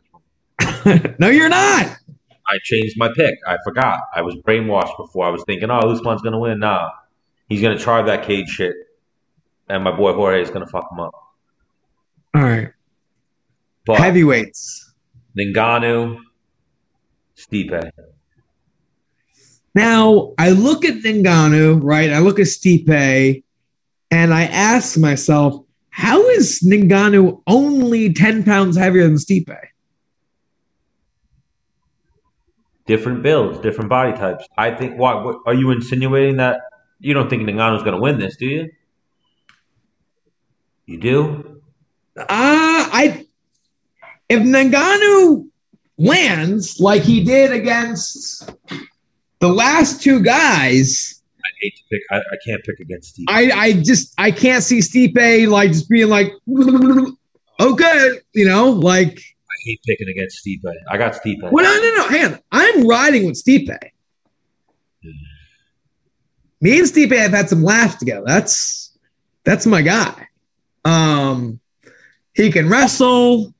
no, 1.19 1.29
you're 1.29 1.47
not. 1.47 1.97
I 2.49 2.59
changed 2.61 2.95
my 2.97 3.09
pick. 3.15 3.35
I 3.47 3.55
forgot. 3.63 4.01
I 4.13 4.21
was 4.21 4.35
brainwashed 4.45 4.97
before. 4.97 5.25
I 5.25 5.29
was 5.29 5.41
thinking, 5.45 5.71
oh, 5.71 5.79
Usman's 5.79 6.21
gonna 6.21 6.37
win. 6.37 6.59
Nah, 6.59 6.91
he's 7.47 7.61
gonna 7.61 7.79
try 7.79 8.01
that 8.01 8.23
cage 8.25 8.49
shit, 8.49 8.75
and 9.69 9.85
my 9.85 9.95
boy 9.95 10.11
Jorge 10.11 10.41
is 10.41 10.49
gonna 10.49 10.67
fuck 10.67 10.91
him 10.91 10.99
up. 10.99 11.13
All 12.35 12.41
right. 12.41 12.73
But 13.85 13.99
Heavyweights. 13.99 14.91
Ngannou, 15.39 16.19
Stipe. 17.37 17.89
Now 19.73 20.33
I 20.37 20.49
look 20.49 20.83
at 20.83 20.95
Ngannou, 20.95 21.79
right? 21.81 22.11
I 22.11 22.19
look 22.19 22.37
at 22.39 22.47
Stipe, 22.47 23.43
and 24.13 24.33
I 24.33 24.43
ask 24.43 24.97
myself, 24.97 25.65
how 25.89 26.27
is 26.29 26.61
Ngannou 26.65 27.41
only 27.47 28.13
10 28.13 28.43
pounds 28.43 28.77
heavier 28.77 29.03
than 29.03 29.15
Stipe? 29.15 29.57
different 32.85 33.23
builds, 33.23 33.59
different 33.59 33.89
body 33.89 34.13
types. 34.13 34.45
I 34.57 34.71
think. 34.71 34.97
What, 34.97 35.23
what 35.23 35.37
are 35.45 35.53
you 35.53 35.71
insinuating 35.71 36.37
that 36.37 36.61
you 36.99 37.13
don't 37.13 37.29
think 37.29 37.43
Ngannou's 37.43 37.83
going 37.83 37.95
to 37.95 38.01
win 38.01 38.19
this? 38.19 38.35
Do 38.37 38.45
you? 38.45 38.71
You 40.85 40.99
do? 40.99 41.61
Uh, 42.17 42.25
I 42.29 43.25
if 44.29 44.41
Ngannou 44.41 45.47
lands 45.97 46.79
like 46.79 47.03
he 47.03 47.23
did 47.23 47.51
against 47.51 48.49
the 49.39 49.49
last 49.49 50.01
two 50.01 50.21
guys, 50.21 51.21
I 51.45 51.49
hate 51.61 51.75
to 51.75 51.83
pick. 51.91 52.01
I, 52.09 52.17
I 52.17 52.37
can't 52.45 52.63
pick 52.63 52.79
against 52.79 53.17
Stipe. 53.17 53.25
I 53.27 53.51
I 53.51 53.73
just 53.73 54.13
I 54.17 54.31
can't 54.31 54.63
see 54.63 54.79
Stipe 54.79 55.47
like 55.47 55.71
just 55.71 55.89
being 55.89 56.09
like 56.09 56.31
okay, 57.59 58.09
you 58.33 58.45
know, 58.45 58.71
like 58.71 59.17
I 59.17 59.55
hate 59.65 59.81
picking 59.85 60.07
against 60.09 60.45
Stipe. 60.45 60.71
I 60.89 60.97
got 60.97 61.13
Stipe. 61.13 61.41
well, 61.41 61.63
no, 61.63 61.81
no, 61.81 61.95
no, 61.97 62.07
hang 62.07 62.33
on. 62.33 62.39
I'm 62.51 62.87
riding 62.87 63.25
with 63.25 63.35
Stipe. 63.35 63.77
Me 66.61 66.79
and 66.79 66.87
Stipe 66.87 67.17
have 67.17 67.31
had 67.31 67.49
some 67.49 67.61
laughs 67.61 67.95
together. 67.95 68.23
That's 68.25 68.97
that's 69.43 69.65
my 69.65 69.81
guy. 69.81 70.27
Um, 70.85 71.59
he 72.33 72.51
can 72.51 72.69
wrestle, 72.69 73.53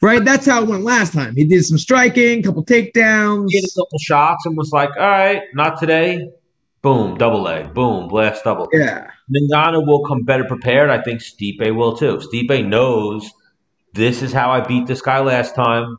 right? 0.00 0.24
That's 0.24 0.46
how 0.46 0.62
it 0.62 0.68
went 0.68 0.84
last 0.84 1.12
time. 1.12 1.34
He 1.34 1.44
did 1.44 1.64
some 1.64 1.78
striking, 1.78 2.42
couple 2.42 2.64
takedowns. 2.64 3.48
He 3.50 3.58
a 3.58 3.62
couple 3.62 3.98
shots 3.98 4.46
and 4.46 4.56
was 4.56 4.70
like, 4.72 4.90
"All 4.96 5.08
right, 5.08 5.42
not 5.54 5.80
today." 5.80 6.30
Boom, 6.86 7.18
double 7.18 7.42
leg. 7.42 7.74
Boom, 7.74 8.06
blast 8.06 8.44
double. 8.44 8.68
Yeah, 8.72 9.10
Ngannou 9.28 9.84
will 9.88 10.04
come 10.04 10.22
better 10.22 10.44
prepared. 10.44 10.88
I 10.88 11.02
think 11.02 11.20
Stipe 11.20 11.74
will 11.74 11.96
too. 11.96 12.18
Stipe 12.18 12.64
knows 12.64 13.28
this 13.92 14.22
is 14.22 14.32
how 14.32 14.52
I 14.52 14.60
beat 14.60 14.86
this 14.86 15.02
guy 15.02 15.18
last 15.18 15.56
time. 15.56 15.96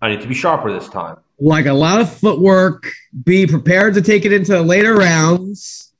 I 0.00 0.10
need 0.10 0.20
to 0.22 0.26
be 0.26 0.34
sharper 0.34 0.72
this 0.72 0.88
time. 0.88 1.18
like 1.38 1.66
a 1.66 1.72
lot 1.72 2.00
of 2.00 2.12
footwork. 2.12 2.90
Be 3.22 3.46
prepared 3.46 3.94
to 3.94 4.02
take 4.02 4.24
it 4.24 4.32
into 4.32 4.60
later 4.60 4.92
rounds. 4.92 5.92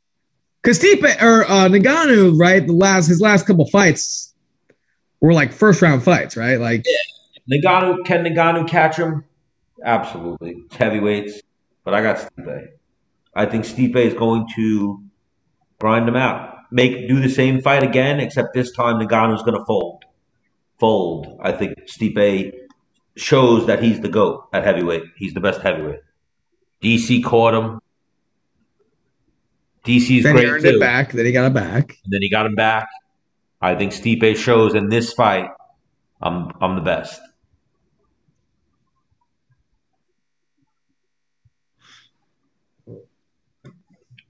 Because 0.61 0.81
Stipe 0.81 1.23
or 1.23 1.45
uh, 1.45 1.69
Ngannou, 1.69 2.37
right? 2.37 2.67
The 2.67 2.73
last 2.73 3.07
his 3.07 3.21
last 3.21 3.47
couple 3.47 3.69
fights 3.69 4.35
were 5.21 5.33
like 5.33 5.53
first 5.53 5.81
round 5.81 6.03
fights, 6.03 6.37
right? 6.37 6.59
Like 6.59 6.85
Ngannou 7.49 8.05
can 8.05 8.25
Ngannou 8.25 8.69
catch 8.69 8.97
him? 8.97 9.23
Absolutely. 9.85 10.65
Heavyweights, 10.73 11.41
but 11.85 11.95
I 11.95 12.03
got 12.03 12.17
Stipe. 12.17 12.71
I 13.35 13.47
think 13.47 13.65
Stipe 13.65 13.97
is 13.97 14.15
going 14.15 14.47
to 14.57 15.03
grind 15.81 16.09
him 16.09 16.17
out. 16.17 16.57
Make 16.71 17.09
do 17.09 17.21
the 17.21 17.29
same 17.29 17.61
fight 17.61 17.83
again, 17.83 18.21
except 18.21 18.55
this 18.55 18.73
time 18.73 19.01
Ngannou's 19.01 19.43
going 19.43 19.59
to 19.59 19.65
fold. 19.65 20.05
Fold. 20.79 21.39
I 21.43 21.53
think 21.53 21.75
Stipe 21.87 22.53
shows 23.17 23.67
that 23.67 23.83
he's 23.83 24.01
the 24.01 24.09
goat 24.09 24.49
at 24.53 24.65
heavyweight. 24.65 25.03
He's 25.17 25.35
the 25.35 25.41
best 25.41 25.61
heavyweight. 25.61 26.01
DC 26.83 27.23
caught 27.23 27.55
him. 27.55 27.81
DC's 29.85 30.23
then 30.23 30.37
he 30.37 30.47
earned 30.47 30.63
too. 30.63 30.77
it 30.77 30.81
back. 30.81 31.13
Then 31.13 31.27
he 31.27 31.33
got 31.33 31.47
it 31.47 31.55
back. 31.55 31.99
And 32.05 32.13
then 32.13 32.23
he 32.23 32.31
got 32.31 32.47
him 32.47 32.55
back. 32.55 32.89
I 33.61 33.75
think 33.75 33.93
Stipe 33.93 34.37
shows 34.37 34.75
in 34.75 34.89
this 34.89 35.13
fight, 35.13 35.51
I'm 36.21 36.51
I'm 36.61 36.75
the 36.77 36.83
best. 36.83 37.21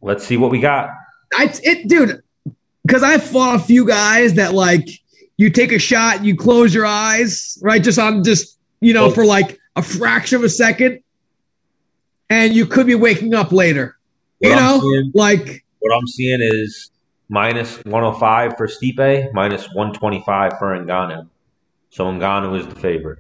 Let's 0.03 0.25
see 0.27 0.37
what 0.37 0.51
we 0.51 0.61
got. 0.61 0.91
I 1.35 1.53
it, 1.63 1.89
dude, 1.89 2.23
because 2.85 3.03
I 3.03 3.19
fought 3.19 3.57
a 3.57 3.59
few 3.59 3.87
guys 3.87 4.35
that 4.35 4.53
like 4.53 4.89
you 5.37 5.49
take 5.51 5.73
a 5.73 5.79
shot, 5.79 6.25
you 6.25 6.37
close 6.37 6.75
your 6.75 6.85
eyes, 6.87 7.59
right? 7.63 7.83
Just 7.83 7.99
on 7.99 8.25
just 8.25 8.59
you 8.81 8.93
know 8.93 9.07
Oh. 9.07 9.11
for 9.11 9.25
like 9.25 9.59
a 9.77 9.83
fraction 9.83 10.37
of 10.37 10.45
a 10.45 10.49
second, 10.49 11.01
and 12.29 12.53
you 12.55 12.67
could 12.67 12.87
be 12.87 12.95
waking 12.95 13.35
up 13.35 13.53
later. 13.53 13.97
What 14.39 14.49
you 14.49 14.55
I'm 14.55 14.61
know, 14.63 14.81
seeing- 14.81 15.13
like 15.15 15.65
What 15.79 15.97
I'm 15.97 16.07
seeing 16.07 16.39
is 16.41 16.91
minus 17.29 17.77
105 17.85 18.57
for 18.57 18.67
Stipe, 18.67 19.33
minus 19.33 19.67
125 19.73 20.59
for 20.59 20.77
Ngannou. 20.79 21.29
So 21.91 22.05
Ngannou 22.07 22.59
is 22.59 22.67
the 22.67 22.75
favorite. 22.75 23.19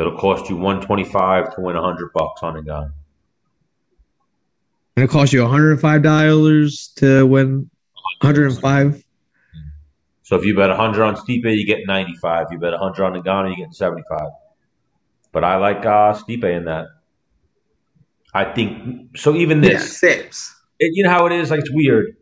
It'll 0.00 0.16
cost 0.18 0.48
you 0.48 0.56
125 0.56 1.54
to 1.54 1.60
win 1.60 1.74
100 1.76 2.12
bucks 2.14 2.42
on 2.42 2.54
Ngannou. 2.54 2.92
and 4.96 5.04
it 5.04 5.10
costs 5.10 5.32
you 5.32 5.42
one 5.42 5.50
hundred 5.50 5.72
and 5.72 5.80
five 5.80 6.02
dollars 6.02 6.88
to 6.96 7.26
win 7.26 7.56
one 7.58 7.70
hundred 8.22 8.50
and 8.50 8.58
five. 8.60 9.04
So 10.22 10.36
if 10.36 10.44
you 10.44 10.54
bet 10.56 10.68
100 10.68 11.02
on 11.02 11.16
Stipe, 11.16 11.42
you 11.56 11.66
get 11.66 11.80
95. 11.88 12.46
You 12.52 12.58
bet 12.58 12.70
100 12.72 13.04
on 13.04 13.12
Ngannou, 13.22 13.50
you 13.50 13.56
get 13.64 13.74
75. 13.74 14.20
But 15.32 15.42
I 15.42 15.56
like 15.56 15.84
uh, 15.84 16.14
Stipe 16.14 16.44
in 16.44 16.66
that. 16.66 16.86
I 18.32 18.44
think 18.44 19.16
so. 19.18 19.34
Even 19.34 19.60
Yeah, 19.62 19.70
this, 19.70 19.98
saves. 19.98 20.54
it, 20.78 20.90
you 20.94 21.02
know 21.02 21.10
how 21.10 21.26
it 21.26 21.32
is. 21.32 21.50
Like 21.50 21.60
it's 21.60 21.70
weird. 21.72 22.16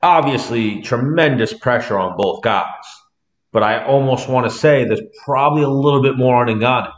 Obviously, 0.00 0.80
tremendous 0.82 1.52
pressure 1.52 1.98
on 1.98 2.16
both 2.16 2.42
guys. 2.42 2.84
But 3.54 3.62
I 3.62 3.86
almost 3.86 4.28
want 4.28 4.50
to 4.50 4.54
say 4.54 4.84
there's 4.84 5.00
probably 5.24 5.62
a 5.62 5.68
little 5.68 6.02
bit 6.02 6.18
more 6.18 6.34
on 6.34 6.48
Ngannou. 6.48 6.92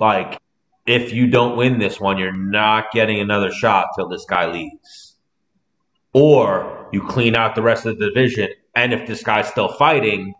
Like, 0.00 0.40
if 0.86 1.12
you 1.12 1.28
don't 1.28 1.56
win 1.56 1.78
this 1.78 2.00
one, 2.00 2.18
you're 2.18 2.36
not 2.36 2.90
getting 2.92 3.20
another 3.20 3.52
shot 3.52 3.86
till 3.94 4.08
this 4.08 4.24
guy 4.28 4.50
leaves. 4.50 5.14
Or 6.12 6.88
you 6.92 7.00
clean 7.06 7.36
out 7.36 7.54
the 7.54 7.62
rest 7.62 7.86
of 7.86 7.96
the 7.96 8.08
division, 8.08 8.48
and 8.74 8.92
if 8.92 9.06
this 9.06 9.22
guy's 9.22 9.46
still 9.46 9.68
fighting, 9.68 10.34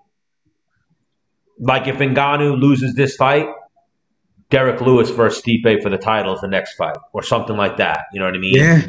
like 1.61 1.87
if 1.87 1.99
Ngannou 1.99 2.61
loses 2.61 2.95
this 2.95 3.15
fight, 3.15 3.47
Derrick 4.51 4.81
Lewis 4.81 5.09
versus 5.11 5.41
Stipe 5.41 5.83
for 5.83 5.89
the 5.89 5.99
title 5.99 6.35
is 6.35 6.41
the 6.41 6.49
next 6.49 6.75
fight, 6.75 6.97
or 7.13 7.23
something 7.23 7.57
like 7.57 7.77
that. 7.77 8.07
You 8.13 8.19
know 8.19 8.27
what 8.27 8.35
I 8.35 8.39
mean? 8.39 8.55
Yeah, 8.55 8.83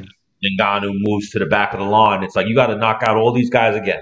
Ngannou 0.60 0.94
moves 0.96 1.30
to 1.32 1.40
the 1.40 1.46
back 1.46 1.74
of 1.74 1.80
the 1.80 1.86
line. 1.86 2.24
It's 2.24 2.36
like 2.36 2.48
you 2.48 2.56
got 2.56 2.68
to 2.68 2.76
knock 2.76 3.04
out 3.04 3.18
all 3.18 3.34
these 3.34 3.52
guys 3.52 3.76
again. 3.76 4.02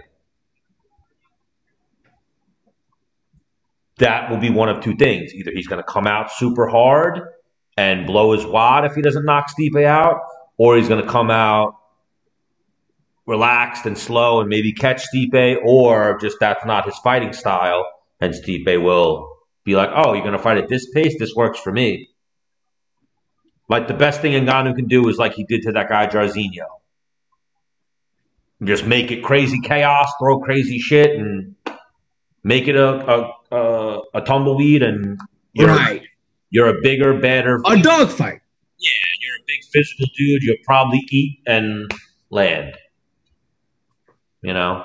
That 3.97 4.29
will 4.29 4.37
be 4.37 4.49
one 4.49 4.69
of 4.69 4.83
two 4.83 4.95
things. 4.95 5.33
Either 5.33 5.51
he's 5.53 5.67
going 5.67 5.81
to 5.81 5.87
come 5.87 6.05
out 6.05 6.31
super 6.31 6.67
hard 6.67 7.21
and 7.77 8.05
blow 8.05 8.33
his 8.33 8.45
wad 8.45 8.85
if 8.85 8.93
he 8.93 9.01
doesn't 9.01 9.25
knock 9.25 9.47
Stipe 9.49 9.83
out, 9.83 10.19
or 10.57 10.77
he's 10.77 10.87
going 10.87 11.03
to 11.03 11.09
come 11.09 11.29
out 11.29 11.75
relaxed 13.25 13.85
and 13.85 13.97
slow 13.97 14.39
and 14.39 14.49
maybe 14.49 14.71
catch 14.73 15.03
Stipe, 15.07 15.57
or 15.63 16.17
just 16.19 16.37
that's 16.39 16.65
not 16.65 16.85
his 16.85 16.97
fighting 16.99 17.33
style, 17.33 17.85
and 18.19 18.33
Stipe 18.33 18.81
will 18.81 19.29
be 19.63 19.75
like, 19.75 19.89
"Oh, 19.93 20.13
you're 20.13 20.23
going 20.23 20.37
to 20.37 20.39
fight 20.39 20.57
at 20.57 20.69
this 20.69 20.89
pace? 20.91 21.15
This 21.17 21.33
works 21.35 21.59
for 21.59 21.71
me." 21.71 22.09
Like 23.67 23.87
the 23.87 23.93
best 23.93 24.21
thing 24.21 24.33
Ngannou 24.33 24.75
can 24.75 24.87
do 24.87 25.07
is 25.09 25.17
like 25.17 25.33
he 25.33 25.43
did 25.43 25.63
to 25.63 25.71
that 25.71 25.89
guy 25.89 26.07
Jairzinho. 26.07 26.67
Just 28.63 28.85
make 28.85 29.11
it 29.11 29.23
crazy 29.23 29.59
chaos, 29.61 30.11
throw 30.19 30.39
crazy 30.39 30.79
shit, 30.79 31.17
and 31.17 31.55
make 32.43 32.67
it 32.67 32.75
a 32.75 32.87
a, 32.87 33.33
a, 33.55 34.01
a 34.15 34.21
tumbleweed. 34.21 34.83
And 34.83 35.19
you're 35.53 35.67
right. 35.69 36.01
you're 36.49 36.67
a 36.67 36.81
bigger, 36.81 37.19
better. 37.19 37.61
A 37.65 37.77
dogfight. 37.81 38.41
yeah, 38.79 38.91
you're 39.21 39.35
a 39.35 39.43
big 39.47 39.63
physical 39.71 40.05
dude. 40.17 40.43
You'll 40.43 40.57
probably 40.65 41.01
eat 41.09 41.39
and 41.47 41.89
land. 42.29 42.75
You 44.41 44.53
know, 44.53 44.83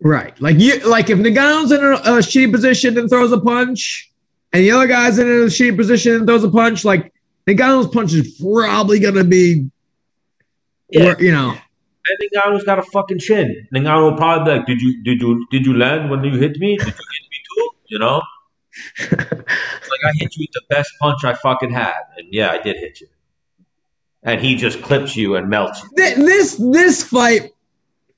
Right. 0.00 0.40
Like 0.40 0.58
you 0.58 0.80
like 0.88 1.10
if 1.10 1.18
Ngannou's 1.18 1.70
in 1.72 1.80
a, 1.82 1.92
a 1.92 2.18
shitty 2.22 2.50
position 2.52 2.98
and 2.98 3.08
throws 3.08 3.30
a 3.32 3.38
punch, 3.40 4.10
and 4.52 4.62
the 4.64 4.72
other 4.72 4.86
guy's 4.88 5.18
in 5.18 5.26
a 5.28 5.46
shitty 5.46 5.76
position 5.76 6.14
and 6.16 6.26
throws 6.26 6.42
a 6.44 6.50
punch, 6.50 6.84
like 6.84 7.12
Ngannou's 7.48 7.86
punch 7.88 8.12
is 8.12 8.40
probably 8.40 8.98
gonna 8.98 9.22
be 9.24 9.70
Yeah. 10.90 11.14
you 11.20 11.30
know. 11.32 11.50
and 11.50 12.30
Ngannou's 12.34 12.64
got 12.64 12.78
a 12.80 12.82
fucking 12.82 13.20
chin. 13.20 13.66
Ngannou 13.74 14.10
will 14.10 14.16
probably 14.16 14.54
like, 14.54 14.66
"Did 14.66 14.80
you 14.82 15.02
did 15.04 15.20
you 15.22 15.46
did 15.52 15.66
you 15.66 15.74
land 15.76 16.10
when 16.10 16.24
you 16.24 16.32
hit 16.38 16.58
me? 16.58 16.76
Did 16.76 16.86
you 16.86 16.92
hit 16.92 16.94
me 16.94 16.96
too?" 16.96 17.31
You 17.92 17.98
know. 17.98 18.22
Like 19.92 20.00
I 20.06 20.12
hit 20.18 20.34
you 20.36 20.46
with 20.48 20.52
the 20.54 20.74
best 20.74 20.90
punch 20.98 21.22
I 21.24 21.34
fucking 21.34 21.70
had, 21.70 22.00
and 22.16 22.26
yeah, 22.30 22.50
I 22.50 22.58
did 22.58 22.76
hit 22.76 23.00
you. 23.02 23.08
And 24.22 24.40
he 24.40 24.54
just 24.54 24.80
clips 24.80 25.14
you 25.14 25.36
and 25.36 25.50
melts 25.50 25.82
you. 25.82 25.90
Th- 25.98 26.16
this 26.16 26.56
this 26.56 27.04
fight 27.04 27.50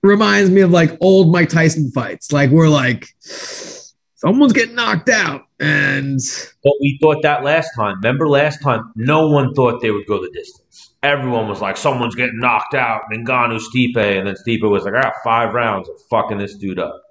reminds 0.05 0.51
me 0.51 0.61
of 0.61 0.71
like 0.71 0.97
old 1.01 1.33
Mike 1.33 1.49
Tyson 1.49 1.91
fights. 1.91 2.31
Like 2.31 2.51
we're 2.51 2.69
like 2.69 3.09
someone's 3.19 4.53
getting 4.53 4.77
knocked 4.77 5.09
out 5.09 5.43
and 5.59 6.21
But 6.63 6.75
we 6.81 6.99
thought 7.03 7.23
that 7.23 7.43
last 7.43 7.71
time. 7.75 7.97
Remember 7.97 8.29
last 8.29 8.63
time? 8.63 8.93
No 8.97 9.29
one 9.29 9.55
thought 9.55 9.81
they 9.83 9.91
would 9.91 10.07
go 10.07 10.21
the 10.21 10.31
distance. 10.31 10.95
Everyone 11.03 11.49
was 11.49 11.61
like, 11.61 11.77
"Someone's 11.77 12.15
getting 12.15 12.39
knocked 12.39 12.75
out." 12.75 13.03
And 13.11 13.27
Ngannou, 13.27 13.61
Stipe, 13.61 13.97
and 13.97 14.27
then 14.27 14.37
Stipe 14.37 14.69
was 14.71 14.85
like, 14.85 14.95
"I 14.95 15.03
got 15.03 15.15
five 15.25 15.55
rounds 15.55 15.89
of 15.89 15.97
fucking 16.11 16.39
this 16.39 16.55
dude 16.55 16.79
up." 16.79 17.04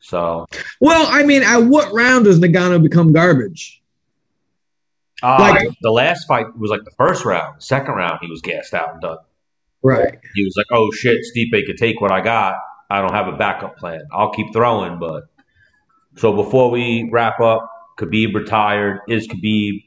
So, 0.00 0.46
well, 0.80 1.06
I 1.10 1.22
mean, 1.24 1.42
at 1.42 1.58
what 1.58 1.92
round 1.92 2.24
does 2.24 2.40
Ngannou 2.40 2.82
become 2.82 3.12
garbage? 3.12 3.82
uh, 5.22 5.36
Like- 5.38 5.68
the 5.82 5.90
last 5.90 6.26
fight 6.26 6.46
was 6.58 6.70
like 6.70 6.84
the 6.84 6.90
first 6.92 7.24
round. 7.26 7.62
Second 7.62 7.94
round, 7.94 8.18
he 8.22 8.28
was 8.30 8.40
gassed 8.40 8.72
out 8.74 8.92
and 8.94 9.00
done. 9.02 9.18
Right. 9.82 10.18
he 10.34 10.44
was 10.44 10.54
like, 10.58 10.66
"Oh 10.72 10.90
shit, 10.92 11.18
Stipe 11.24 11.64
could 11.66 11.78
take 11.78 12.00
what 12.02 12.12
I 12.12 12.20
got. 12.20 12.54
I 12.90 13.00
don't 13.00 13.14
have 13.14 13.28
a 13.28 13.36
backup 13.36 13.78
plan. 13.78 14.02
I'll 14.12 14.30
keep 14.32 14.52
throwing, 14.52 14.98
but 14.98 15.24
So 16.16 16.32
before 16.34 16.70
we 16.70 17.08
wrap 17.10 17.40
up, 17.40 17.70
Khabib 17.96 18.34
retired. 18.34 19.00
Is 19.08 19.26
Khabib 19.28 19.84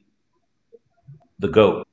the 1.39 1.47
GOAT? 1.49 1.85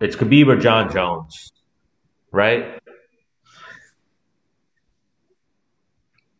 It's 0.00 0.16
Khabib 0.16 0.48
or 0.48 0.56
Jon 0.56 0.92
Jones, 0.92 1.52
right? 2.32 2.78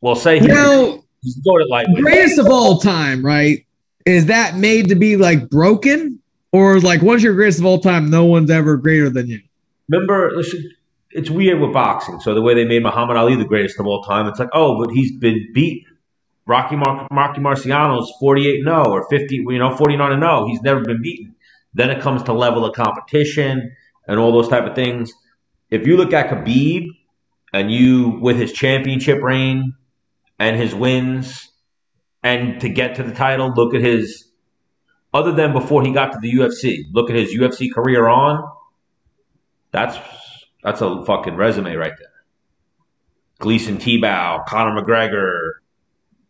Well, 0.00 0.14
say 0.14 0.38
he's, 0.38 0.48
now, 0.48 1.02
he's 1.22 1.34
the 1.34 1.42
GOAT 1.42 1.62
at 1.62 1.68
lightweight. 1.68 2.02
Greatest 2.02 2.38
of 2.38 2.46
all 2.48 2.78
time, 2.78 3.24
right? 3.24 3.66
Is 4.04 4.26
that 4.26 4.56
made 4.56 4.88
to 4.88 4.94
be 4.94 5.16
like 5.16 5.48
broken? 5.50 6.20
Or 6.52 6.80
like 6.80 7.02
once 7.02 7.22
you're 7.22 7.34
greatest 7.34 7.58
of 7.58 7.66
all 7.66 7.80
time, 7.80 8.08
no 8.08 8.24
one's 8.24 8.50
ever 8.50 8.76
greater 8.76 9.10
than 9.10 9.26
you? 9.26 9.40
Remember, 9.88 10.32
listen, 10.34 10.70
it's 11.10 11.30
weird 11.30 11.60
with 11.60 11.72
boxing. 11.72 12.20
So 12.20 12.34
the 12.34 12.42
way 12.42 12.54
they 12.54 12.64
made 12.64 12.82
Muhammad 12.82 13.16
Ali 13.16 13.36
the 13.36 13.44
greatest 13.44 13.78
of 13.80 13.86
all 13.86 14.02
time, 14.02 14.26
it's 14.26 14.38
like, 14.38 14.48
oh, 14.52 14.82
but 14.82 14.92
he's 14.92 15.12
been 15.18 15.48
beat. 15.52 15.84
Rocky 16.46 16.76
Mar- 16.76 17.08
Rocky 17.10 17.40
Marciano's 17.40 18.12
48 18.20 18.62
0 18.62 18.84
or 18.88 19.08
50, 19.08 19.34
you 19.34 19.58
know, 19.58 19.76
49 19.76 20.20
0. 20.20 20.46
He's 20.46 20.62
never 20.62 20.80
been 20.80 21.02
beaten. 21.02 21.34
Then 21.74 21.90
it 21.90 22.00
comes 22.00 22.22
to 22.24 22.32
level 22.32 22.64
of 22.64 22.74
competition 22.74 23.74
and 24.06 24.18
all 24.18 24.32
those 24.32 24.48
type 24.48 24.64
of 24.64 24.74
things. 24.74 25.12
If 25.70 25.86
you 25.86 25.96
look 25.96 26.12
at 26.12 26.30
Khabib 26.30 26.86
and 27.52 27.70
you 27.72 28.18
with 28.20 28.36
his 28.36 28.52
championship 28.52 29.20
reign 29.22 29.74
and 30.38 30.56
his 30.56 30.74
wins 30.74 31.50
and 32.22 32.60
to 32.60 32.68
get 32.68 32.96
to 32.96 33.02
the 33.02 33.14
title, 33.14 33.52
look 33.54 33.74
at 33.74 33.80
his 33.80 34.26
other 35.14 35.32
than 35.32 35.52
before 35.52 35.82
he 35.82 35.92
got 35.92 36.12
to 36.12 36.18
the 36.20 36.32
UFC, 36.32 36.84
look 36.92 37.08
at 37.08 37.16
his 37.16 37.34
UFC 37.34 37.72
career 37.72 38.06
on. 38.06 38.44
That's 39.70 39.98
that's 40.62 40.80
a 40.80 41.04
fucking 41.04 41.36
resume 41.36 41.74
right 41.74 41.92
there. 41.98 42.08
Gleison 43.40 43.76
Tibau, 43.76 44.44
Conor 44.46 44.82
McGregor, 44.82 45.52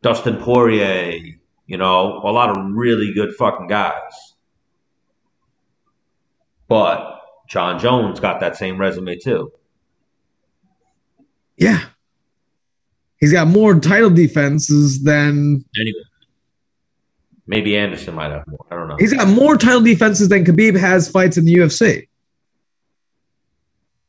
Dustin 0.03 0.37
Poirier, 0.37 1.37
you 1.67 1.77
know, 1.77 2.21
a 2.23 2.31
lot 2.31 2.51
of 2.51 2.57
really 2.73 3.13
good 3.15 3.35
fucking 3.35 3.69
guys. 3.69 4.35
But 6.69 7.21
Jon 7.49 7.79
Jones 7.79 8.21
got 8.21 8.41
that 8.41 8.57
same 8.57 8.79
resume 8.79 9.17
too. 9.17 9.53
Yeah. 11.57 11.81
He's 13.19 13.33
got 13.33 13.49
more 13.49 13.79
title 13.81 14.11
defenses 14.11 15.03
than 15.03 15.65
anyway. 15.79 16.01
Maybe 17.47 17.77
Anderson 17.77 18.15
might 18.15 18.31
have 18.31 18.47
more. 18.47 18.67
I 18.71 18.75
don't 18.75 18.89
know. 18.89 18.97
He's 18.99 19.13
got 19.13 19.29
more 19.29 19.57
title 19.57 19.81
defenses 19.81 20.29
than 20.29 20.45
Khabib 20.45 20.77
has 20.79 21.09
fights 21.09 21.37
in 21.37 21.45
the 21.45 21.55
UFC. 21.55 22.09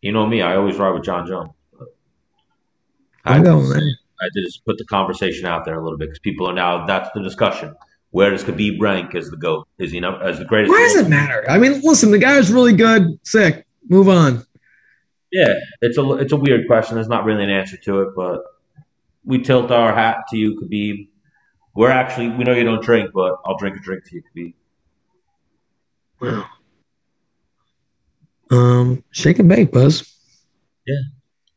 You 0.02 0.12
know 0.12 0.26
me, 0.26 0.42
I 0.42 0.56
always 0.56 0.78
ride 0.78 0.92
with 0.92 1.04
Jon 1.04 1.28
Jones. 1.28 1.52
I, 3.26 3.40
know, 3.40 3.60
man. 3.60 3.96
I 4.22 4.30
just 4.36 4.64
put 4.66 4.78
the 4.78 4.86
conversation 4.86 5.46
out 5.46 5.66
there 5.66 5.78
a 5.78 5.84
little 5.84 5.98
bit 5.98 6.06
because 6.06 6.20
people 6.20 6.48
are 6.48 6.54
now 6.54 6.86
that's 6.86 7.10
the 7.14 7.22
discussion. 7.22 7.76
Where 8.12 8.32
does 8.32 8.44
Khabib 8.44 8.80
rank 8.80 9.14
as 9.16 9.30
the 9.30 9.38
GOAT? 9.38 9.68
Is 9.78 9.92
he 9.92 10.00
know 10.00 10.18
as 10.18 10.40
the 10.40 10.46
greatest? 10.46 10.72
Why 10.72 10.90
does 10.94 11.06
it 11.06 11.10
matter? 11.10 11.46
I 11.50 11.58
mean, 11.58 11.82
listen, 11.84 12.12
the 12.12 12.18
guy 12.18 12.38
was 12.38 12.52
really 12.52 12.74
good. 12.74 13.20
Sick. 13.24 13.66
Move 13.90 14.08
on. 14.08 14.46
Yeah, 15.32 15.54
it's 15.82 15.98
a 15.98 16.10
it's 16.14 16.32
a 16.32 16.38
weird 16.38 16.68
question. 16.68 16.96
There's 16.96 17.10
not 17.10 17.26
really 17.26 17.44
an 17.44 17.50
answer 17.50 17.78
to 17.78 18.02
it, 18.02 18.16
but 18.16 18.44
we 19.28 19.40
tilt 19.40 19.72
our 19.72 19.94
hat 19.94 20.24
to 20.30 20.38
you, 20.38 20.60
Khabib. 20.60 21.10
We're 21.76 21.92
actually 21.92 22.30
we 22.30 22.44
know 22.46 22.54
you 22.54 22.64
don't 22.64 22.84
drink, 22.84 23.12
but 23.14 23.36
I'll 23.46 23.58
drink 23.58 23.76
a 23.76 23.80
drink 23.82 24.06
to 24.06 24.16
you, 24.16 24.24
Khabib. 24.24 24.54
Wow. 26.20 26.46
Um, 28.50 29.04
shake 29.12 29.40
and 29.40 29.50
bake, 29.50 29.72
Buzz. 29.72 30.12
Yeah. 30.88 31.02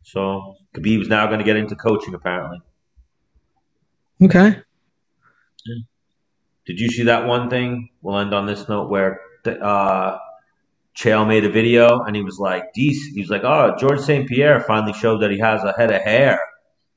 So 0.02 0.56
Khabib's 0.74 1.08
now 1.08 1.26
going 1.28 1.38
to 1.38 1.44
get 1.44 1.56
into 1.56 1.76
coaching, 1.76 2.12
apparently. 2.12 2.60
Okay. 4.20 4.58
Yeah. 5.64 5.76
Did 6.66 6.80
you 6.80 6.88
see 6.88 7.04
that 7.04 7.26
one 7.26 7.48
thing? 7.48 7.90
We'll 8.02 8.18
end 8.18 8.34
on 8.34 8.46
this 8.46 8.68
note 8.68 8.90
where 8.90 9.20
uh, 9.46 10.18
Chael 10.96 11.26
made 11.26 11.44
a 11.44 11.50
video 11.50 12.02
and 12.02 12.16
he 12.16 12.22
was 12.22 12.38
like, 12.38 12.74
Dece, 12.76 13.14
he 13.14 13.20
was 13.20 13.30
like, 13.30 13.44
oh, 13.44 13.76
George 13.78 14.00
St. 14.00 14.28
Pierre 14.28 14.60
finally 14.60 14.92
showed 14.92 15.22
that 15.22 15.30
he 15.30 15.38
has 15.38 15.62
a 15.62 15.72
head 15.78 15.92
of 15.92 16.02
hair 16.02 16.40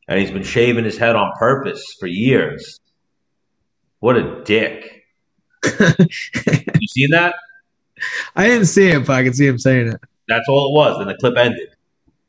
and 0.08 0.20
he's 0.20 0.32
been 0.32 0.44
shaving 0.44 0.86
his 0.86 0.98
head 0.98 1.16
on 1.16 1.32
purpose 1.38 1.96
for 2.00 2.08
years. 2.08 2.80
What 4.00 4.18
a 4.18 4.44
dick. 4.44 5.06
you 5.66 6.88
seen 6.88 7.10
that? 7.12 7.36
I 8.36 8.48
didn't 8.48 8.66
see 8.66 8.90
him, 8.90 9.04
but 9.04 9.14
I 9.14 9.24
can 9.24 9.34
see 9.34 9.48
him 9.48 9.58
saying 9.58 9.90
it. 9.90 10.02
That's 10.28 10.48
all 10.50 10.70
it 10.70 10.74
was. 10.74 11.00
And 11.00 11.10
the 11.10 11.16
clip 11.16 11.38
ended. 11.38 11.70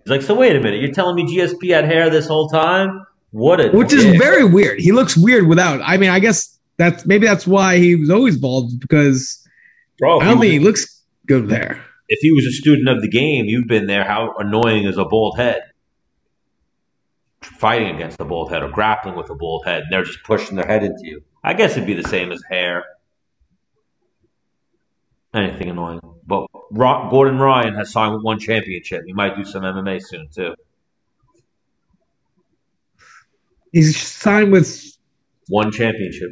He's 0.04 0.10
like, 0.10 0.22
so 0.22 0.34
wait 0.34 0.54
a 0.54 0.60
minute, 0.60 0.80
you're 0.80 0.92
telling 0.92 1.16
me 1.16 1.24
GSP 1.24 1.70
had 1.70 1.86
hair 1.86 2.10
this 2.10 2.28
whole 2.28 2.48
time? 2.48 3.04
What 3.30 3.60
a 3.60 3.70
which 3.70 3.88
dick. 3.88 3.98
is 3.98 4.18
very 4.18 4.44
weird. 4.44 4.78
He 4.78 4.92
looks 4.92 5.16
weird 5.16 5.48
without. 5.48 5.80
I 5.82 5.96
mean, 5.96 6.10
I 6.10 6.20
guess 6.20 6.56
that's 6.76 7.04
maybe 7.06 7.26
that's 7.26 7.46
why 7.46 7.78
he 7.78 7.96
was 7.96 8.10
always 8.10 8.36
bald 8.36 8.78
because 8.78 9.44
Bro, 9.98 10.20
I 10.20 10.26
don't 10.26 10.40
think 10.40 10.52
he 10.52 10.58
looks 10.58 11.02
good 11.26 11.48
there. 11.48 11.84
If 12.08 12.20
he 12.20 12.30
was 12.32 12.44
a 12.46 12.52
student 12.52 12.88
of 12.88 13.00
the 13.00 13.08
game, 13.08 13.46
you've 13.46 13.66
been 13.66 13.86
there. 13.86 14.04
How 14.04 14.34
annoying 14.38 14.84
is 14.84 14.98
a 14.98 15.04
bald 15.04 15.38
head? 15.38 15.62
Fighting 17.58 17.94
against 17.94 18.20
a 18.20 18.24
bald 18.24 18.50
head 18.50 18.62
or 18.62 18.68
grappling 18.68 19.16
with 19.16 19.30
a 19.30 19.34
bald 19.34 19.64
head, 19.64 19.82
and 19.82 19.92
they're 19.92 20.04
just 20.04 20.22
pushing 20.24 20.56
their 20.56 20.66
head 20.66 20.82
into 20.82 21.02
you. 21.02 21.22
I 21.42 21.54
guess 21.54 21.72
it'd 21.72 21.86
be 21.86 21.94
the 21.94 22.08
same 22.08 22.32
as 22.32 22.42
hair 22.50 22.84
anything 25.34 25.68
annoying. 25.68 26.00
But 26.26 26.46
Gordon 26.72 27.38
Ryan 27.38 27.74
has 27.74 27.90
signed 27.90 28.14
with 28.14 28.22
one 28.22 28.38
championship. 28.38 29.04
He 29.06 29.12
might 29.12 29.36
do 29.36 29.44
some 29.44 29.62
MMA 29.62 30.02
soon 30.02 30.28
too. 30.28 30.54
He's 33.72 34.00
signed 34.00 34.52
with 34.52 34.96
one 35.48 35.72
championship. 35.72 36.30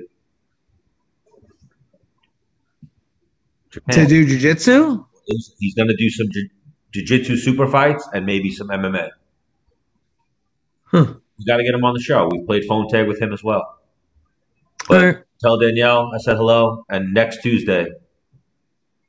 Japan. 3.70 3.94
To 3.96 4.06
do 4.06 4.26
jiu-jitsu? 4.26 5.04
He's, 5.26 5.54
he's 5.58 5.74
going 5.74 5.88
to 5.88 5.96
do 5.96 6.08
some 6.10 6.26
jiu-jitsu 6.92 7.36
super 7.36 7.66
fights 7.66 8.06
and 8.12 8.26
maybe 8.26 8.50
some 8.50 8.68
MMA. 8.68 9.08
Huh. 10.92 11.14
You 11.38 11.46
got 11.46 11.56
to 11.56 11.64
get 11.64 11.74
him 11.74 11.84
on 11.84 11.94
the 11.94 12.00
show. 12.00 12.28
We 12.30 12.44
played 12.44 12.64
phone 12.66 12.88
tag 12.88 13.08
with 13.08 13.20
him 13.20 13.32
as 13.32 13.42
well. 13.42 13.78
But 14.88 15.02
right. 15.02 15.24
tell 15.40 15.58
Danielle 15.58 16.10
I 16.14 16.18
said 16.18 16.36
hello. 16.36 16.84
And 16.88 17.14
next 17.14 17.42
Tuesday, 17.42 17.86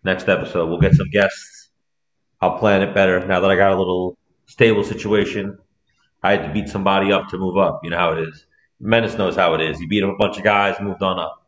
next 0.04 0.30
episode. 0.30 0.70
We'll 0.70 0.80
get 0.80 0.96
some 0.96 1.10
guests. 1.10 1.70
I'll 2.42 2.58
plan 2.58 2.82
it 2.82 2.94
better 2.94 3.26
now 3.26 3.40
that 3.42 3.52
I 3.52 3.56
got 3.56 3.72
a 3.72 3.78
little 3.78 4.18
stable 4.46 4.84
situation. 4.84 5.58
I 6.22 6.32
had 6.32 6.48
to 6.48 6.54
beat 6.54 6.70
somebody 6.70 7.12
up 7.12 7.28
to 7.30 7.38
move 7.38 7.58
up. 7.58 7.82
You 7.84 7.90
know 7.90 7.98
how 7.98 8.14
it 8.14 8.28
is. 8.28 8.46
Menace 8.80 9.18
knows 9.18 9.36
how 9.36 9.54
it 9.54 9.62
is. 9.62 9.80
You 9.80 9.88
beat 9.88 10.04
up 10.04 10.14
a 10.14 10.18
bunch 10.18 10.38
of 10.38 10.44
guys, 10.44 10.80
moved 10.80 11.02
on 11.04 11.20
up. 11.20 11.46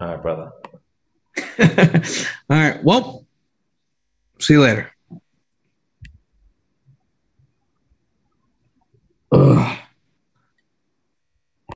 All 0.00 0.08
right, 0.08 0.22
brother. 0.22 0.50
All 2.50 2.56
right. 2.56 2.82
Well, 2.84 3.26
see 4.38 4.54
you 4.54 4.60
later. 4.60 4.92
Ugh. 9.32 9.77